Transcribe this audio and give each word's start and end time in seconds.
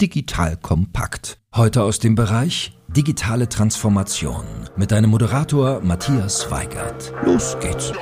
Digital 0.00 0.56
Kompakt. 0.56 1.38
Heute 1.54 1.84
aus 1.84 2.00
dem 2.00 2.16
Bereich 2.16 2.76
digitale 2.88 3.48
Transformation 3.48 4.44
mit 4.76 4.90
deinem 4.90 5.10
Moderator 5.10 5.80
Matthias 5.82 6.50
Weigert. 6.50 7.12
Los 7.24 7.56
geht's. 7.60 7.92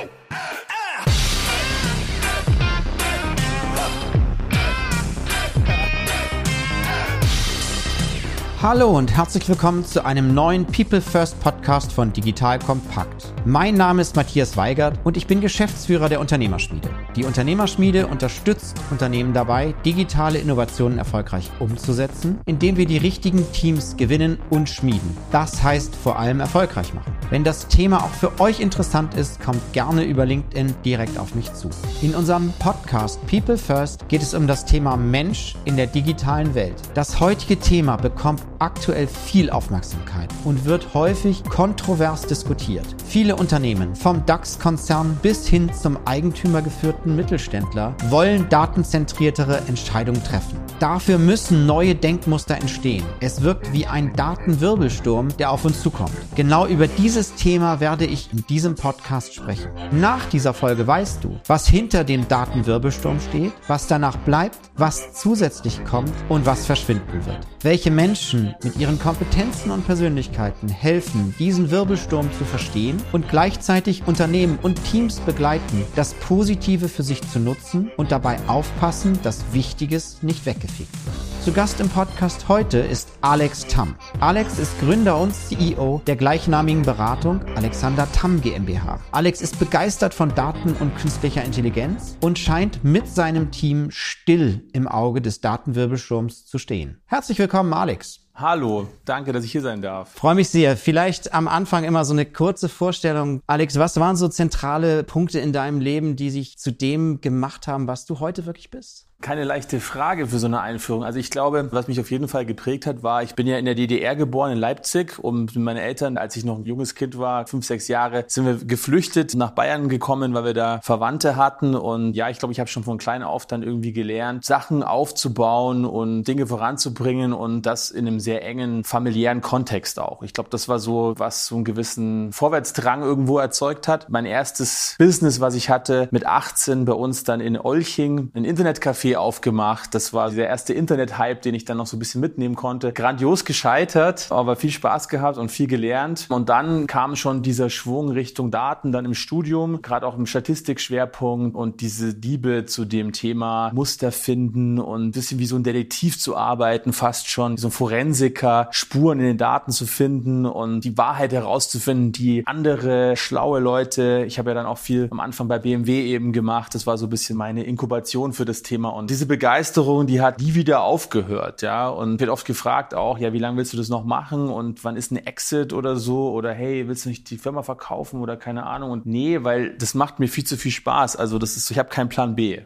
Hallo 8.63 8.97
und 8.97 9.11
herzlich 9.13 9.49
willkommen 9.49 9.83
zu 9.83 10.05
einem 10.05 10.33
neuen 10.33 10.65
People 10.65 11.01
First 11.01 11.37
Podcast 11.41 11.91
von 11.91 12.13
Digital 12.13 12.59
Kompakt. 12.59 13.33
Mein 13.43 13.75
Name 13.75 14.01
ist 14.01 14.15
Matthias 14.15 14.55
Weigert 14.55 14.97
und 15.03 15.17
ich 15.17 15.27
bin 15.27 15.41
Geschäftsführer 15.41 16.07
der 16.07 16.21
Unternehmerschmiede. 16.21 16.89
Die 17.17 17.25
Unternehmerschmiede 17.25 18.07
unterstützt 18.07 18.77
Unternehmen 18.89 19.33
dabei, 19.33 19.75
digitale 19.85 20.39
Innovationen 20.39 20.97
erfolgreich 20.97 21.51
umzusetzen, 21.59 22.39
indem 22.45 22.77
wir 22.77 22.85
die 22.85 22.95
richtigen 22.95 23.51
Teams 23.51 23.97
gewinnen 23.97 24.39
und 24.49 24.69
schmieden. 24.69 25.17
Das 25.29 25.61
heißt 25.61 25.93
vor 25.93 26.17
allem 26.17 26.39
erfolgreich 26.39 26.93
machen. 26.93 27.13
Wenn 27.31 27.43
das 27.43 27.67
Thema 27.67 28.01
auch 28.01 28.11
für 28.11 28.39
euch 28.39 28.61
interessant 28.61 29.15
ist, 29.15 29.41
kommt 29.41 29.73
gerne 29.73 30.05
über 30.05 30.25
LinkedIn 30.25 30.73
direkt 30.85 31.19
auf 31.19 31.35
mich 31.35 31.51
zu. 31.53 31.69
In 32.01 32.15
unserem 32.15 32.53
Podcast 32.59 33.19
People 33.27 33.57
First 33.57 34.07
geht 34.07 34.21
es 34.21 34.33
um 34.33 34.47
das 34.47 34.63
Thema 34.63 34.95
Mensch 34.95 35.57
in 35.65 35.75
der 35.75 35.87
digitalen 35.87 36.55
Welt. 36.55 36.75
Das 36.93 37.19
heutige 37.19 37.59
Thema 37.59 37.97
bekommt 37.97 38.41
aktuell 38.63 39.07
viel 39.07 39.49
Aufmerksamkeit 39.49 40.29
und 40.45 40.63
wird 40.63 40.93
häufig 40.93 41.43
kontrovers 41.43 42.25
diskutiert. 42.25 42.85
Viele 43.05 43.35
Unternehmen, 43.35 43.93
vom 43.93 44.25
DAX-Konzern 44.25 45.17
bis 45.21 45.45
hin 45.45 45.69
zum 45.73 45.99
eigentümergeführten 46.05 47.13
Mittelständler, 47.15 47.93
wollen 48.09 48.47
datenzentriertere 48.47 49.57
Entscheidungen 49.67 50.23
treffen. 50.23 50.57
Dafür 50.79 51.17
müssen 51.17 51.65
neue 51.65 51.93
Denkmuster 51.93 52.55
entstehen. 52.55 53.03
Es 53.19 53.41
wirkt 53.41 53.71
wie 53.73 53.85
ein 53.85 54.13
Datenwirbelsturm, 54.13 55.35
der 55.37 55.51
auf 55.51 55.65
uns 55.65 55.81
zukommt. 55.81 56.11
Genau 56.35 56.65
über 56.65 56.87
dieses 56.87 57.35
Thema 57.35 57.79
werde 57.79 58.05
ich 58.05 58.31
in 58.31 58.45
diesem 58.47 58.75
Podcast 58.75 59.33
sprechen. 59.35 59.69
Nach 59.91 60.25
dieser 60.25 60.53
Folge 60.53 60.87
weißt 60.87 61.23
du, 61.23 61.37
was 61.47 61.67
hinter 61.67 62.03
dem 62.03 62.27
Datenwirbelsturm 62.27 63.19
steht, 63.19 63.51
was 63.67 63.87
danach 63.87 64.17
bleibt, 64.17 64.57
was 64.75 65.13
zusätzlich 65.13 65.83
kommt 65.85 66.13
und 66.29 66.45
was 66.45 66.65
verschwinden 66.65 67.25
wird. 67.25 67.39
Welche 67.61 67.91
Menschen 67.91 68.52
mit 68.63 68.77
ihren 68.77 68.99
Kompetenzen 68.99 69.71
und 69.71 69.85
Persönlichkeiten 69.85 70.69
helfen, 70.69 71.33
diesen 71.39 71.71
Wirbelsturm 71.71 72.31
zu 72.37 72.45
verstehen 72.45 73.01
und 73.11 73.29
gleichzeitig 73.29 74.07
Unternehmen 74.07 74.59
und 74.61 74.83
Teams 74.85 75.19
begleiten, 75.19 75.85
das 75.95 76.13
Positive 76.13 76.89
für 76.89 77.03
sich 77.03 77.21
zu 77.29 77.39
nutzen 77.39 77.91
und 77.97 78.11
dabei 78.11 78.37
aufpassen, 78.47 79.19
dass 79.23 79.53
Wichtiges 79.53 80.23
nicht 80.23 80.45
weggefegt 80.45 80.93
wird. 81.05 81.43
Zu 81.43 81.51
Gast 81.51 81.81
im 81.81 81.89
Podcast 81.89 82.47
heute 82.47 82.77
ist 82.77 83.09
Alex 83.19 83.67
Tamm. 83.67 83.95
Alex 84.21 84.59
ist 84.59 84.79
Gründer 84.79 85.19
und 85.19 85.35
CEO 85.35 86.01
der 86.07 86.15
gleichnamigen 86.15 86.83
Beratung 86.83 87.43
Alexander 87.55 88.09
Tamm 88.13 88.39
GmbH. 88.39 89.01
Alex 89.11 89.41
ist 89.41 89.59
begeistert 89.59 90.13
von 90.13 90.33
Daten 90.33 90.73
und 90.79 90.95
künstlicher 90.95 91.43
Intelligenz 91.43 92.17
und 92.21 92.39
scheint 92.39 92.85
mit 92.85 93.09
seinem 93.09 93.51
Team 93.51 93.91
still 93.91 94.65
im 94.71 94.87
Auge 94.87 95.21
des 95.21 95.41
Datenwirbelsturms 95.41 96.45
zu 96.45 96.57
stehen. 96.59 97.01
Herzlich 97.07 97.39
willkommen, 97.39 97.73
Alex. 97.73 98.21
Hallo, 98.35 98.87
danke, 99.05 99.31
dass 99.31 99.45
ich 99.45 99.51
hier 99.51 99.61
sein 99.61 99.83
darf. 99.83 100.11
Freue 100.13 100.33
mich 100.33 100.49
sehr. 100.49 100.75
Vielleicht 100.75 101.35
am 101.35 101.47
Anfang 101.47 101.83
immer 101.83 102.03
so 102.03 102.13
eine 102.13 102.25
kurze 102.25 102.67
Vorstellung. 102.67 103.41
Alex, 103.45 103.77
was 103.77 103.99
waren 103.99 104.15
so 104.15 104.27
zentrale 104.27 105.03
Punkte 105.03 105.39
in 105.39 105.53
deinem 105.53 105.79
Leben, 105.79 106.15
die 106.15 106.31
sich 106.31 106.57
zu 106.57 106.71
dem 106.71 107.21
gemacht 107.21 107.67
haben, 107.67 107.87
was 107.87 108.05
du 108.05 108.19
heute 108.19 108.47
wirklich 108.47 108.71
bist? 108.71 109.07
Keine 109.23 109.45
leichte 109.45 109.79
Frage 109.79 110.27
für 110.27 110.37
so 110.37 110.47
eine 110.47 110.59
Einführung. 110.59 111.05
Also 111.05 111.17
ich 111.17 111.29
glaube, 111.29 111.69
was 111.71 111.87
mich 111.87 111.97
auf 112.01 112.11
jeden 112.11 112.27
Fall 112.27 112.45
geprägt 112.45 112.85
hat, 112.85 113.03
war, 113.03 113.23
ich 113.23 113.35
bin 113.35 113.47
ja 113.47 113.57
in 113.57 113.63
der 113.63 113.73
DDR 113.73 114.17
geboren, 114.17 114.51
in 114.51 114.57
Leipzig. 114.57 115.17
Und 115.17 115.55
meine 115.55 115.81
Eltern, 115.81 116.17
als 116.17 116.35
ich 116.35 116.43
noch 116.43 116.57
ein 116.57 116.65
junges 116.65 116.93
Kind 116.93 117.17
war, 117.17 117.47
fünf, 117.47 117.65
sechs 117.65 117.87
Jahre, 117.87 118.25
sind 118.27 118.45
wir 118.45 118.55
geflüchtet 118.55 119.33
nach 119.35 119.51
Bayern 119.51 119.87
gekommen, 119.87 120.33
weil 120.33 120.43
wir 120.43 120.53
da 120.53 120.81
Verwandte 120.83 121.37
hatten. 121.37 121.73
Und 121.73 122.15
ja, 122.15 122.27
ich 122.27 122.37
glaube, 122.37 122.51
ich 122.51 122.59
habe 122.59 122.69
schon 122.69 122.83
von 122.83 122.97
klein 122.97 123.23
auf 123.23 123.45
dann 123.45 123.63
irgendwie 123.63 123.93
gelernt, 123.93 124.43
Sachen 124.43 124.83
aufzubauen 124.83 125.85
und 125.85 126.25
Dinge 126.25 126.45
voranzubringen 126.45 127.31
und 127.31 127.61
das 127.61 127.91
in 127.91 128.05
einem 128.05 128.19
sehr 128.19 128.43
engen 128.43 128.83
familiären 128.83 129.39
Kontext 129.39 130.01
auch. 130.01 130.23
Ich 130.23 130.33
glaube, 130.33 130.49
das 130.49 130.67
war 130.67 130.79
so, 130.79 131.13
was 131.15 131.47
so 131.47 131.55
einen 131.55 131.63
gewissen 131.63 132.33
Vorwärtsdrang 132.33 133.01
irgendwo 133.03 133.37
erzeugt 133.37 133.87
hat. 133.87 134.09
Mein 134.09 134.25
erstes 134.25 134.95
Business, 134.99 135.39
was 135.39 135.55
ich 135.55 135.69
hatte, 135.69 136.09
mit 136.11 136.25
18 136.25 136.83
bei 136.83 136.91
uns 136.91 137.23
dann 137.23 137.39
in 137.39 137.57
Olching, 137.57 138.29
ein 138.33 138.43
Internetcafé 138.43 139.12
aufgemacht. 139.17 139.93
Das 139.95 140.13
war 140.13 140.31
der 140.31 140.47
erste 140.47 140.73
Internet-Hype, 140.73 141.41
den 141.41 141.55
ich 141.55 141.65
dann 141.65 141.77
noch 141.77 141.87
so 141.87 141.97
ein 141.97 141.99
bisschen 141.99 142.21
mitnehmen 142.21 142.55
konnte. 142.55 142.93
Grandios 142.93 143.45
gescheitert, 143.45 144.27
aber 144.29 144.55
viel 144.55 144.71
Spaß 144.71 145.09
gehabt 145.09 145.37
und 145.37 145.49
viel 145.49 145.67
gelernt. 145.67 146.27
Und 146.29 146.49
dann 146.49 146.87
kam 146.87 147.15
schon 147.15 147.41
dieser 147.41 147.69
Schwung 147.69 148.09
Richtung 148.09 148.51
Daten 148.51 148.91
dann 148.91 149.05
im 149.05 149.13
Studium, 149.13 149.81
gerade 149.81 150.05
auch 150.07 150.17
im 150.17 150.25
Statistikschwerpunkt 150.25 151.55
und 151.55 151.81
diese 151.81 152.09
Liebe 152.09 152.65
zu 152.65 152.85
dem 152.85 153.11
Thema 153.11 153.71
Muster 153.73 154.11
finden 154.11 154.79
und 154.79 155.07
ein 155.07 155.11
bisschen 155.11 155.39
wie 155.39 155.45
so 155.45 155.55
ein 155.55 155.63
Detektiv 155.63 156.19
zu 156.19 156.35
arbeiten, 156.35 156.93
fast 156.93 157.29
schon 157.29 157.57
so 157.57 157.67
ein 157.67 157.71
Forensiker, 157.71 158.67
Spuren 158.71 159.19
in 159.19 159.25
den 159.25 159.37
Daten 159.37 159.71
zu 159.71 159.85
finden 159.85 160.45
und 160.45 160.81
die 160.81 160.97
Wahrheit 160.97 161.33
herauszufinden, 161.33 162.11
die 162.11 162.43
andere 162.45 163.15
schlaue 163.17 163.59
Leute, 163.59 164.23
ich 164.27 164.39
habe 164.39 164.51
ja 164.51 164.53
dann 164.55 164.65
auch 164.65 164.77
viel 164.77 165.07
am 165.11 165.19
Anfang 165.19 165.47
bei 165.47 165.59
BMW 165.59 166.05
eben 166.05 166.31
gemacht, 166.31 166.75
das 166.75 166.87
war 166.87 166.97
so 166.97 167.07
ein 167.07 167.09
bisschen 167.09 167.37
meine 167.37 167.63
Inkubation 167.63 168.33
für 168.33 168.45
das 168.45 168.63
Thema 168.63 168.89
und 169.03 169.09
diese 169.09 169.25
Begeisterung, 169.25 170.07
die 170.07 170.21
hat 170.21 170.39
nie 170.39 170.53
wieder 170.53 170.81
aufgehört, 170.83 171.61
ja. 171.61 171.89
Und 171.89 172.21
wird 172.21 172.29
oft 172.29 172.45
gefragt 172.47 172.93
auch, 172.93 173.17
ja, 173.17 173.33
wie 173.33 173.37
lange 173.37 173.57
willst 173.57 173.73
du 173.73 173.77
das 173.77 173.89
noch 173.89 174.05
machen 174.05 174.47
und 174.47 174.85
wann 174.85 174.95
ist 174.95 175.11
ein 175.11 175.17
Exit 175.17 175.73
oder 175.73 175.97
so? 175.97 176.31
Oder 176.31 176.53
hey, 176.53 176.87
willst 176.87 177.03
du 177.03 177.09
nicht 177.09 177.29
die 177.29 177.37
Firma 177.37 177.63
verkaufen 177.63 178.21
oder 178.21 178.37
keine 178.37 178.65
Ahnung? 178.65 178.91
Und 178.91 179.05
nee, 179.05 179.43
weil 179.43 179.75
das 179.77 179.93
macht 179.93 180.21
mir 180.21 180.29
viel 180.29 180.45
zu 180.45 180.55
viel 180.55 180.71
Spaß. 180.71 181.17
Also 181.17 181.37
das 181.37 181.57
ist, 181.57 181.69
ich 181.69 181.77
habe 181.77 181.89
keinen 181.89 182.07
Plan 182.07 182.33
B. 182.35 182.61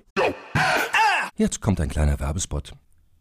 Jetzt 1.37 1.59
kommt 1.59 1.81
ein 1.81 1.89
kleiner 1.89 2.19
Werbespot. 2.19 2.73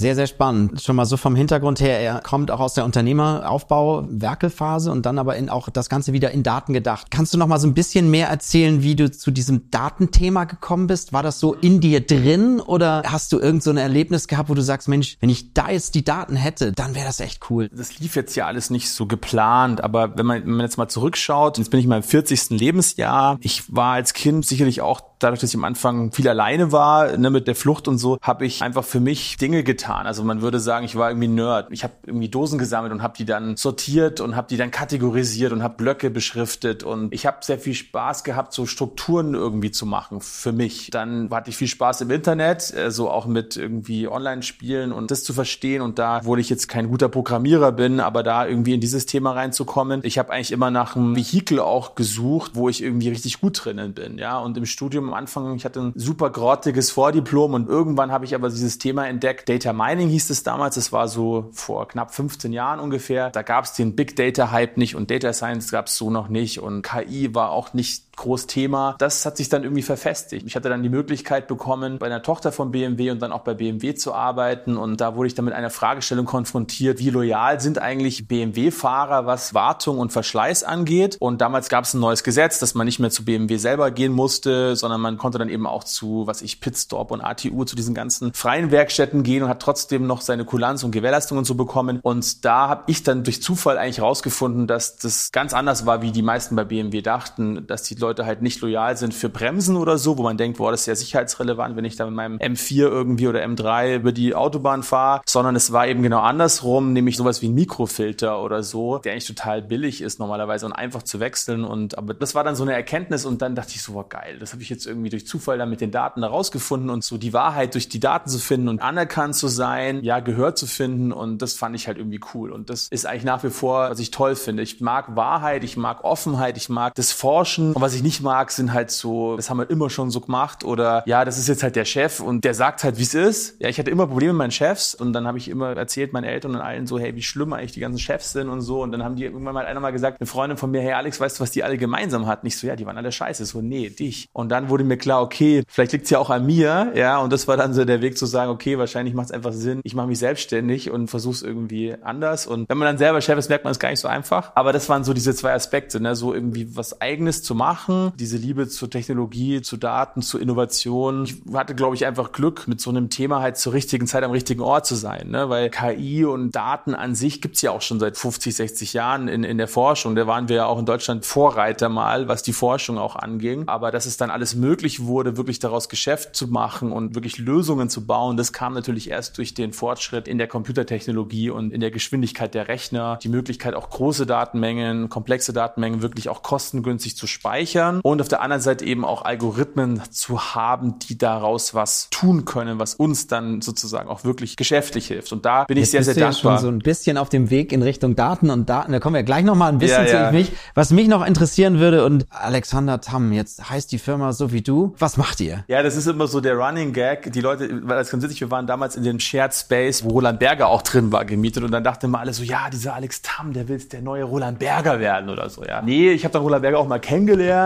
Sehr, 0.00 0.14
sehr 0.14 0.26
spannend. 0.26 0.80
Schon 0.80 0.96
mal 0.96 1.04
so 1.04 1.18
vom 1.18 1.36
Hintergrund 1.36 1.78
her, 1.82 2.00
er 2.00 2.22
kommt 2.22 2.50
auch 2.50 2.60
aus 2.60 2.72
der 2.72 2.86
Unternehmeraufbau, 2.86 4.06
Werkelphase 4.08 4.90
und 4.90 5.04
dann 5.04 5.18
aber 5.18 5.36
in 5.36 5.50
auch 5.50 5.68
das 5.68 5.90
Ganze 5.90 6.14
wieder 6.14 6.30
in 6.30 6.42
Daten 6.42 6.72
gedacht. 6.72 7.08
Kannst 7.10 7.34
du 7.34 7.38
noch 7.38 7.46
mal 7.46 7.58
so 7.58 7.66
ein 7.66 7.74
bisschen 7.74 8.10
mehr 8.10 8.28
erzählen, 8.28 8.82
wie 8.82 8.96
du 8.96 9.10
zu 9.10 9.30
diesem 9.30 9.70
Datenthema 9.70 10.44
gekommen 10.44 10.86
bist? 10.86 11.12
War 11.12 11.22
das 11.22 11.38
so 11.38 11.52
in 11.52 11.80
dir 11.80 12.00
drin 12.00 12.60
oder 12.60 13.02
hast 13.04 13.30
du 13.32 13.38
irgend 13.40 13.62
so 13.62 13.68
ein 13.68 13.76
Erlebnis 13.76 14.26
gehabt, 14.26 14.48
wo 14.48 14.54
du 14.54 14.62
sagst, 14.62 14.88
Mensch, 14.88 15.18
wenn 15.20 15.28
ich 15.28 15.52
da 15.52 15.70
jetzt 15.70 15.94
die 15.94 16.02
Daten 16.02 16.34
hätte, 16.34 16.72
dann 16.72 16.94
wäre 16.94 17.04
das 17.04 17.20
echt 17.20 17.50
cool? 17.50 17.68
Das 17.68 17.98
lief 17.98 18.16
jetzt 18.16 18.34
ja 18.36 18.46
alles 18.46 18.70
nicht 18.70 18.88
so 18.88 19.04
geplant, 19.04 19.84
aber 19.84 20.16
wenn 20.16 20.24
man, 20.24 20.40
wenn 20.44 20.52
man 20.52 20.64
jetzt 20.64 20.78
mal 20.78 20.88
zurückschaut, 20.88 21.58
jetzt 21.58 21.70
bin 21.70 21.78
ich 21.78 21.84
in 21.84 21.90
meinem 21.90 22.02
40. 22.02 22.58
Lebensjahr. 22.58 23.36
Ich 23.42 23.64
war 23.74 23.92
als 23.92 24.14
Kind 24.14 24.46
sicherlich 24.46 24.80
auch 24.80 25.09
dadurch, 25.22 25.40
dass 25.40 25.50
ich 25.50 25.56
am 25.56 25.64
Anfang 25.64 26.12
viel 26.12 26.28
alleine 26.28 26.72
war, 26.72 27.16
ne, 27.16 27.30
mit 27.30 27.46
der 27.46 27.54
Flucht 27.54 27.88
und 27.88 27.98
so, 27.98 28.18
habe 28.22 28.46
ich 28.46 28.62
einfach 28.62 28.84
für 28.84 29.00
mich 29.00 29.36
Dinge 29.36 29.62
getan. 29.62 30.06
Also 30.06 30.24
man 30.24 30.42
würde 30.42 30.58
sagen, 30.60 30.84
ich 30.84 30.96
war 30.96 31.10
irgendwie 31.10 31.28
Nerd. 31.28 31.68
Ich 31.70 31.84
habe 31.84 31.94
irgendwie 32.06 32.28
Dosen 32.28 32.58
gesammelt 32.58 32.92
und 32.92 33.02
habe 33.02 33.14
die 33.16 33.24
dann 33.24 33.56
sortiert 33.56 34.20
und 34.20 34.36
habe 34.36 34.48
die 34.48 34.56
dann 34.56 34.70
kategorisiert 34.70 35.52
und 35.52 35.62
habe 35.62 35.76
Blöcke 35.76 36.10
beschriftet 36.10 36.82
und 36.82 37.12
ich 37.12 37.26
habe 37.26 37.38
sehr 37.42 37.58
viel 37.58 37.74
Spaß 37.74 38.24
gehabt, 38.24 38.52
so 38.52 38.66
Strukturen 38.66 39.34
irgendwie 39.34 39.70
zu 39.70 39.86
machen 39.86 40.20
für 40.20 40.52
mich. 40.52 40.90
Dann 40.90 41.30
hatte 41.30 41.50
ich 41.50 41.56
viel 41.56 41.68
Spaß 41.68 42.00
im 42.02 42.10
Internet, 42.10 42.62
so 42.62 42.76
also 42.76 43.10
auch 43.10 43.26
mit 43.26 43.56
irgendwie 43.56 44.08
Online-Spielen 44.08 44.92
und 44.92 45.10
das 45.10 45.24
zu 45.24 45.32
verstehen 45.32 45.82
und 45.82 45.98
da, 45.98 46.18
obwohl 46.18 46.40
ich 46.40 46.50
jetzt 46.50 46.68
kein 46.68 46.88
guter 46.88 47.08
Programmierer 47.08 47.72
bin, 47.72 48.00
aber 48.00 48.22
da 48.22 48.46
irgendwie 48.46 48.74
in 48.74 48.80
dieses 48.80 49.06
Thema 49.06 49.32
reinzukommen. 49.32 50.00
Ich 50.04 50.18
habe 50.18 50.32
eigentlich 50.32 50.52
immer 50.52 50.70
nach 50.70 50.96
einem 50.96 51.16
Vehikel 51.16 51.60
auch 51.60 51.94
gesucht, 51.94 52.52
wo 52.54 52.68
ich 52.68 52.82
irgendwie 52.82 53.08
richtig 53.08 53.40
gut 53.40 53.64
drinnen 53.64 53.94
bin, 53.94 54.18
ja. 54.18 54.38
Und 54.38 54.56
im 54.56 54.66
Studium 54.66 55.09
am 55.10 55.14
Anfang, 55.14 55.54
ich 55.56 55.64
hatte 55.64 55.80
ein 55.80 55.92
super 55.96 56.30
grottiges 56.30 56.90
Vordiplom 56.90 57.54
und 57.54 57.68
irgendwann 57.68 58.12
habe 58.12 58.24
ich 58.24 58.34
aber 58.34 58.48
dieses 58.48 58.78
Thema 58.78 59.06
entdeckt. 59.06 59.48
Data 59.48 59.72
Mining 59.72 60.08
hieß 60.08 60.30
es 60.30 60.42
damals. 60.42 60.76
Das 60.76 60.92
war 60.92 61.08
so 61.08 61.50
vor 61.52 61.88
knapp 61.88 62.14
15 62.14 62.52
Jahren 62.52 62.80
ungefähr. 62.80 63.30
Da 63.30 63.42
gab 63.42 63.64
es 63.64 63.72
den 63.72 63.96
Big 63.96 64.16
Data 64.16 64.50
Hype 64.50 64.76
nicht 64.76 64.94
und 64.94 65.10
Data 65.10 65.32
Science 65.32 65.70
gab 65.70 65.86
es 65.86 65.96
so 65.96 66.10
noch 66.10 66.28
nicht 66.28 66.60
und 66.60 66.82
KI 66.82 67.34
war 67.34 67.50
auch 67.50 67.74
nicht 67.74 68.04
groß 68.20 68.46
Thema. 68.46 68.94
Das 68.98 69.26
hat 69.26 69.36
sich 69.36 69.48
dann 69.48 69.64
irgendwie 69.64 69.82
verfestigt. 69.82 70.46
Ich 70.46 70.54
hatte 70.56 70.68
dann 70.68 70.82
die 70.82 70.88
Möglichkeit 70.88 71.48
bekommen, 71.48 71.98
bei 71.98 72.06
einer 72.06 72.22
Tochter 72.22 72.52
von 72.52 72.70
BMW 72.70 73.10
und 73.10 73.20
dann 73.20 73.32
auch 73.32 73.40
bei 73.40 73.54
BMW 73.54 73.94
zu 73.94 74.14
arbeiten. 74.14 74.76
Und 74.76 75.00
da 75.00 75.16
wurde 75.16 75.26
ich 75.26 75.34
dann 75.34 75.44
mit 75.44 75.54
einer 75.54 75.70
Fragestellung 75.70 76.26
konfrontiert, 76.26 76.98
wie 76.98 77.10
loyal 77.10 77.60
sind 77.60 77.78
eigentlich 77.78 78.28
BMW-Fahrer, 78.28 79.26
was 79.26 79.54
Wartung 79.54 79.98
und 79.98 80.12
Verschleiß 80.12 80.64
angeht. 80.64 81.16
Und 81.18 81.40
damals 81.40 81.68
gab 81.68 81.84
es 81.84 81.94
ein 81.94 82.00
neues 82.00 82.22
Gesetz, 82.22 82.58
dass 82.58 82.74
man 82.74 82.86
nicht 82.86 83.00
mehr 83.00 83.10
zu 83.10 83.24
BMW 83.24 83.56
selber 83.56 83.90
gehen 83.90 84.12
musste, 84.12 84.76
sondern 84.76 85.00
man 85.00 85.18
konnte 85.18 85.38
dann 85.38 85.48
eben 85.48 85.66
auch 85.66 85.84
zu, 85.84 86.26
was 86.26 86.42
ich, 86.42 86.60
Pitstop 86.60 87.10
und 87.10 87.22
ATU, 87.22 87.64
zu 87.64 87.74
diesen 87.74 87.94
ganzen 87.94 88.32
freien 88.34 88.70
Werkstätten 88.70 89.22
gehen 89.22 89.42
und 89.42 89.48
hat 89.48 89.60
trotzdem 89.60 90.06
noch 90.06 90.20
seine 90.20 90.44
Kulanz 90.44 90.84
und 90.84 90.90
Gewährleistung 90.90 91.38
und 91.38 91.46
so 91.46 91.54
bekommen. 91.54 92.00
Und 92.02 92.44
da 92.44 92.68
habe 92.68 92.84
ich 92.86 93.02
dann 93.02 93.24
durch 93.24 93.42
Zufall 93.42 93.78
eigentlich 93.78 94.02
rausgefunden, 94.02 94.66
dass 94.66 94.96
das 94.96 95.32
ganz 95.32 95.54
anders 95.54 95.86
war, 95.86 96.02
wie 96.02 96.12
die 96.12 96.22
meisten 96.22 96.54
bei 96.54 96.64
BMW 96.64 97.00
dachten, 97.00 97.66
dass 97.66 97.82
die 97.84 97.94
Leute 97.94 98.09
Leute 98.10 98.26
halt 98.26 98.42
nicht 98.42 98.60
loyal 98.60 98.96
sind 98.96 99.14
für 99.14 99.28
Bremsen 99.28 99.76
oder 99.76 99.96
so, 99.96 100.18
wo 100.18 100.24
man 100.24 100.36
denkt, 100.36 100.58
boah, 100.58 100.72
das 100.72 100.80
ist 100.80 100.86
ja 100.86 100.96
sicherheitsrelevant, 100.96 101.76
wenn 101.76 101.84
ich 101.84 101.94
da 101.94 102.06
mit 102.06 102.14
meinem 102.14 102.38
M4 102.38 102.88
irgendwie 102.88 103.28
oder 103.28 103.44
M3 103.44 103.96
über 103.96 104.10
die 104.10 104.34
Autobahn 104.34 104.82
fahre, 104.82 105.22
sondern 105.26 105.54
es 105.54 105.72
war 105.72 105.86
eben 105.86 106.02
genau 106.02 106.18
andersrum, 106.18 106.92
nämlich 106.92 107.16
sowas 107.16 107.40
wie 107.40 107.48
ein 107.48 107.54
Mikrofilter 107.54 108.42
oder 108.42 108.64
so, 108.64 108.98
der 108.98 109.12
eigentlich 109.12 109.28
total 109.28 109.62
billig 109.62 110.02
ist 110.02 110.18
normalerweise 110.18 110.66
und 110.66 110.72
einfach 110.72 111.04
zu 111.04 111.20
wechseln 111.20 111.64
und 111.64 111.96
aber 111.96 112.12
das 112.14 112.34
war 112.34 112.42
dann 112.42 112.56
so 112.56 112.64
eine 112.64 112.72
Erkenntnis 112.72 113.24
und 113.24 113.42
dann 113.42 113.54
dachte 113.54 113.72
ich 113.76 113.82
so, 113.82 113.92
boah, 113.92 114.08
geil, 114.08 114.38
das 114.40 114.52
habe 114.52 114.62
ich 114.62 114.70
jetzt 114.70 114.86
irgendwie 114.86 115.10
durch 115.10 115.24
Zufall 115.24 115.56
dann 115.58 115.70
mit 115.70 115.80
den 115.80 115.92
Daten 115.92 116.22
herausgefunden 116.22 116.90
und 116.90 117.04
so 117.04 117.16
die 117.16 117.32
Wahrheit 117.32 117.74
durch 117.74 117.88
die 117.88 118.00
Daten 118.00 118.28
zu 118.28 118.40
finden 118.40 118.68
und 118.68 118.82
anerkannt 118.82 119.36
zu 119.36 119.46
sein, 119.46 120.02
ja, 120.02 120.18
gehört 120.18 120.58
zu 120.58 120.66
finden 120.66 121.12
und 121.12 121.42
das 121.42 121.54
fand 121.54 121.76
ich 121.76 121.86
halt 121.86 121.96
irgendwie 121.96 122.20
cool 122.34 122.50
und 122.50 122.70
das 122.70 122.88
ist 122.88 123.06
eigentlich 123.06 123.24
nach 123.24 123.44
wie 123.44 123.50
vor, 123.50 123.90
was 123.90 124.00
ich 124.00 124.10
toll 124.10 124.34
finde. 124.34 124.64
Ich 124.64 124.80
mag 124.80 125.14
Wahrheit, 125.14 125.62
ich 125.62 125.76
mag 125.76 126.02
Offenheit, 126.02 126.56
ich 126.56 126.68
mag 126.68 126.92
das 126.96 127.12
Forschen 127.12 127.72
und 127.74 127.80
was 127.80 127.89
ich 127.94 128.00
ich 128.00 128.04
nicht 128.04 128.22
mag, 128.22 128.50
sind 128.50 128.72
halt 128.72 128.90
so, 128.90 129.36
das 129.36 129.50
haben 129.50 129.58
wir 129.58 129.70
immer 129.70 129.90
schon 129.90 130.10
so 130.10 130.20
gemacht 130.20 130.64
oder 130.64 131.02
ja, 131.06 131.24
das 131.24 131.38
ist 131.38 131.48
jetzt 131.48 131.62
halt 131.62 131.76
der 131.76 131.84
Chef 131.84 132.20
und 132.20 132.44
der 132.44 132.54
sagt 132.54 132.82
halt, 132.82 132.98
wie 132.98 133.02
es 133.02 133.14
ist. 133.14 133.60
Ja, 133.60 133.68
ich 133.68 133.78
hatte 133.78 133.90
immer 133.90 134.06
Probleme 134.06 134.32
mit 134.32 134.38
meinen 134.38 134.50
Chefs 134.50 134.94
und 134.94 135.12
dann 135.12 135.26
habe 135.26 135.38
ich 135.38 135.48
immer 135.48 135.76
erzählt 135.76 136.12
meinen 136.12 136.24
Eltern 136.24 136.54
und 136.54 136.60
allen 136.60 136.86
so, 136.86 136.98
hey, 136.98 137.14
wie 137.14 137.22
schlimm 137.22 137.52
eigentlich 137.52 137.72
die 137.72 137.80
ganzen 137.80 137.98
Chefs 137.98 138.32
sind 138.32 138.48
und 138.48 138.62
so 138.62 138.82
und 138.82 138.92
dann 138.92 139.04
haben 139.04 139.16
die 139.16 139.24
irgendwann 139.24 139.54
mal 139.54 139.66
einer 139.66 139.80
mal 139.80 139.92
gesagt, 139.92 140.20
eine 140.20 140.26
Freundin 140.26 140.56
von 140.56 140.70
mir, 140.70 140.80
hey 140.80 140.92
Alex, 140.92 141.20
weißt 141.20 141.38
du, 141.38 141.42
was 141.42 141.50
die 141.50 141.62
alle 141.62 141.76
gemeinsam 141.76 142.26
hatten? 142.26 142.46
Ich 142.46 142.58
so, 142.58 142.66
ja, 142.66 142.76
die 142.76 142.86
waren 142.86 142.96
alle 142.96 143.12
scheiße. 143.12 143.44
So, 143.44 143.60
nee, 143.60 143.90
dich. 143.90 144.28
Und 144.32 144.48
dann 144.50 144.68
wurde 144.68 144.84
mir 144.84 144.96
klar, 144.96 145.22
okay, 145.22 145.62
vielleicht 145.68 145.92
liegt 145.92 146.04
es 146.04 146.10
ja 146.10 146.18
auch 146.18 146.30
an 146.30 146.46
mir, 146.46 146.92
ja, 146.94 147.18
und 147.18 147.32
das 147.32 147.46
war 147.48 147.56
dann 147.56 147.74
so 147.74 147.84
der 147.84 148.00
Weg 148.00 148.16
zu 148.16 148.26
sagen, 148.26 148.50
okay, 148.50 148.78
wahrscheinlich 148.78 149.14
macht 149.14 149.26
es 149.26 149.32
einfach 149.32 149.52
Sinn, 149.52 149.80
ich 149.84 149.94
mache 149.94 150.06
mich 150.06 150.18
selbstständig 150.18 150.90
und 150.90 151.08
versuche 151.08 151.34
es 151.34 151.42
irgendwie 151.42 151.94
anders 152.02 152.46
und 152.46 152.68
wenn 152.68 152.78
man 152.78 152.86
dann 152.86 152.98
selber 152.98 153.20
Chef 153.20 153.38
ist, 153.38 153.48
merkt 153.48 153.64
man 153.64 153.72
es 153.72 153.78
gar 153.78 153.90
nicht 153.90 154.00
so 154.00 154.08
einfach, 154.08 154.52
aber 154.54 154.72
das 154.72 154.88
waren 154.88 155.04
so 155.04 155.12
diese 155.12 155.34
zwei 155.34 155.52
Aspekte, 155.52 156.00
ne, 156.00 156.14
so 156.14 156.32
irgendwie 156.32 156.76
was 156.76 157.00
eigenes 157.00 157.42
zu 157.42 157.54
machen, 157.54 157.79
diese 158.16 158.36
Liebe 158.36 158.68
zur 158.68 158.90
Technologie, 158.90 159.62
zu 159.62 159.76
Daten, 159.76 160.22
zu 160.22 160.38
Innovation. 160.38 161.24
Ich 161.24 161.36
hatte, 161.52 161.74
glaube 161.74 161.94
ich, 161.94 162.06
einfach 162.06 162.32
Glück, 162.32 162.68
mit 162.68 162.80
so 162.80 162.90
einem 162.90 163.10
Thema 163.10 163.40
halt 163.40 163.56
zur 163.56 163.72
richtigen 163.72 164.06
Zeit 164.06 164.22
am 164.22 164.30
richtigen 164.30 164.60
Ort 164.60 164.86
zu 164.86 164.94
sein. 164.94 165.30
Ne? 165.30 165.48
Weil 165.48 165.70
KI 165.70 166.24
und 166.24 166.52
Daten 166.52 166.94
an 166.94 167.14
sich 167.14 167.40
gibt's 167.40 167.62
ja 167.62 167.70
auch 167.70 167.82
schon 167.82 168.00
seit 168.00 168.16
50, 168.16 168.54
60 168.54 168.92
Jahren 168.92 169.28
in, 169.28 169.44
in 169.44 169.58
der 169.58 169.68
Forschung. 169.68 170.14
Da 170.14 170.26
waren 170.26 170.48
wir 170.48 170.56
ja 170.56 170.66
auch 170.66 170.78
in 170.78 170.86
Deutschland 170.86 171.24
Vorreiter 171.24 171.88
mal, 171.88 172.28
was 172.28 172.42
die 172.42 172.52
Forschung 172.52 172.98
auch 172.98 173.16
anging. 173.16 173.66
Aber 173.66 173.90
dass 173.90 174.06
es 174.06 174.16
dann 174.16 174.30
alles 174.30 174.54
möglich 174.54 175.04
wurde, 175.04 175.36
wirklich 175.36 175.58
daraus 175.58 175.88
Geschäft 175.88 176.36
zu 176.36 176.48
machen 176.48 176.92
und 176.92 177.14
wirklich 177.14 177.38
Lösungen 177.38 177.88
zu 177.88 178.06
bauen, 178.06 178.36
das 178.36 178.52
kam 178.52 178.74
natürlich 178.74 179.10
erst 179.10 179.38
durch 179.38 179.54
den 179.54 179.72
Fortschritt 179.72 180.28
in 180.28 180.38
der 180.38 180.48
Computertechnologie 180.48 181.50
und 181.50 181.72
in 181.72 181.80
der 181.80 181.90
Geschwindigkeit 181.90 182.54
der 182.54 182.68
Rechner. 182.68 183.18
Die 183.22 183.28
Möglichkeit, 183.28 183.74
auch 183.74 183.90
große 183.90 184.26
Datenmengen, 184.26 185.08
komplexe 185.08 185.52
Datenmengen 185.52 186.02
wirklich 186.02 186.28
auch 186.28 186.42
kostengünstig 186.42 187.16
zu 187.16 187.26
speichern 187.26 187.69
und 188.02 188.20
auf 188.20 188.28
der 188.28 188.42
anderen 188.42 188.60
Seite 188.60 188.84
eben 188.84 189.04
auch 189.04 189.24
Algorithmen 189.24 190.02
zu 190.10 190.54
haben, 190.54 190.98
die 190.98 191.18
daraus 191.18 191.74
was 191.74 192.08
tun 192.10 192.44
können, 192.44 192.78
was 192.78 192.94
uns 192.94 193.26
dann 193.26 193.62
sozusagen 193.62 194.08
auch 194.08 194.24
wirklich 194.24 194.56
geschäftlich 194.56 195.06
hilft. 195.08 195.32
Und 195.32 195.44
da 195.44 195.64
bin 195.64 195.76
Jetzt 195.76 195.86
ich 195.86 195.90
sehr, 195.92 196.04
sehr 196.04 196.14
dankbar. 196.14 196.52
Ja 196.52 196.58
schon 196.58 196.58
so 196.58 196.68
ein 196.68 196.78
bisschen 196.78 197.18
auf 197.18 197.28
dem 197.28 197.50
Weg 197.50 197.72
in 197.72 197.82
Richtung 197.82 198.16
Daten 198.16 198.50
und 198.50 198.68
Daten. 198.68 198.92
Da 198.92 199.00
kommen 199.00 199.14
wir 199.14 199.22
gleich 199.22 199.44
noch 199.44 199.54
mal 199.54 199.68
ein 199.68 199.78
bisschen 199.78 200.06
ja, 200.06 200.28
zu 200.28 200.34
mich. 200.34 200.52
Was 200.74 200.90
mich 200.90 201.08
noch 201.08 201.24
interessieren 201.24 201.78
würde 201.78 202.04
und 202.04 202.26
Alexander 202.30 203.00
Tamm, 203.00 203.32
jetzt 203.32 203.70
heißt 203.70 203.92
die 203.92 203.98
Firma 203.98 204.32
so 204.32 204.52
wie 204.52 204.62
du. 204.62 204.94
Was 204.98 205.16
macht 205.16 205.40
ihr? 205.40 205.64
Ja, 205.68 205.82
das 205.82 205.96
ist 205.96 206.06
immer 206.06 206.26
so 206.26 206.40
der 206.40 206.56
Running 206.56 206.92
Gag. 206.92 207.32
Die 207.32 207.40
Leute, 207.40 207.80
weil 207.82 207.96
das 207.96 208.10
ganz 208.10 208.22
witzig, 208.24 208.40
wir 208.40 208.50
waren 208.50 208.66
damals 208.66 208.96
in 208.96 209.04
dem 209.04 209.20
Shared 209.20 209.54
Space, 209.54 210.04
wo 210.04 210.10
Roland 210.10 210.38
Berger 210.38 210.68
auch 210.68 210.82
drin 210.82 211.12
war, 211.12 211.24
gemietet 211.24 211.64
und 211.64 211.70
dann 211.70 211.84
dachten 211.84 212.06
immer 212.06 212.20
alle 212.20 212.32
so, 212.32 212.42
ja, 212.42 212.70
dieser 212.70 212.94
Alex 212.94 213.22
Tamm, 213.22 213.52
der 213.52 213.68
will 213.68 213.78
der 213.78 214.02
neue 214.02 214.24
Roland 214.24 214.58
Berger 214.58 215.00
werden 215.00 215.30
oder 215.30 215.48
so, 215.48 215.64
ja. 215.64 215.82
Nee, 215.82 216.10
ich 216.10 216.24
habe 216.24 216.32
dann 216.32 216.42
Roland 216.42 216.62
Berger 216.62 216.78
auch 216.78 216.86
mal 216.86 217.00
kennengelernt, 217.00 217.59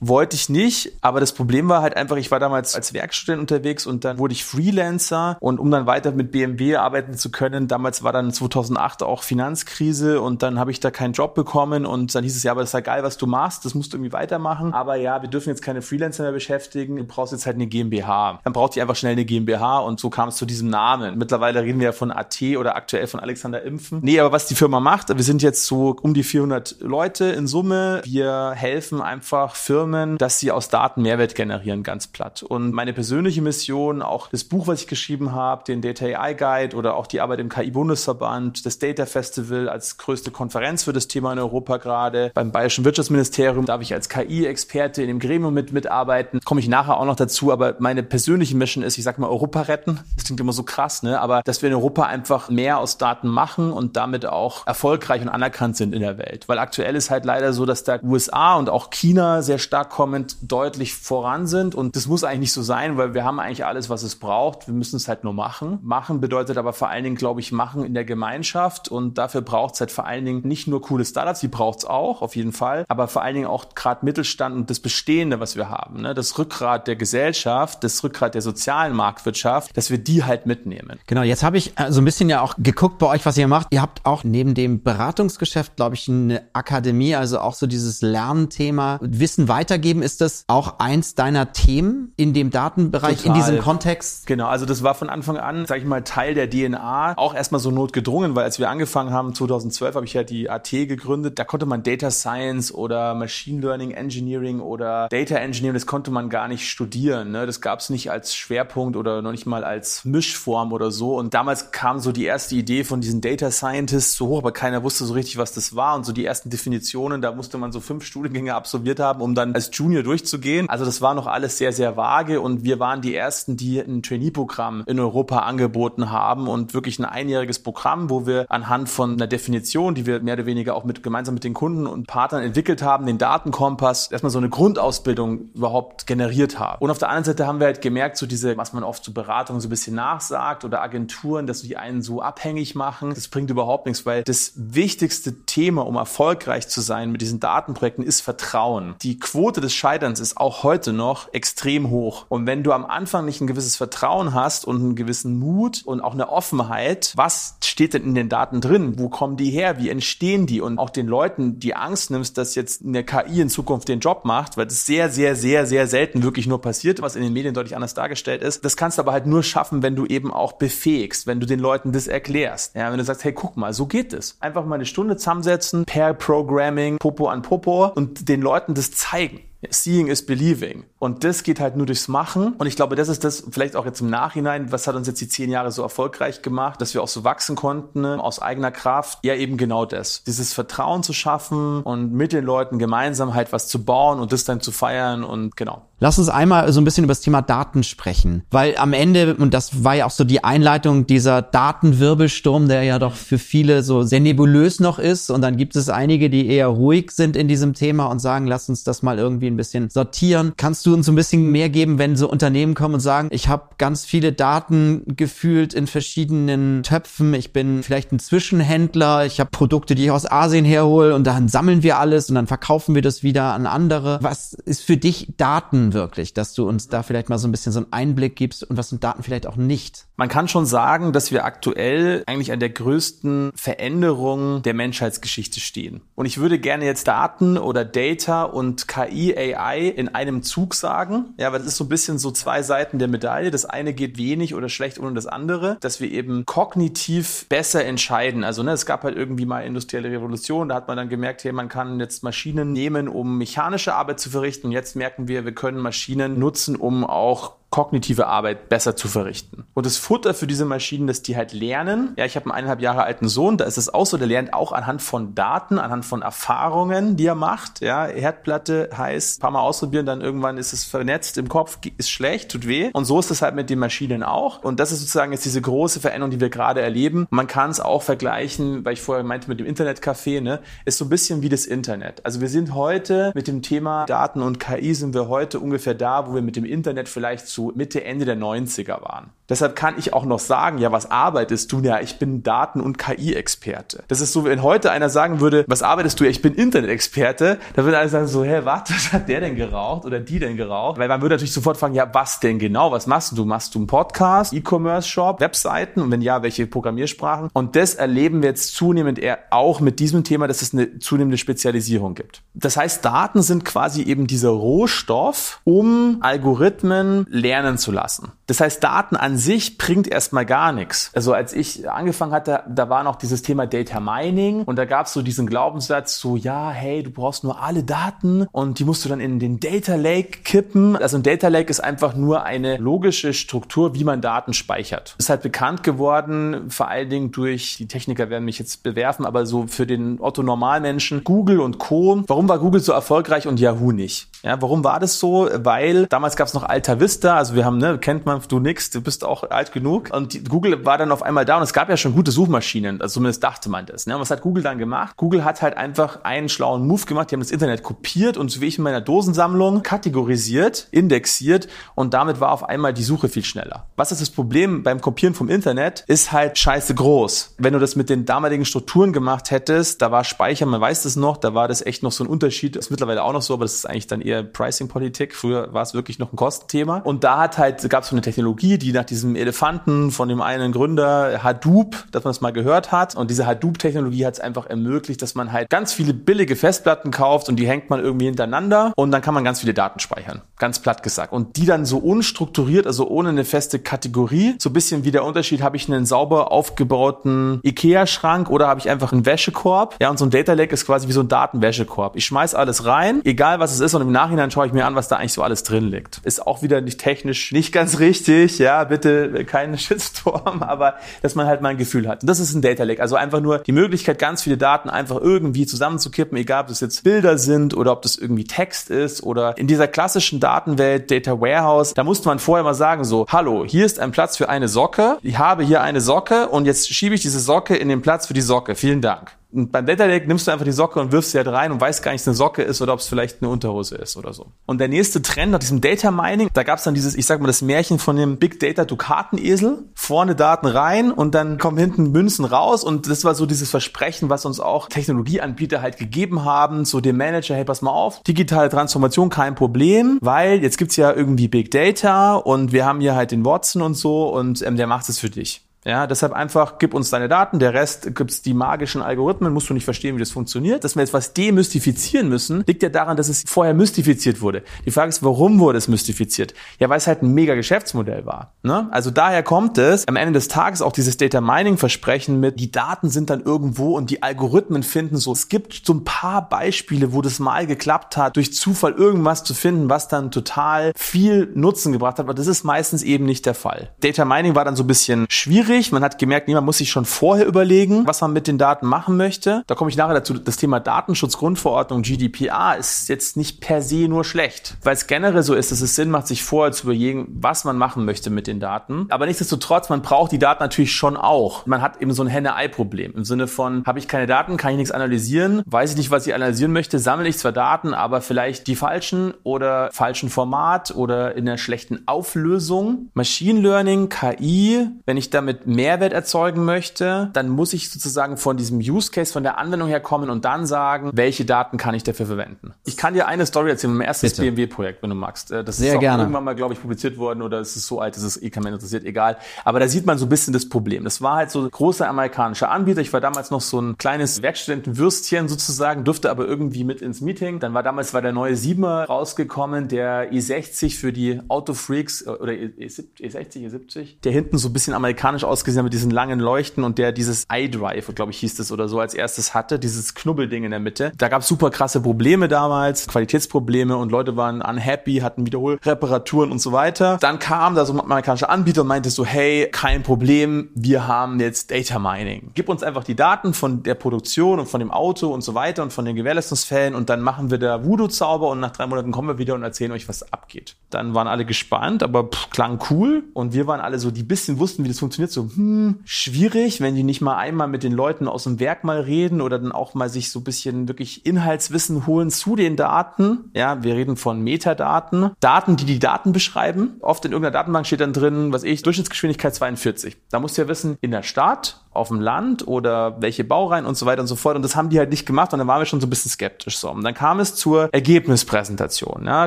wollte 0.00 0.36
ich 0.36 0.48
nicht, 0.48 0.92
aber 1.00 1.20
das 1.20 1.32
Problem 1.32 1.68
war 1.68 1.82
halt 1.82 1.96
einfach, 1.96 2.16
ich 2.16 2.30
war 2.30 2.40
damals 2.40 2.74
als 2.74 2.92
Werkstudent 2.92 3.40
unterwegs 3.40 3.86
und 3.86 4.04
dann 4.04 4.18
wurde 4.18 4.32
ich 4.32 4.44
Freelancer 4.44 5.36
und 5.40 5.58
um 5.58 5.70
dann 5.70 5.86
weiter 5.86 6.12
mit 6.12 6.32
BMW 6.32 6.76
arbeiten 6.76 7.14
zu 7.14 7.30
können, 7.30 7.68
damals 7.68 8.02
war 8.02 8.12
dann 8.12 8.32
2008 8.32 9.02
auch 9.02 9.22
Finanzkrise 9.22 10.20
und 10.20 10.42
dann 10.42 10.58
habe 10.58 10.70
ich 10.70 10.80
da 10.80 10.90
keinen 10.90 11.12
Job 11.12 11.34
bekommen 11.34 11.86
und 11.86 12.14
dann 12.14 12.24
hieß 12.24 12.36
es 12.36 12.42
ja, 12.42 12.52
aber 12.52 12.60
das 12.60 12.70
ist 12.70 12.74
ja 12.74 12.80
geil, 12.80 13.02
was 13.02 13.16
du 13.16 13.26
machst, 13.26 13.64
das 13.64 13.74
musst 13.74 13.92
du 13.92 13.96
irgendwie 13.96 14.12
weitermachen, 14.12 14.72
aber 14.72 14.96
ja, 14.96 15.20
wir 15.22 15.28
dürfen 15.28 15.50
jetzt 15.50 15.62
keine 15.62 15.82
Freelancer 15.82 16.22
mehr 16.22 16.32
beschäftigen, 16.32 16.96
du 16.96 17.04
brauchst 17.04 17.32
jetzt 17.32 17.46
halt 17.46 17.56
eine 17.56 17.66
GmbH. 17.66 18.40
Dann 18.44 18.52
braucht 18.52 18.76
ihr 18.76 18.82
einfach 18.82 18.96
schnell 18.96 19.12
eine 19.12 19.24
GmbH 19.24 19.78
und 19.78 20.00
so 20.00 20.10
kam 20.10 20.28
es 20.28 20.36
zu 20.36 20.46
diesem 20.46 20.68
Namen. 20.70 21.18
Mittlerweile 21.18 21.62
reden 21.62 21.80
wir 21.80 21.86
ja 21.86 21.92
von 21.92 22.10
AT 22.10 22.40
oder 22.58 22.76
aktuell 22.76 23.06
von 23.06 23.20
Alexander 23.20 23.62
Impfen. 23.62 24.00
Nee, 24.02 24.20
aber 24.20 24.32
was 24.32 24.46
die 24.46 24.54
Firma 24.54 24.80
macht, 24.80 25.08
wir 25.08 25.24
sind 25.24 25.42
jetzt 25.42 25.66
so 25.66 25.96
um 26.02 26.14
die 26.14 26.22
400 26.22 26.76
Leute 26.80 27.26
in 27.26 27.46
Summe. 27.46 28.02
Wir 28.04 28.52
helfen 28.54 29.00
einfach 29.00 29.37
Firmen, 29.46 30.18
dass 30.18 30.38
sie 30.40 30.50
aus 30.50 30.68
Daten 30.68 31.02
Mehrwert 31.02 31.34
generieren, 31.34 31.82
ganz 31.82 32.06
platt. 32.06 32.42
Und 32.42 32.72
meine 32.72 32.92
persönliche 32.92 33.42
Mission, 33.42 34.02
auch 34.02 34.28
das 34.28 34.44
Buch, 34.44 34.66
was 34.66 34.82
ich 34.82 34.86
geschrieben 34.86 35.32
habe, 35.32 35.64
den 35.64 35.80
Data 35.80 36.06
AI 36.06 36.34
Guide 36.34 36.76
oder 36.76 36.96
auch 36.96 37.06
die 37.06 37.20
Arbeit 37.20 37.38
im 37.40 37.48
KI-Bundesverband, 37.48 38.66
das 38.66 38.78
Data 38.78 39.06
Festival 39.06 39.68
als 39.68 39.98
größte 39.98 40.30
Konferenz 40.30 40.84
für 40.84 40.92
das 40.92 41.08
Thema 41.08 41.32
in 41.32 41.38
Europa 41.38 41.76
gerade. 41.76 42.30
Beim 42.34 42.52
Bayerischen 42.52 42.84
Wirtschaftsministerium 42.84 43.64
darf 43.64 43.80
ich 43.80 43.94
als 43.94 44.08
KI-Experte 44.08 45.02
in 45.02 45.08
dem 45.08 45.18
Gremium 45.18 45.54
mit 45.54 45.72
mitarbeiten. 45.72 46.40
Komme 46.44 46.60
ich 46.60 46.68
nachher 46.68 46.96
auch 46.98 47.06
noch 47.06 47.16
dazu, 47.16 47.52
aber 47.52 47.76
meine 47.78 48.02
persönliche 48.02 48.56
Mission 48.56 48.82
ist, 48.82 48.98
ich 48.98 49.04
sag 49.04 49.18
mal, 49.18 49.28
Europa 49.28 49.62
retten. 49.62 50.00
Das 50.16 50.24
klingt 50.24 50.40
immer 50.40 50.52
so 50.52 50.62
krass, 50.62 51.02
ne? 51.02 51.20
Aber 51.20 51.42
dass 51.44 51.62
wir 51.62 51.68
in 51.68 51.74
Europa 51.74 52.04
einfach 52.04 52.48
mehr 52.48 52.78
aus 52.78 52.98
Daten 52.98 53.28
machen 53.28 53.72
und 53.72 53.96
damit 53.96 54.26
auch 54.26 54.66
erfolgreich 54.66 55.22
und 55.22 55.28
anerkannt 55.28 55.76
sind 55.76 55.94
in 55.94 56.00
der 56.00 56.18
Welt. 56.18 56.48
Weil 56.48 56.58
aktuell 56.58 56.96
ist 56.96 57.10
halt 57.10 57.24
leider 57.24 57.52
so, 57.52 57.66
dass 57.66 57.84
da 57.84 57.98
USA 58.02 58.56
und 58.56 58.70
auch 58.70 58.90
China 58.90 59.27
sehr 59.42 59.58
stark 59.58 59.90
kommend 59.90 60.36
deutlich 60.42 60.94
voran 60.94 61.46
sind. 61.46 61.74
Und 61.74 61.96
das 61.96 62.06
muss 62.06 62.24
eigentlich 62.24 62.38
nicht 62.38 62.52
so 62.52 62.62
sein, 62.62 62.96
weil 62.96 63.14
wir 63.14 63.24
haben 63.24 63.40
eigentlich 63.40 63.64
alles, 63.64 63.90
was 63.90 64.02
es 64.02 64.16
braucht. 64.16 64.66
Wir 64.66 64.74
müssen 64.74 64.96
es 64.96 65.08
halt 65.08 65.24
nur 65.24 65.32
machen. 65.32 65.78
Machen 65.82 66.20
bedeutet 66.20 66.56
aber 66.56 66.72
vor 66.72 66.88
allen 66.88 67.04
Dingen, 67.04 67.16
glaube 67.16 67.40
ich, 67.40 67.52
machen 67.52 67.84
in 67.84 67.94
der 67.94 68.04
Gemeinschaft. 68.04 68.88
Und 68.88 69.18
dafür 69.18 69.42
braucht 69.42 69.74
es 69.74 69.80
halt 69.80 69.90
vor 69.90 70.06
allen 70.06 70.24
Dingen 70.24 70.46
nicht 70.46 70.66
nur 70.66 70.82
coole 70.82 71.04
Startups, 71.04 71.40
die 71.40 71.48
braucht 71.48 71.80
es 71.80 71.84
auch, 71.84 72.22
auf 72.22 72.36
jeden 72.36 72.52
Fall. 72.52 72.84
Aber 72.88 73.08
vor 73.08 73.22
allen 73.22 73.34
Dingen 73.34 73.46
auch 73.46 73.74
gerade 73.74 74.04
Mittelstand 74.04 74.56
und 74.56 74.70
das 74.70 74.80
Bestehende, 74.80 75.40
was 75.40 75.56
wir 75.56 75.68
haben. 75.68 76.02
Ne? 76.02 76.14
Das 76.14 76.38
Rückgrat 76.38 76.86
der 76.86 76.96
Gesellschaft, 76.96 77.84
das 77.84 78.02
Rückgrat 78.02 78.34
der 78.34 78.42
sozialen 78.42 78.94
Marktwirtschaft, 78.94 79.76
dass 79.76 79.90
wir 79.90 79.98
die 79.98 80.24
halt 80.24 80.46
mitnehmen. 80.46 80.98
Genau, 81.06 81.22
jetzt 81.22 81.42
habe 81.42 81.58
ich 81.58 81.78
äh, 81.78 81.90
so 81.90 82.00
ein 82.00 82.04
bisschen 82.04 82.28
ja 82.28 82.40
auch 82.40 82.54
geguckt 82.58 82.98
bei 82.98 83.06
euch, 83.06 83.24
was 83.26 83.36
ihr 83.36 83.48
macht. 83.48 83.68
Ihr 83.70 83.82
habt 83.82 84.04
auch 84.04 84.24
neben 84.24 84.54
dem 84.54 84.82
Beratungsgeschäft, 84.82 85.76
glaube 85.76 85.94
ich, 85.94 86.08
eine 86.08 86.42
Akademie, 86.52 87.14
also 87.14 87.40
auch 87.40 87.54
so 87.54 87.66
dieses 87.66 88.02
Lernthema. 88.02 88.98
Wissen 89.20 89.48
weitergeben. 89.48 90.02
Ist 90.02 90.20
das 90.20 90.44
auch 90.46 90.78
eins 90.78 91.14
deiner 91.14 91.52
Themen 91.52 92.12
in 92.16 92.34
dem 92.34 92.50
Datenbereich, 92.50 93.18
Total. 93.18 93.26
in 93.26 93.34
diesem 93.34 93.58
Kontext? 93.60 94.26
Genau, 94.26 94.46
also 94.48 94.66
das 94.66 94.82
war 94.82 94.94
von 94.94 95.08
Anfang 95.08 95.36
an, 95.36 95.66
sage 95.66 95.80
ich 95.80 95.86
mal, 95.86 96.02
Teil 96.02 96.34
der 96.34 96.48
DNA. 96.50 97.16
Auch 97.16 97.34
erstmal 97.34 97.60
so 97.60 97.70
notgedrungen, 97.70 98.34
weil 98.34 98.44
als 98.44 98.58
wir 98.58 98.70
angefangen 98.70 99.10
haben, 99.10 99.34
2012 99.34 99.94
habe 99.94 100.06
ich 100.06 100.14
ja 100.14 100.22
die 100.22 100.50
AT 100.50 100.70
gegründet. 100.70 101.38
Da 101.38 101.44
konnte 101.44 101.66
man 101.66 101.82
Data 101.82 102.10
Science 102.10 102.72
oder 102.72 103.14
Machine 103.14 103.60
Learning 103.60 103.90
Engineering 103.92 104.60
oder 104.60 105.08
Data 105.08 105.36
Engineering, 105.36 105.74
das 105.74 105.86
konnte 105.86 106.10
man 106.10 106.28
gar 106.28 106.48
nicht 106.48 106.68
studieren. 106.68 107.30
Ne? 107.30 107.46
Das 107.46 107.60
gab 107.60 107.80
es 107.80 107.90
nicht 107.90 108.10
als 108.10 108.34
Schwerpunkt 108.34 108.96
oder 108.96 109.22
noch 109.22 109.32
nicht 109.32 109.46
mal 109.46 109.64
als 109.64 110.04
Mischform 110.04 110.72
oder 110.72 110.90
so. 110.90 111.16
Und 111.16 111.34
damals 111.34 111.70
kam 111.72 111.98
so 111.98 112.12
die 112.12 112.24
erste 112.24 112.54
Idee 112.54 112.84
von 112.84 113.00
diesen 113.00 113.20
Data 113.20 113.50
Scientists 113.50 114.16
so 114.16 114.28
hoch, 114.28 114.38
aber 114.38 114.52
keiner 114.52 114.82
wusste 114.82 115.04
so 115.04 115.14
richtig, 115.14 115.38
was 115.38 115.52
das 115.52 115.74
war. 115.74 115.96
Und 115.96 116.04
so 116.04 116.12
die 116.12 116.24
ersten 116.24 116.50
Definitionen, 116.50 117.22
da 117.22 117.32
musste 117.32 117.58
man 117.58 117.72
so 117.72 117.80
fünf 117.80 118.04
Studiengänge 118.04 118.54
absolviert 118.54 119.00
haben, 119.00 119.07
um 119.10 119.34
dann 119.34 119.54
als 119.54 119.70
Junior 119.72 120.02
durchzugehen. 120.02 120.68
Also 120.68 120.84
das 120.84 121.00
war 121.00 121.14
noch 121.14 121.26
alles 121.26 121.58
sehr, 121.58 121.72
sehr 121.72 121.96
vage 121.96 122.40
und 122.40 122.64
wir 122.64 122.78
waren 122.78 123.00
die 123.00 123.14
ersten, 123.14 123.56
die 123.56 123.80
ein 123.80 124.02
Trainee-Programm 124.02 124.84
in 124.86 125.00
Europa 125.00 125.40
angeboten 125.40 126.10
haben 126.10 126.48
und 126.48 126.74
wirklich 126.74 126.98
ein 126.98 127.04
einjähriges 127.04 127.58
Programm, 127.58 128.10
wo 128.10 128.26
wir 128.26 128.46
anhand 128.48 128.88
von 128.88 129.14
einer 129.14 129.26
Definition, 129.26 129.94
die 129.94 130.06
wir 130.06 130.20
mehr 130.20 130.34
oder 130.34 130.46
weniger 130.46 130.74
auch 130.74 130.84
mit 130.84 131.02
gemeinsam 131.02 131.34
mit 131.34 131.44
den 131.44 131.54
Kunden 131.54 131.86
und 131.86 132.06
Partnern 132.06 132.42
entwickelt 132.42 132.82
haben, 132.82 133.06
den 133.06 133.18
Datenkompass, 133.18 134.10
erstmal 134.10 134.30
so 134.30 134.38
eine 134.38 134.48
Grundausbildung 134.48 135.50
überhaupt 135.54 136.06
generiert 136.06 136.58
haben. 136.58 136.78
Und 136.80 136.90
auf 136.90 136.98
der 136.98 137.08
anderen 137.08 137.24
Seite 137.24 137.46
haben 137.46 137.60
wir 137.60 137.66
halt 137.66 137.80
gemerkt, 137.80 138.16
so 138.16 138.26
diese, 138.26 138.56
was 138.56 138.72
man 138.72 138.82
oft 138.82 139.04
zu 139.04 139.12
Beratungen 139.12 139.60
so 139.60 139.68
ein 139.68 139.70
bisschen 139.70 139.94
nachsagt 139.94 140.64
oder 140.64 140.82
Agenturen, 140.82 141.46
dass 141.46 141.62
die 141.62 141.76
einen 141.76 142.02
so 142.02 142.20
abhängig 142.22 142.74
machen, 142.74 143.10
das 143.14 143.28
bringt 143.28 143.50
überhaupt 143.50 143.86
nichts, 143.86 144.06
weil 144.06 144.22
das 144.22 144.52
wichtigste 144.56 145.44
Thema, 145.44 145.86
um 145.86 145.96
erfolgreich 145.96 146.68
zu 146.68 146.80
sein 146.80 147.10
mit 147.10 147.20
diesen 147.20 147.40
Datenprojekten, 147.40 148.04
ist 148.04 148.20
Vertrauen. 148.20 148.87
Die 149.02 149.18
Quote 149.18 149.60
des 149.60 149.74
Scheiterns 149.74 150.20
ist 150.20 150.36
auch 150.36 150.62
heute 150.62 150.92
noch 150.92 151.32
extrem 151.32 151.90
hoch. 151.90 152.26
Und 152.28 152.46
wenn 152.46 152.62
du 152.62 152.72
am 152.72 152.86
Anfang 152.86 153.24
nicht 153.24 153.40
ein 153.40 153.46
gewisses 153.46 153.76
Vertrauen 153.76 154.34
hast 154.34 154.64
und 154.64 154.76
einen 154.76 154.96
gewissen 154.96 155.38
Mut 155.38 155.82
und 155.84 156.00
auch 156.00 156.14
eine 156.14 156.30
Offenheit, 156.30 157.12
was 157.16 157.56
steht 157.62 157.94
denn 157.94 158.04
in 158.04 158.14
den 158.14 158.28
Daten 158.28 158.60
drin? 158.60 158.98
Wo 158.98 159.08
kommen 159.08 159.36
die 159.36 159.50
her? 159.50 159.78
Wie 159.78 159.90
entstehen 159.90 160.46
die? 160.46 160.60
Und 160.60 160.78
auch 160.78 160.90
den 160.90 161.06
Leuten 161.06 161.58
die 161.58 161.74
Angst 161.74 162.10
nimmst, 162.10 162.38
dass 162.38 162.54
jetzt 162.54 162.84
eine 162.84 163.04
KI 163.04 163.40
in 163.40 163.48
Zukunft 163.48 163.88
den 163.88 164.00
Job 164.00 164.24
macht, 164.24 164.56
weil 164.56 164.66
das 164.66 164.86
sehr, 164.86 165.10
sehr, 165.10 165.36
sehr, 165.36 165.66
sehr 165.66 165.86
selten 165.86 166.22
wirklich 166.22 166.46
nur 166.46 166.60
passiert, 166.60 167.02
was 167.02 167.16
in 167.16 167.22
den 167.22 167.32
Medien 167.32 167.54
deutlich 167.54 167.76
anders 167.76 167.94
dargestellt 167.94 168.42
ist. 168.42 168.64
Das 168.64 168.76
kannst 168.76 168.98
du 168.98 169.02
aber 169.02 169.12
halt 169.12 169.26
nur 169.26 169.42
schaffen, 169.42 169.82
wenn 169.82 169.96
du 169.96 170.06
eben 170.06 170.32
auch 170.32 170.52
befähigst, 170.52 171.26
wenn 171.26 171.40
du 171.40 171.46
den 171.46 171.60
Leuten 171.60 171.92
das 171.92 172.06
erklärst. 172.06 172.74
Ja, 172.74 172.90
wenn 172.90 172.98
du 172.98 173.04
sagst, 173.04 173.24
hey, 173.24 173.32
guck 173.32 173.56
mal, 173.56 173.72
so 173.72 173.86
geht 173.86 174.12
es. 174.12 174.36
Einfach 174.40 174.64
mal 174.64 174.76
eine 174.76 174.86
Stunde 174.86 175.16
zusammensetzen, 175.16 175.84
per 175.84 176.14
Programming, 176.14 176.98
Popo 176.98 177.28
an 177.28 177.42
Popo 177.42 177.86
und 177.86 178.28
den 178.28 178.40
Leuten 178.40 178.74
das 178.78 178.92
zeigen. 178.92 179.40
Seeing 179.70 180.06
is 180.06 180.24
believing. 180.24 180.84
Und 180.98 181.24
das 181.24 181.42
geht 181.42 181.58
halt 181.58 181.76
nur 181.76 181.86
durchs 181.86 182.06
Machen. 182.08 182.54
Und 182.58 182.66
ich 182.66 182.76
glaube, 182.76 182.94
das 182.94 183.08
ist 183.08 183.24
das 183.24 183.44
vielleicht 183.50 183.74
auch 183.76 183.84
jetzt 183.84 184.00
im 184.00 184.10
Nachhinein, 184.10 184.70
was 184.70 184.86
hat 184.86 184.94
uns 184.94 185.08
jetzt 185.08 185.20
die 185.20 185.28
zehn 185.28 185.50
Jahre 185.50 185.72
so 185.72 185.82
erfolgreich 185.82 186.42
gemacht, 186.42 186.80
dass 186.80 186.94
wir 186.94 187.02
auch 187.02 187.08
so 187.08 187.24
wachsen 187.24 187.56
konnten 187.56 188.02
ne, 188.02 188.22
aus 188.22 188.40
eigener 188.40 188.70
Kraft. 188.70 189.18
Ja, 189.24 189.34
eben 189.34 189.56
genau 189.56 189.84
das. 189.84 190.22
Dieses 190.24 190.52
Vertrauen 190.52 191.02
zu 191.02 191.12
schaffen 191.12 191.82
und 191.82 192.12
mit 192.12 192.32
den 192.32 192.44
Leuten 192.44 192.78
gemeinsam 192.78 193.34
halt 193.34 193.52
was 193.52 193.68
zu 193.68 193.84
bauen 193.84 194.20
und 194.20 194.32
das 194.32 194.44
dann 194.44 194.60
zu 194.60 194.70
feiern 194.70 195.24
und 195.24 195.56
genau. 195.56 195.82
Lass 196.00 196.18
uns 196.18 196.28
einmal 196.28 196.72
so 196.72 196.80
ein 196.80 196.84
bisschen 196.84 197.02
über 197.02 197.10
das 197.10 197.22
Thema 197.22 197.42
Daten 197.42 197.82
sprechen, 197.82 198.44
weil 198.52 198.76
am 198.76 198.92
Ende, 198.92 199.34
und 199.34 199.52
das 199.52 199.82
war 199.82 199.94
ja 199.94 200.06
auch 200.06 200.12
so 200.12 200.22
die 200.22 200.44
Einleitung 200.44 201.08
dieser 201.08 201.42
Datenwirbelsturm, 201.42 202.68
der 202.68 202.84
ja 202.84 203.00
doch 203.00 203.14
für 203.14 203.38
viele 203.38 203.82
so 203.82 204.04
sehr 204.04 204.20
nebulös 204.20 204.78
noch 204.78 205.00
ist, 205.00 205.28
und 205.28 205.42
dann 205.42 205.56
gibt 205.56 205.74
es 205.74 205.88
einige, 205.88 206.30
die 206.30 206.46
eher 206.46 206.68
ruhig 206.68 207.10
sind 207.10 207.34
in 207.34 207.48
diesem 207.48 207.74
Thema 207.74 208.06
und 208.06 208.20
sagen, 208.20 208.46
lass 208.46 208.68
uns 208.68 208.84
das 208.84 209.02
mal 209.02 209.18
irgendwie 209.18 209.47
ein 209.50 209.56
bisschen 209.56 209.90
sortieren. 209.90 210.52
Kannst 210.56 210.86
du 210.86 210.94
uns 210.94 211.08
ein 211.08 211.14
bisschen 211.14 211.50
mehr 211.50 211.68
geben, 211.68 211.98
wenn 211.98 212.16
so 212.16 212.30
Unternehmen 212.30 212.74
kommen 212.74 212.94
und 212.94 213.00
sagen, 213.00 213.28
ich 213.32 213.48
habe 213.48 213.70
ganz 213.78 214.04
viele 214.04 214.32
Daten 214.32 215.02
gefühlt 215.06 215.74
in 215.74 215.86
verschiedenen 215.86 216.82
Töpfen, 216.82 217.34
ich 217.34 217.52
bin 217.52 217.82
vielleicht 217.82 218.12
ein 218.12 218.18
Zwischenhändler, 218.18 219.26
ich 219.26 219.40
habe 219.40 219.50
Produkte, 219.50 219.94
die 219.94 220.04
ich 220.04 220.10
aus 220.10 220.30
Asien 220.30 220.64
herhole 220.64 221.14
und 221.14 221.26
dann 221.26 221.48
sammeln 221.48 221.82
wir 221.82 221.98
alles 221.98 222.28
und 222.28 222.36
dann 222.36 222.46
verkaufen 222.46 222.94
wir 222.94 223.02
das 223.02 223.22
wieder 223.22 223.54
an 223.54 223.66
andere. 223.66 224.18
Was 224.22 224.54
ist 224.54 224.82
für 224.82 224.96
dich 224.96 225.34
Daten? 225.36 225.88
wirklich, 225.92 226.34
dass 226.34 226.54
du 226.54 226.68
uns 226.68 226.88
da 226.88 227.02
vielleicht 227.02 227.28
mal 227.28 227.38
so 227.38 227.48
ein 227.48 227.50
bisschen 227.50 227.72
so 227.72 227.80
einen 227.80 227.92
Einblick 227.92 228.36
gibst 228.36 228.64
und 228.64 228.76
was 228.76 228.88
sind 228.88 229.04
Daten 229.04 229.22
vielleicht 229.22 229.46
auch 229.46 229.56
nicht? 229.56 230.06
Man 230.16 230.28
kann 230.28 230.48
schon 230.48 230.66
sagen, 230.66 231.12
dass 231.12 231.32
wir 231.32 231.44
aktuell 231.44 232.22
eigentlich 232.26 232.52
an 232.52 232.60
der 232.60 232.70
größten 232.70 233.52
Veränderung 233.54 234.62
der 234.62 234.74
Menschheitsgeschichte 234.74 235.60
stehen. 235.60 236.00
Und 236.14 236.26
ich 236.26 236.38
würde 236.38 236.58
gerne 236.58 236.84
jetzt 236.84 237.08
Daten 237.08 237.58
oder 237.58 237.84
Data 237.84 238.44
und 238.44 238.88
KI, 238.88 239.34
AI 239.38 239.88
in 239.88 240.08
einem 240.08 240.42
Zug 240.42 240.74
sagen. 240.74 241.34
Ja, 241.38 241.52
weil 241.52 241.60
das 241.60 241.68
ist 241.68 241.76
so 241.76 241.84
ein 241.84 241.88
bisschen 241.88 242.18
so 242.18 242.30
zwei 242.30 242.62
Seiten 242.62 242.98
der 242.98 243.08
Medaille. 243.08 243.50
Das 243.50 243.64
eine 243.64 243.94
geht 243.94 244.18
wenig 244.18 244.54
oder 244.54 244.68
schlecht 244.68 244.98
ohne 244.98 245.14
das 245.14 245.26
andere, 245.26 245.78
dass 245.80 246.00
wir 246.00 246.10
eben 246.10 246.44
kognitiv 246.44 247.46
besser 247.48 247.84
entscheiden. 247.84 248.44
Also 248.44 248.62
ne, 248.62 248.72
es 248.72 248.86
gab 248.86 249.04
halt 249.04 249.16
irgendwie 249.16 249.46
mal 249.46 249.60
industrielle 249.60 250.10
Revolution, 250.10 250.68
da 250.68 250.74
hat 250.74 250.88
man 250.88 250.96
dann 250.96 251.08
gemerkt, 251.08 251.44
hey, 251.44 251.52
man 251.52 251.68
kann 251.68 252.00
jetzt 252.00 252.22
Maschinen 252.22 252.72
nehmen, 252.72 253.08
um 253.08 253.38
mechanische 253.38 253.94
Arbeit 253.94 254.20
zu 254.20 254.30
verrichten. 254.30 254.68
Und 254.68 254.72
jetzt 254.72 254.96
merken 254.96 255.28
wir, 255.28 255.44
wir 255.44 255.54
können 255.54 255.78
Maschinen 255.78 256.38
nutzen, 256.38 256.76
um 256.76 257.04
auch 257.04 257.52
kognitive 257.70 258.26
Arbeit 258.26 258.68
besser 258.68 258.96
zu 258.96 259.08
verrichten. 259.08 259.64
Und 259.74 259.84
das 259.84 259.98
Futter 259.98 260.32
für 260.32 260.46
diese 260.46 260.64
Maschinen, 260.64 261.06
dass 261.06 261.22
die 261.22 261.36
halt 261.36 261.52
lernen. 261.52 262.14
Ja, 262.16 262.24
ich 262.24 262.36
habe 262.36 262.46
einen 262.46 262.54
eineinhalb 262.54 262.80
Jahre 262.80 263.04
alten 263.04 263.28
Sohn, 263.28 263.58
da 263.58 263.64
ist 263.64 263.76
es 263.76 263.92
auch 263.92 264.06
so, 264.06 264.16
der 264.16 264.26
lernt 264.26 264.54
auch 264.54 264.72
anhand 264.72 265.02
von 265.02 265.34
Daten, 265.34 265.78
anhand 265.78 266.04
von 266.04 266.22
Erfahrungen, 266.22 267.16
die 267.16 267.26
er 267.26 267.34
macht. 267.34 267.80
Ja, 267.80 268.06
Herdplatte 268.06 268.88
heißt, 268.96 269.40
paar 269.40 269.50
Mal 269.50 269.60
ausprobieren, 269.60 270.06
dann 270.06 270.20
irgendwann 270.20 270.56
ist 270.56 270.72
es 270.72 270.84
vernetzt 270.84 271.36
im 271.36 271.48
Kopf, 271.48 271.78
ist 271.98 272.10
schlecht, 272.10 272.50
tut 272.50 272.66
weh. 272.66 272.90
Und 272.92 273.04
so 273.04 273.18
ist 273.18 273.30
es 273.30 273.42
halt 273.42 273.54
mit 273.54 273.68
den 273.68 273.78
Maschinen 273.78 274.22
auch. 274.22 274.62
Und 274.64 274.80
das 274.80 274.92
ist 274.92 275.00
sozusagen 275.00 275.32
jetzt 275.32 275.44
diese 275.44 275.60
große 275.60 276.00
Veränderung, 276.00 276.30
die 276.30 276.40
wir 276.40 276.50
gerade 276.50 276.80
erleben. 276.80 277.26
Man 277.30 277.46
kann 277.46 277.70
es 277.70 277.80
auch 277.80 278.02
vergleichen, 278.02 278.84
weil 278.84 278.94
ich 278.94 279.02
vorher 279.02 279.24
meinte 279.24 279.48
mit 279.48 279.60
dem 279.60 279.66
Internetcafé, 279.66 280.40
ne, 280.40 280.60
ist 280.86 280.98
so 280.98 281.04
ein 281.04 281.10
bisschen 281.10 281.42
wie 281.42 281.48
das 281.48 281.66
Internet. 281.66 282.24
Also 282.24 282.40
wir 282.40 282.48
sind 282.48 282.74
heute 282.74 283.32
mit 283.34 283.46
dem 283.46 283.60
Thema 283.60 284.06
Daten 284.06 284.40
und 284.40 284.58
KI 284.58 284.94
sind 284.94 285.14
wir 285.14 285.28
heute 285.28 285.60
ungefähr 285.60 285.94
da, 285.94 286.26
wo 286.26 286.34
wir 286.34 286.42
mit 286.42 286.56
dem 286.56 286.64
Internet 286.64 287.08
vielleicht 287.08 287.46
zu 287.58 287.72
Mitte, 287.74 288.04
Ende 288.04 288.24
der 288.24 288.36
90er 288.36 289.02
waren. 289.02 289.32
Deshalb 289.48 289.76
kann 289.76 289.94
ich 289.96 290.12
auch 290.12 290.26
noch 290.26 290.38
sagen, 290.38 290.78
ja, 290.78 290.92
was 290.92 291.10
arbeitest 291.10 291.72
du? 291.72 291.80
Ja, 291.80 292.00
ich 292.00 292.18
bin 292.18 292.42
Daten- 292.42 292.82
und 292.82 292.98
KI-Experte. 292.98 294.04
Das 294.08 294.20
ist 294.20 294.32
so, 294.32 294.44
wenn 294.44 294.62
heute 294.62 294.90
einer 294.90 295.08
sagen 295.08 295.40
würde, 295.40 295.64
was 295.66 295.82
arbeitest 295.82 296.20
du? 296.20 296.24
Ja, 296.24 296.30
ich 296.30 296.42
bin 296.42 296.54
Internet-Experte. 296.54 297.58
Da 297.74 297.84
würde 297.84 297.98
einer 297.98 298.10
sagen 298.10 298.26
so, 298.26 298.44
hä, 298.44 298.60
was, 298.64 298.82
was 298.90 299.12
hat 299.12 299.28
der 299.28 299.40
denn 299.40 299.56
geraucht 299.56 300.04
oder 300.04 300.20
die 300.20 300.38
denn 300.38 300.56
geraucht? 300.56 300.98
Weil 300.98 301.08
man 301.08 301.22
würde 301.22 301.36
natürlich 301.36 301.54
sofort 301.54 301.78
fragen, 301.78 301.94
ja, 301.94 302.08
was 302.12 302.40
denn 302.40 302.58
genau? 302.58 302.92
Was 302.92 303.06
machst 303.06 303.36
du? 303.38 303.44
Machst 303.46 303.74
du 303.74 303.78
einen 303.78 303.86
Podcast, 303.86 304.52
E-Commerce-Shop, 304.52 305.40
Webseiten? 305.40 306.02
Und 306.02 306.10
wenn 306.10 306.20
ja, 306.20 306.42
welche 306.42 306.66
Programmiersprachen? 306.66 307.48
Und 307.54 307.74
das 307.74 307.94
erleben 307.94 308.42
wir 308.42 308.50
jetzt 308.50 308.74
zunehmend 308.74 309.18
eher 309.18 309.38
auch 309.50 309.80
mit 309.80 309.98
diesem 309.98 310.24
Thema, 310.24 310.46
dass 310.46 310.60
es 310.60 310.74
eine 310.74 310.98
zunehmende 310.98 311.38
Spezialisierung 311.38 312.14
gibt. 312.14 312.42
Das 312.52 312.76
heißt, 312.76 313.02
Daten 313.02 313.40
sind 313.40 313.64
quasi 313.64 314.02
eben 314.02 314.26
dieser 314.26 314.50
Rohstoff, 314.50 315.60
um 315.64 316.18
Algorithmen 316.20 317.26
lernen 317.30 317.78
zu 317.78 317.92
lassen. 317.92 318.32
Das 318.48 318.60
heißt, 318.60 318.82
Daten 318.82 319.14
an 319.14 319.36
sich 319.36 319.76
bringt 319.76 320.08
erstmal 320.08 320.46
gar 320.46 320.72
nichts. 320.72 321.10
Also 321.14 321.34
als 321.34 321.52
ich 321.52 321.88
angefangen 321.88 322.32
hatte, 322.32 322.62
da 322.66 322.88
war 322.88 323.04
noch 323.04 323.16
dieses 323.16 323.42
Thema 323.42 323.66
Data 323.66 324.00
Mining 324.00 324.62
und 324.64 324.76
da 324.76 324.86
gab 324.86 325.06
es 325.06 325.12
so 325.12 325.20
diesen 325.20 325.46
Glaubenssatz, 325.46 326.18
so 326.18 326.34
ja, 326.34 326.70
hey, 326.70 327.02
du 327.02 327.10
brauchst 327.10 327.44
nur 327.44 327.62
alle 327.62 327.84
Daten 327.84 328.46
und 328.50 328.78
die 328.78 328.84
musst 328.84 329.04
du 329.04 329.10
dann 329.10 329.20
in 329.20 329.38
den 329.38 329.60
Data 329.60 329.96
Lake 329.96 330.40
kippen. 330.44 330.96
Also 330.96 331.18
ein 331.18 331.22
Data 331.22 331.48
Lake 331.48 331.68
ist 331.68 331.80
einfach 331.80 332.14
nur 332.14 332.44
eine 332.44 332.78
logische 332.78 333.34
Struktur, 333.34 333.94
wie 333.94 334.04
man 334.04 334.22
Daten 334.22 334.54
speichert. 334.54 335.14
Ist 335.18 335.28
halt 335.28 335.42
bekannt 335.42 335.82
geworden, 335.82 336.70
vor 336.70 336.88
allen 336.88 337.10
Dingen 337.10 337.30
durch, 337.32 337.76
die 337.76 337.86
Techniker 337.86 338.30
werden 338.30 338.46
mich 338.46 338.58
jetzt 338.58 338.82
bewerfen, 338.82 339.26
aber 339.26 339.44
so 339.44 339.66
für 339.66 339.86
den 339.86 340.22
Otto 340.22 340.42
Normalmenschen, 340.42 341.22
Google 341.22 341.60
und 341.60 341.78
Co. 341.78 342.22
Warum 342.26 342.48
war 342.48 342.58
Google 342.58 342.80
so 342.80 342.92
erfolgreich 342.92 343.46
und 343.46 343.60
Yahoo 343.60 343.92
nicht? 343.92 344.28
Ja, 344.42 344.62
warum 344.62 344.84
war 344.84 345.00
das 345.00 345.18
so? 345.18 345.50
Weil 345.52 346.06
damals 346.06 346.36
gab 346.36 346.48
es 346.48 346.54
noch 346.54 346.62
Alta 346.62 346.98
Vista, 346.98 347.36
also 347.36 347.54
wir 347.54 347.66
haben, 347.66 347.76
ne, 347.76 347.98
kennt 347.98 348.24
man 348.24 348.37
du 348.46 348.60
nix, 348.60 348.90
du 348.90 349.00
bist 349.00 349.24
auch 349.24 349.50
alt 349.50 349.72
genug. 349.72 350.10
Und 350.12 350.34
die, 350.34 350.44
Google 350.44 350.84
war 350.84 350.98
dann 350.98 351.10
auf 351.10 351.22
einmal 351.22 351.44
da 351.44 351.56
und 351.56 351.62
es 351.62 351.72
gab 351.72 351.88
ja 351.88 351.96
schon 351.96 352.14
gute 352.14 352.30
Suchmaschinen, 352.30 353.00
also 353.00 353.14
zumindest 353.14 353.42
dachte 353.42 353.68
man 353.68 353.86
das. 353.86 354.06
Ne? 354.06 354.14
Und 354.14 354.20
was 354.20 354.30
hat 354.30 354.42
Google 354.42 354.62
dann 354.62 354.78
gemacht? 354.78 355.16
Google 355.16 355.44
hat 355.44 355.62
halt 355.62 355.76
einfach 355.76 356.24
einen 356.24 356.48
schlauen 356.48 356.86
Move 356.86 357.04
gemacht, 357.06 357.30
die 357.30 357.34
haben 357.34 357.40
das 357.40 357.50
Internet 357.50 357.82
kopiert 357.82 358.36
und 358.36 358.50
so 358.50 358.60
wie 358.60 358.66
ich 358.66 358.78
in 358.78 358.84
meiner 358.84 359.00
Dosensammlung 359.00 359.82
kategorisiert, 359.82 360.88
indexiert 360.90 361.68
und 361.94 362.14
damit 362.14 362.40
war 362.40 362.52
auf 362.52 362.64
einmal 362.68 362.94
die 362.94 363.02
Suche 363.02 363.28
viel 363.28 363.44
schneller. 363.44 363.86
Was 363.96 364.12
ist 364.12 364.20
das 364.20 364.30
Problem 364.30 364.82
beim 364.82 365.00
Kopieren 365.00 365.34
vom 365.34 365.48
Internet? 365.48 366.04
Ist 366.06 366.32
halt 366.32 366.58
scheiße 366.58 366.94
groß. 366.94 367.56
Wenn 367.58 367.72
du 367.72 367.78
das 367.78 367.96
mit 367.96 368.10
den 368.10 368.24
damaligen 368.24 368.64
Strukturen 368.64 369.12
gemacht 369.12 369.50
hättest, 369.50 370.02
da 370.02 370.10
war 370.10 370.24
Speicher, 370.24 370.66
man 370.66 370.80
weiß 370.80 371.02
das 371.02 371.16
noch, 371.16 371.36
da 371.36 371.54
war 371.54 371.68
das 371.68 371.84
echt 371.84 372.02
noch 372.02 372.12
so 372.12 372.24
ein 372.24 372.26
Unterschied, 372.26 372.76
ist 372.76 372.90
mittlerweile 372.90 373.22
auch 373.22 373.32
noch 373.32 373.42
so, 373.42 373.54
aber 373.54 373.64
das 373.64 373.74
ist 373.74 373.86
eigentlich 373.88 374.06
dann 374.06 374.20
eher 374.20 374.42
Pricing-Politik. 374.42 375.34
Früher 375.34 375.72
war 375.72 375.82
es 375.82 375.94
wirklich 375.94 376.18
noch 376.18 376.32
ein 376.32 376.36
Kostenthema. 376.36 376.98
Und 376.98 377.24
da 377.24 377.38
hat 377.38 377.58
halt, 377.58 377.88
gab 377.88 378.02
es 378.02 378.10
so 378.10 378.14
eine 378.14 378.20
Technologie, 378.28 378.76
die 378.76 378.92
nach 378.92 379.04
diesem 379.04 379.36
Elefanten 379.36 380.10
von 380.10 380.28
dem 380.28 380.42
einen 380.42 380.72
Gründer 380.72 381.42
Hadoop, 381.42 382.04
dass 382.12 382.24
man 382.24 382.32
es 382.32 382.42
mal 382.42 382.52
gehört 382.52 382.92
hat. 382.92 383.14
Und 383.16 383.30
diese 383.30 383.46
Hadoop-Technologie 383.46 384.26
hat 384.26 384.34
es 384.34 384.40
einfach 384.40 384.66
ermöglicht, 384.66 385.22
dass 385.22 385.34
man 385.34 385.50
halt 385.50 385.70
ganz 385.70 385.94
viele 385.94 386.12
billige 386.12 386.56
Festplatten 386.56 387.10
kauft 387.10 387.48
und 387.48 387.56
die 387.56 387.66
hängt 387.66 387.88
man 387.88 388.00
irgendwie 388.00 388.26
hintereinander 388.26 388.92
und 388.96 389.10
dann 389.12 389.22
kann 389.22 389.32
man 389.32 389.44
ganz 389.44 389.60
viele 389.60 389.72
Daten 389.72 389.98
speichern. 389.98 390.42
Ganz 390.58 390.80
platt 390.80 391.02
gesagt. 391.02 391.32
Und 391.32 391.56
die 391.56 391.64
dann 391.64 391.86
so 391.86 391.98
unstrukturiert, 391.98 392.86
also 392.86 393.08
ohne 393.08 393.30
eine 393.30 393.46
feste 393.46 393.78
Kategorie, 393.78 394.56
so 394.58 394.68
ein 394.68 394.74
bisschen 394.74 395.04
wie 395.04 395.10
der 395.10 395.24
Unterschied, 395.24 395.62
habe 395.62 395.76
ich 395.76 395.88
einen 395.88 396.04
sauber 396.04 396.52
aufgebauten 396.52 397.60
Ikea-Schrank 397.64 398.50
oder 398.50 398.68
habe 398.68 398.80
ich 398.80 398.90
einfach 398.90 399.12
einen 399.12 399.24
Wäschekorb. 399.24 399.96
Ja, 400.00 400.10
und 400.10 400.18
so 400.18 400.26
ein 400.26 400.30
Data 400.30 400.52
Lake 400.52 400.74
ist 400.74 400.84
quasi 400.84 401.08
wie 401.08 401.12
so 401.12 401.20
ein 401.20 401.28
Datenwäschekorb. 401.28 402.16
Ich 402.16 402.26
schmeiß 402.26 402.54
alles 402.54 402.84
rein, 402.84 403.22
egal 403.24 403.58
was 403.58 403.72
es 403.72 403.80
ist 403.80 403.94
und 403.94 404.02
im 404.02 404.12
Nachhinein 404.12 404.50
schaue 404.50 404.66
ich 404.66 404.72
mir 404.74 404.84
an, 404.84 404.94
was 404.94 405.08
da 405.08 405.16
eigentlich 405.16 405.32
so 405.32 405.42
alles 405.42 405.62
drin 405.62 405.88
liegt. 405.90 406.20
Ist 406.24 406.46
auch 406.46 406.62
wieder 406.62 406.80
nicht 406.80 407.00
technisch 407.00 407.52
nicht 407.52 407.72
ganz 407.72 407.98
richtig, 407.98 408.17
ja, 408.26 408.84
bitte 408.84 409.44
keinen 409.44 409.78
Shitstorm, 409.78 410.62
aber 410.62 410.94
dass 411.22 411.34
man 411.34 411.46
halt 411.46 411.60
mal 411.60 411.70
ein 411.70 411.78
Gefühl 411.78 412.08
hat. 412.08 412.22
Und 412.22 412.28
das 412.28 412.40
ist 412.40 412.54
ein 412.54 412.62
Data 412.62 412.84
Lake, 412.84 413.00
also 413.00 413.16
einfach 413.16 413.40
nur 413.40 413.58
die 413.58 413.72
Möglichkeit, 413.72 414.18
ganz 414.18 414.42
viele 414.42 414.56
Daten 414.56 414.90
einfach 414.90 415.20
irgendwie 415.20 415.66
zusammenzukippen, 415.66 416.36
egal 416.36 416.62
ob 416.62 416.68
das 416.68 416.80
jetzt 416.80 417.04
Bilder 417.04 417.38
sind 417.38 417.76
oder 417.76 417.92
ob 417.92 418.02
das 418.02 418.16
irgendwie 418.16 418.44
Text 418.44 418.90
ist 418.90 419.22
oder 419.22 419.56
in 419.56 419.66
dieser 419.66 419.88
klassischen 419.88 420.40
Datenwelt, 420.40 421.10
Data 421.10 421.40
Warehouse, 421.40 421.94
da 421.94 422.04
musste 422.04 422.28
man 422.28 422.38
vorher 422.38 422.64
mal 422.64 422.74
sagen 422.74 423.04
so, 423.04 423.26
hallo, 423.28 423.64
hier 423.66 423.86
ist 423.86 424.00
ein 424.00 424.10
Platz 424.10 424.36
für 424.36 424.48
eine 424.48 424.68
Socke, 424.68 425.18
ich 425.22 425.38
habe 425.38 425.62
hier 425.62 425.82
eine 425.82 426.00
Socke 426.00 426.48
und 426.48 426.66
jetzt 426.66 426.92
schiebe 426.92 427.14
ich 427.14 427.20
diese 427.20 427.40
Socke 427.40 427.76
in 427.76 427.88
den 427.88 428.02
Platz 428.02 428.26
für 428.26 428.34
die 428.34 428.40
Socke. 428.40 428.74
Vielen 428.74 429.00
Dank. 429.00 429.37
Und 429.50 429.72
beim 429.72 429.86
Data 429.86 430.04
Lake 430.04 430.26
nimmst 430.26 430.46
du 430.46 430.50
einfach 430.50 430.64
die 430.64 430.72
Socke 430.72 431.00
und 431.00 431.10
wirfst 431.10 431.32
sie 431.32 431.38
halt 431.38 431.48
rein 431.48 431.72
und 431.72 431.80
weißt 431.80 432.02
gar 432.02 432.12
nicht, 432.12 432.20
ob 432.20 432.22
es 432.22 432.28
eine 432.28 432.36
Socke 432.36 432.62
ist 432.62 432.82
oder 432.82 432.92
ob 432.92 433.00
es 433.00 433.08
vielleicht 433.08 433.42
eine 433.42 433.50
Unterhose 433.50 433.96
ist 433.96 434.16
oder 434.16 434.34
so. 434.34 434.52
Und 434.66 434.78
der 434.78 434.88
nächste 434.88 435.22
Trend 435.22 435.52
nach 435.52 435.58
diesem 435.58 435.80
Data 435.80 436.10
Mining, 436.10 436.50
da 436.52 436.62
gab 436.64 436.78
es 436.78 436.84
dann 436.84 436.94
dieses, 436.94 437.14
ich 437.14 437.24
sag 437.24 437.40
mal, 437.40 437.46
das 437.46 437.62
Märchen 437.62 437.98
von 437.98 438.16
dem 438.16 438.36
Big 438.38 438.60
Data 438.60 438.84
Dukatenesel. 438.84 439.84
Vorne 439.94 440.34
Daten 440.34 440.66
rein 440.66 441.10
und 441.10 441.34
dann 441.34 441.58
kommen 441.58 441.78
hinten 441.78 442.10
Münzen 442.12 442.44
raus. 442.44 442.84
Und 442.84 443.08
das 443.08 443.24
war 443.24 443.34
so 443.34 443.46
dieses 443.46 443.70
Versprechen, 443.70 444.28
was 444.28 444.44
uns 444.44 444.60
auch 444.60 444.88
Technologieanbieter 444.88 445.80
halt 445.80 445.96
gegeben 445.96 446.44
haben, 446.44 446.84
so 446.84 447.00
dem 447.00 447.16
Manager, 447.16 447.54
hey, 447.54 447.64
pass 447.64 447.80
mal 447.80 447.90
auf, 447.90 448.22
digitale 448.24 448.68
Transformation 448.68 449.30
kein 449.30 449.54
Problem, 449.54 450.18
weil 450.20 450.62
jetzt 450.62 450.76
gibt's 450.78 450.96
ja 450.96 451.12
irgendwie 451.12 451.48
Big 451.48 451.70
Data 451.70 452.36
und 452.36 452.72
wir 452.72 452.84
haben 452.84 453.00
hier 453.00 453.14
halt 453.14 453.30
den 453.30 453.44
Watson 453.44 453.82
und 453.82 453.94
so 453.94 454.28
und 454.28 454.62
ähm, 454.62 454.76
der 454.76 454.86
macht 454.86 455.08
es 455.08 455.18
für 455.18 455.30
dich. 455.30 455.67
Ja, 455.84 456.06
deshalb 456.06 456.32
einfach 456.32 456.78
gib 456.78 456.92
uns 456.92 457.10
deine 457.10 457.28
Daten, 457.28 457.58
der 457.58 457.72
Rest 457.72 458.14
gibt's 458.14 458.42
die 458.42 458.52
magischen 458.52 459.00
Algorithmen, 459.00 459.52
musst 459.52 459.70
du 459.70 459.74
nicht 459.74 459.84
verstehen, 459.84 460.16
wie 460.16 460.20
das 460.20 460.30
funktioniert. 460.30 460.84
Dass 460.84 460.96
wir 460.96 461.02
jetzt 461.02 461.14
was 461.14 461.34
demystifizieren 461.34 462.28
müssen, 462.28 462.64
liegt 462.66 462.82
ja 462.82 462.88
daran, 462.88 463.16
dass 463.16 463.28
es 463.28 463.44
vorher 463.46 463.74
mystifiziert 463.74 464.40
wurde. 464.40 464.64
Die 464.84 464.90
Frage 464.90 465.08
ist, 465.08 465.22
warum 465.22 465.60
wurde 465.60 465.78
es 465.78 465.88
mystifiziert? 465.88 466.54
Ja, 466.78 466.88
weil 466.88 466.98
es 466.98 467.06
halt 467.06 467.22
ein 467.22 467.32
mega 467.32 467.54
Geschäftsmodell 467.54 468.26
war. 468.26 468.54
Ne? 468.62 468.88
Also 468.90 469.10
daher 469.10 469.42
kommt 469.42 469.78
es 469.78 470.06
am 470.08 470.16
Ende 470.16 470.32
des 470.32 470.48
Tages 470.48 470.82
auch 470.82 470.92
dieses 470.92 471.16
Data 471.16 471.40
Mining 471.40 471.78
Versprechen 471.78 472.40
mit, 472.40 472.58
die 472.58 472.72
Daten 472.72 473.08
sind 473.08 473.30
dann 473.30 473.42
irgendwo 473.42 473.96
und 473.96 474.10
die 474.10 474.22
Algorithmen 474.22 474.82
finden 474.82 475.16
so. 475.16 475.32
Es 475.32 475.48
gibt 475.48 475.80
so 475.84 475.94
ein 475.94 476.04
paar 476.04 476.48
Beispiele, 476.48 477.12
wo 477.12 477.22
das 477.22 477.38
mal 477.38 477.66
geklappt 477.66 478.16
hat, 478.16 478.36
durch 478.36 478.52
Zufall 478.52 478.92
irgendwas 478.92 479.44
zu 479.44 479.54
finden, 479.54 479.88
was 479.88 480.08
dann 480.08 480.32
total 480.32 480.92
viel 480.96 481.50
Nutzen 481.54 481.92
gebracht 481.92 482.18
hat, 482.18 482.26
aber 482.26 482.34
das 482.34 482.46
ist 482.46 482.64
meistens 482.64 483.02
eben 483.02 483.24
nicht 483.24 483.46
der 483.46 483.54
Fall. 483.54 483.90
Data 484.00 484.24
Mining 484.24 484.54
war 484.54 484.64
dann 484.64 484.76
so 484.76 484.82
ein 484.82 484.88
bisschen 484.88 485.26
schwierig 485.30 485.67
schwierig. 485.68 485.92
Man 485.92 486.02
hat 486.02 486.18
gemerkt, 486.18 486.48
man 486.48 486.64
muss 486.64 486.78
sich 486.78 486.90
schon 486.90 487.04
vorher 487.04 487.46
überlegen, 487.46 488.06
was 488.06 488.20
man 488.20 488.32
mit 488.32 488.46
den 488.46 488.58
Daten 488.58 488.86
machen 488.86 489.16
möchte. 489.16 489.62
Da 489.66 489.74
komme 489.74 489.90
ich 489.90 489.96
nachher 489.96 490.14
dazu. 490.14 490.34
Das 490.34 490.56
Thema 490.56 490.80
Datenschutzgrundverordnung, 490.80 492.02
GDPR, 492.02 492.76
ist 492.78 493.08
jetzt 493.08 493.36
nicht 493.36 493.60
per 493.60 493.82
se 493.82 494.08
nur 494.08 494.24
schlecht, 494.24 494.76
weil 494.82 494.94
es 494.94 495.06
generell 495.06 495.42
so 495.42 495.54
ist, 495.54 495.70
dass 495.70 495.80
es 495.80 495.94
Sinn 495.94 496.10
macht, 496.10 496.26
sich 496.26 496.42
vorher 496.42 496.72
zu 496.72 496.84
überlegen, 496.84 497.26
was 497.28 497.64
man 497.64 497.76
machen 497.76 498.04
möchte 498.04 498.30
mit 498.30 498.46
den 498.46 498.60
Daten. 498.60 499.06
Aber 499.10 499.26
nichtsdestotrotz, 499.26 499.88
man 499.88 500.02
braucht 500.02 500.32
die 500.32 500.38
Daten 500.38 500.62
natürlich 500.62 500.92
schon 500.92 501.16
auch. 501.16 501.66
Man 501.66 501.82
hat 501.82 502.00
eben 502.00 502.12
so 502.12 502.22
ein 502.22 502.28
Henne-Ei-Problem 502.28 503.12
im 503.14 503.24
Sinne 503.24 503.46
von, 503.46 503.84
habe 503.84 503.98
ich 503.98 504.08
keine 504.08 504.26
Daten, 504.26 504.56
kann 504.56 504.72
ich 504.72 504.78
nichts 504.78 504.92
analysieren, 504.92 505.62
weiß 505.66 505.92
ich 505.92 505.96
nicht, 505.96 506.10
was 506.10 506.26
ich 506.26 506.34
analysieren 506.34 506.72
möchte, 506.72 506.98
sammle 506.98 507.28
ich 507.28 507.38
zwar 507.38 507.52
Daten, 507.52 507.94
aber 507.94 508.20
vielleicht 508.20 508.66
die 508.66 508.76
falschen 508.76 509.34
oder 509.42 509.90
falschen 509.92 510.30
Format 510.30 510.94
oder 510.94 511.34
in 511.34 511.46
einer 511.48 511.58
schlechten 511.58 512.06
Auflösung. 512.06 513.10
Machine 513.14 513.60
Learning, 513.60 514.08
KI, 514.08 514.86
wenn 515.04 515.16
ich 515.16 515.30
damit 515.30 515.57
Mehrwert 515.66 516.12
erzeugen 516.12 516.64
möchte, 516.64 517.30
dann 517.32 517.48
muss 517.48 517.72
ich 517.72 517.90
sozusagen 517.90 518.36
von 518.36 518.56
diesem 518.56 518.78
Use 518.78 519.10
Case, 519.10 519.32
von 519.32 519.42
der 519.42 519.58
Anwendung 519.58 519.88
her 519.88 520.00
kommen 520.00 520.30
und 520.30 520.44
dann 520.44 520.66
sagen, 520.66 521.10
welche 521.14 521.44
Daten 521.44 521.76
kann 521.76 521.94
ich 521.94 522.02
dafür 522.02 522.26
verwenden. 522.26 522.74
Ich 522.84 522.96
kann 522.96 523.14
dir 523.14 523.26
eine 523.26 523.46
Story 523.46 523.70
erzählen, 523.70 523.94
mein 523.94 524.06
erstes 524.06 524.34
BMW-Projekt, 524.36 525.02
wenn 525.02 525.10
du 525.10 525.16
magst. 525.16 525.50
Äh, 525.50 525.64
das 525.64 525.78
Sehr 525.78 525.90
ist 525.90 525.96
auch 525.96 526.00
gerne. 526.00 526.22
irgendwann 526.22 526.44
mal, 526.44 526.54
glaube 526.54 526.74
ich, 526.74 526.80
publiziert 526.80 527.18
worden 527.18 527.42
oder 527.42 527.60
es 527.60 527.76
ist 527.76 527.86
so 527.86 528.00
alt, 528.00 528.16
dass 528.16 528.22
es 528.22 528.40
eh 528.40 528.50
kein 528.50 528.62
Mensch 528.62 528.74
interessiert, 528.74 529.04
egal. 529.04 529.36
Aber 529.64 529.80
da 529.80 529.88
sieht 529.88 530.06
man 530.06 530.18
so 530.18 530.26
ein 530.26 530.28
bisschen 530.28 530.52
das 530.52 530.68
Problem. 530.68 531.04
Das 531.04 531.22
war 531.22 531.36
halt 531.36 531.50
so 531.50 531.62
ein 531.62 531.70
großer 531.70 532.08
amerikanischer 532.08 532.70
Anbieter. 532.70 533.00
Ich 533.00 533.12
war 533.12 533.20
damals 533.20 533.50
noch 533.50 533.60
so 533.60 533.80
ein 533.80 533.96
kleines 533.98 534.42
Werkstudentenwürstchen 534.42 535.48
sozusagen, 535.48 536.04
durfte 536.04 536.30
aber 536.30 536.46
irgendwie 536.46 536.84
mit 536.84 537.02
ins 537.02 537.20
Meeting. 537.20 537.60
Dann 537.60 537.74
war 537.74 537.82
damals 537.82 538.14
war 538.14 538.22
der 538.22 538.32
neue 538.32 538.54
7er 538.54 539.06
rausgekommen, 539.06 539.88
der 539.88 540.32
i60 540.32 540.98
für 540.98 541.12
die 541.12 541.40
Autofreaks 541.48 542.22
äh, 542.22 542.30
oder 542.30 542.52
E60, 542.52 543.18
E70, 543.20 544.20
der 544.22 544.32
hinten 544.32 544.58
so 544.58 544.68
ein 544.68 544.72
bisschen 544.72 544.94
amerikanisch 544.94 545.44
ausgesehen 545.48 545.84
mit 545.84 545.92
diesen 545.92 546.10
langen 546.10 546.40
Leuchten 546.40 546.84
und 546.84 546.98
der 546.98 547.12
dieses 547.12 547.46
iDrive, 547.52 548.14
glaube 548.14 548.32
ich, 548.32 548.38
hieß 548.38 548.56
das 548.56 548.72
oder 548.72 548.88
so 548.88 549.00
als 549.00 549.14
erstes 549.14 549.54
hatte, 549.54 549.78
dieses 549.78 550.14
Knubbelding 550.14 550.64
in 550.64 550.70
der 550.70 550.80
Mitte. 550.80 551.12
Da 551.16 551.28
gab 551.28 551.42
es 551.42 551.48
super 551.48 551.70
krasse 551.70 552.00
Probleme 552.00 552.48
damals, 552.48 553.06
Qualitätsprobleme 553.06 553.96
und 553.96 554.10
Leute 554.10 554.36
waren 554.36 554.62
unhappy, 554.62 555.16
hatten 555.16 555.46
Wiederholreparaturen 555.46 556.50
und 556.50 556.60
so 556.60 556.72
weiter. 556.72 557.18
Dann 557.20 557.38
kam 557.38 557.74
da 557.74 557.84
so 557.84 557.92
ein 557.92 558.00
amerikanischer 558.00 558.50
Anbieter 558.50 558.82
und 558.82 558.88
meinte 558.88 559.10
so, 559.10 559.24
hey, 559.24 559.68
kein 559.70 560.02
Problem, 560.02 560.70
wir 560.74 561.06
haben 561.06 561.40
jetzt 561.40 561.70
Data 561.70 561.98
Mining. 561.98 562.50
Gib 562.54 562.68
uns 562.68 562.82
einfach 562.82 563.04
die 563.04 563.16
Daten 563.16 563.54
von 563.54 563.82
der 563.82 563.94
Produktion 563.94 564.58
und 564.60 564.66
von 564.66 564.80
dem 564.80 564.90
Auto 564.90 565.28
und 565.28 565.42
so 565.42 565.54
weiter 565.54 565.82
und 565.82 565.92
von 565.92 566.04
den 566.04 566.16
Gewährleistungsfällen 566.16 566.94
und 566.94 567.08
dann 567.08 567.20
machen 567.20 567.50
wir 567.50 567.58
da 567.58 567.84
Voodoo-Zauber 567.84 568.48
und 568.48 568.60
nach 568.60 568.72
drei 568.72 568.86
Monaten 568.86 569.12
kommen 569.12 569.28
wir 569.28 569.38
wieder 569.38 569.54
und 569.54 569.62
erzählen 569.62 569.92
euch, 569.92 570.08
was 570.08 570.32
abgeht. 570.32 570.76
Dann 570.90 571.14
waren 571.14 571.26
alle 571.26 571.44
gespannt, 571.44 572.02
aber 572.02 572.24
pff, 572.24 572.50
klang 572.50 572.78
cool 572.90 573.24
und 573.34 573.52
wir 573.52 573.66
waren 573.66 573.80
alle 573.80 573.98
so, 573.98 574.10
die 574.10 574.22
bisschen 574.22 574.58
wussten, 574.58 574.84
wie 574.84 574.88
das 574.88 574.98
funktioniert, 574.98 575.30
so, 575.30 575.37
hm, 575.44 576.00
schwierig, 576.04 576.80
wenn 576.80 576.94
die 576.94 577.02
nicht 577.02 577.20
mal 577.20 577.36
einmal 577.36 577.68
mit 577.68 577.82
den 577.82 577.92
Leuten 577.92 578.28
aus 578.28 578.44
dem 578.44 578.60
Werk 578.60 578.84
mal 578.84 579.00
reden 579.00 579.40
oder 579.40 579.58
dann 579.58 579.72
auch 579.72 579.94
mal 579.94 580.08
sich 580.08 580.30
so 580.30 580.40
ein 580.40 580.44
bisschen 580.44 580.88
wirklich 580.88 581.26
Inhaltswissen 581.26 582.06
holen 582.06 582.30
zu 582.30 582.56
den 582.56 582.76
Daten. 582.76 583.50
Ja, 583.54 583.82
wir 583.82 583.94
reden 583.94 584.16
von 584.16 584.42
Metadaten. 584.42 585.30
Daten, 585.40 585.76
die 585.76 585.84
die 585.84 585.98
Daten 585.98 586.32
beschreiben. 586.32 586.96
Oft 587.00 587.24
in 587.24 587.32
irgendeiner 587.32 587.58
Datenbank 587.58 587.86
steht 587.86 588.00
dann 588.00 588.12
drin, 588.12 588.52
was 588.52 588.64
ich, 588.64 588.82
Durchschnittsgeschwindigkeit 588.82 589.54
42. 589.54 590.16
Da 590.30 590.40
musst 590.40 590.56
du 590.56 590.62
ja 590.62 590.68
wissen, 590.68 590.96
in 591.00 591.10
der 591.10 591.22
Stadt, 591.22 591.84
auf 591.98 592.08
dem 592.08 592.20
Land 592.20 592.66
oder 592.66 593.20
welche 593.20 593.44
Baureihen 593.44 593.86
und 593.86 593.96
so 593.96 594.06
weiter 594.06 594.20
und 594.20 594.26
so 594.26 594.36
fort. 594.36 594.56
Und 594.56 594.62
das 594.62 594.76
haben 594.76 594.88
die 594.88 594.98
halt 594.98 595.10
nicht 595.10 595.26
gemacht 595.26 595.52
und 595.52 595.58
dann 595.58 595.68
waren 595.68 595.80
wir 595.80 595.86
schon 595.86 596.00
so 596.00 596.06
ein 596.06 596.10
bisschen 596.10 596.30
skeptisch. 596.30 596.78
So. 596.78 596.90
Und 596.90 597.04
dann 597.04 597.14
kam 597.14 597.40
es 597.40 597.54
zur 597.54 597.92
Ergebnispräsentation. 597.92 599.24
Ja, 599.26 599.46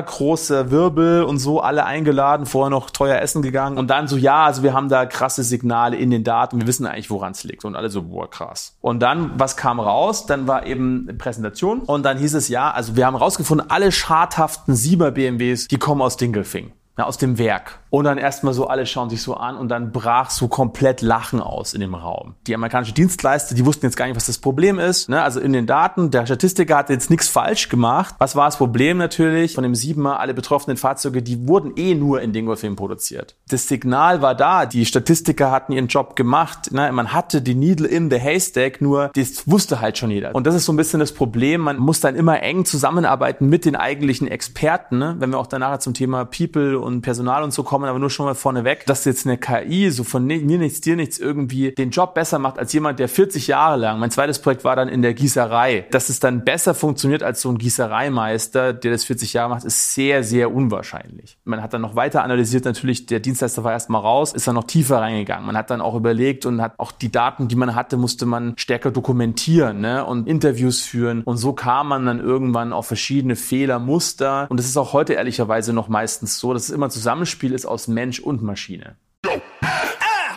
große 0.00 0.70
Wirbel 0.70 1.24
und 1.24 1.38
so, 1.38 1.60
alle 1.60 1.84
eingeladen, 1.84 2.46
vorher 2.46 2.70
noch 2.70 2.90
teuer 2.90 3.20
essen 3.20 3.42
gegangen 3.42 3.78
und 3.78 3.88
dann 3.88 4.08
so, 4.08 4.16
ja, 4.16 4.44
also 4.44 4.62
wir 4.62 4.72
haben 4.72 4.88
da 4.88 5.06
krasse 5.06 5.42
Signale 5.42 5.96
in 5.96 6.10
den 6.10 6.24
Daten, 6.24 6.60
wir 6.60 6.66
wissen 6.66 6.86
eigentlich, 6.86 7.10
woran 7.10 7.32
es 7.32 7.44
liegt. 7.44 7.64
Und 7.64 7.76
alle 7.76 7.88
so, 7.90 8.02
boah, 8.02 8.30
krass. 8.30 8.76
Und 8.80 9.00
dann, 9.00 9.32
was 9.38 9.56
kam 9.56 9.80
raus? 9.80 10.26
Dann 10.26 10.46
war 10.46 10.66
eben 10.66 11.06
eine 11.08 11.18
Präsentation 11.18 11.80
und 11.80 12.04
dann 12.04 12.18
hieß 12.18 12.34
es, 12.34 12.48
ja, 12.48 12.70
also 12.70 12.96
wir 12.96 13.06
haben 13.06 13.16
rausgefunden, 13.16 13.70
alle 13.70 13.92
schadhaften 13.92 14.74
Sieber 14.74 15.10
BMWs, 15.10 15.68
die 15.68 15.78
kommen 15.78 16.02
aus 16.02 16.16
Dingelfing. 16.16 16.72
Ja, 16.98 17.06
aus 17.06 17.16
dem 17.16 17.38
Werk. 17.38 17.78
Und 17.88 18.04
dann 18.04 18.18
erstmal 18.18 18.52
so, 18.52 18.66
alle 18.66 18.86
schauen 18.86 19.08
sich 19.08 19.22
so 19.22 19.34
an 19.34 19.56
und 19.56 19.68
dann 19.68 19.92
brach 19.92 20.30
so 20.30 20.48
komplett 20.48 21.00
Lachen 21.00 21.40
aus 21.40 21.72
in 21.72 21.80
dem 21.80 21.94
Raum. 21.94 22.34
Die 22.46 22.54
amerikanische 22.54 22.92
Dienstleister, 22.92 23.54
die 23.54 23.64
wussten 23.64 23.86
jetzt 23.86 23.96
gar 23.96 24.06
nicht, 24.06 24.16
was 24.16 24.26
das 24.26 24.38
Problem 24.38 24.78
ist. 24.78 25.08
Ne? 25.08 25.22
Also 25.22 25.40
in 25.40 25.54
den 25.54 25.66
Daten, 25.66 26.10
der 26.10 26.26
Statistiker 26.26 26.76
hat 26.76 26.90
jetzt 26.90 27.08
nichts 27.10 27.28
falsch 27.28 27.70
gemacht. 27.70 28.14
Was 28.18 28.36
war 28.36 28.46
das 28.46 28.58
Problem 28.58 28.98
natürlich? 28.98 29.54
Von 29.54 29.62
dem 29.62 29.74
Siebener, 29.74 30.20
alle 30.20 30.34
betroffenen 30.34 30.76
Fahrzeuge, 30.76 31.22
die 31.22 31.48
wurden 31.48 31.72
eh 31.76 31.94
nur 31.94 32.20
in 32.20 32.34
Dingolfing 32.34 32.76
produziert. 32.76 33.36
Das 33.48 33.68
Signal 33.68 34.20
war 34.20 34.34
da, 34.34 34.66
die 34.66 34.84
Statistiker 34.84 35.50
hatten 35.50 35.72
ihren 35.72 35.88
Job 35.88 36.14
gemacht. 36.14 36.72
Ne? 36.72 36.92
Man 36.92 37.12
hatte 37.14 37.40
die 37.40 37.54
Needle 37.54 37.88
in 37.88 38.10
the 38.10 38.18
Haystack, 38.18 38.80
nur 38.82 39.10
das 39.14 39.50
wusste 39.50 39.80
halt 39.80 39.96
schon 39.96 40.10
jeder. 40.10 40.34
Und 40.34 40.46
das 40.46 40.54
ist 40.54 40.66
so 40.66 40.72
ein 40.72 40.76
bisschen 40.76 41.00
das 41.00 41.12
Problem. 41.12 41.62
Man 41.62 41.78
muss 41.78 42.00
dann 42.00 42.16
immer 42.16 42.42
eng 42.42 42.66
zusammenarbeiten 42.66 43.48
mit 43.48 43.64
den 43.64 43.76
eigentlichen 43.76 44.28
Experten. 44.28 44.98
Ne? 44.98 45.16
Wenn 45.18 45.30
wir 45.30 45.38
auch 45.38 45.46
danach 45.46 45.78
zum 45.78 45.94
Thema 45.94 46.24
People 46.24 46.82
und 46.82 46.91
Personal 47.00 47.42
und 47.42 47.52
so 47.52 47.62
kommen, 47.62 47.86
aber 47.86 47.98
nur 47.98 48.10
schon 48.10 48.26
mal 48.26 48.34
vorneweg, 48.34 48.84
dass 48.86 49.04
jetzt 49.04 49.26
eine 49.26 49.38
KI 49.38 49.90
so 49.90 50.04
von 50.04 50.24
mir 50.24 50.40
nichts, 50.58 50.80
dir 50.80 50.96
nichts 50.96 51.18
irgendwie 51.18 51.72
den 51.72 51.90
Job 51.90 52.14
besser 52.14 52.38
macht 52.38 52.58
als 52.58 52.72
jemand, 52.72 52.98
der 52.98 53.08
40 53.08 53.46
Jahre 53.46 53.76
lang, 53.78 53.98
mein 53.98 54.10
zweites 54.10 54.40
Projekt 54.40 54.64
war 54.64 54.76
dann 54.76 54.88
in 54.88 55.02
der 55.02 55.14
Gießerei, 55.14 55.86
dass 55.90 56.08
es 56.08 56.20
dann 56.20 56.44
besser 56.44 56.74
funktioniert 56.74 57.22
als 57.22 57.40
so 57.40 57.50
ein 57.50 57.58
Gießereimeister, 57.58 58.72
der 58.72 58.90
das 58.90 59.04
40 59.04 59.32
Jahre 59.32 59.50
macht, 59.50 59.64
ist 59.64 59.94
sehr, 59.94 60.22
sehr 60.24 60.52
unwahrscheinlich. 60.54 61.38
Man 61.44 61.62
hat 61.62 61.72
dann 61.72 61.80
noch 61.80 61.96
weiter 61.96 62.22
analysiert, 62.22 62.64
natürlich, 62.64 63.06
der 63.06 63.20
Dienstleister 63.20 63.64
war 63.64 63.72
erstmal 63.72 64.00
raus, 64.00 64.32
ist 64.32 64.46
dann 64.46 64.54
noch 64.54 64.64
tiefer 64.64 64.98
reingegangen. 64.98 65.46
Man 65.46 65.56
hat 65.56 65.70
dann 65.70 65.80
auch 65.80 65.94
überlegt 65.94 66.46
und 66.46 66.60
hat 66.60 66.74
auch 66.78 66.92
die 66.92 67.10
Daten, 67.10 67.48
die 67.48 67.56
man 67.56 67.74
hatte, 67.74 67.96
musste 67.96 68.26
man 68.26 68.54
stärker 68.56 68.90
dokumentieren 68.90 69.80
ne? 69.80 70.04
und 70.04 70.28
Interviews 70.28 70.80
führen. 70.80 71.22
Und 71.22 71.36
so 71.36 71.52
kam 71.52 71.88
man 71.88 72.06
dann 72.06 72.20
irgendwann 72.20 72.72
auf 72.72 72.86
verschiedene 72.86 73.36
Fehlermuster. 73.36 74.46
Und 74.48 74.58
das 74.58 74.66
ist 74.66 74.76
auch 74.76 74.92
heute 74.92 75.14
ehrlicherweise 75.14 75.72
noch 75.72 75.88
meistens 75.88 76.38
so. 76.38 76.52
Das 76.52 76.70
immer 76.72 76.90
Zusammenspiel 76.90 77.52
ist 77.52 77.66
aus 77.66 77.88
Mensch 77.88 78.20
und 78.20 78.42
Maschine. 78.42 78.96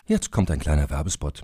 Jetzt 0.06 0.32
kommt 0.32 0.52
ein 0.52 0.60
kleiner 0.60 0.90
Werbespot. 0.90 1.44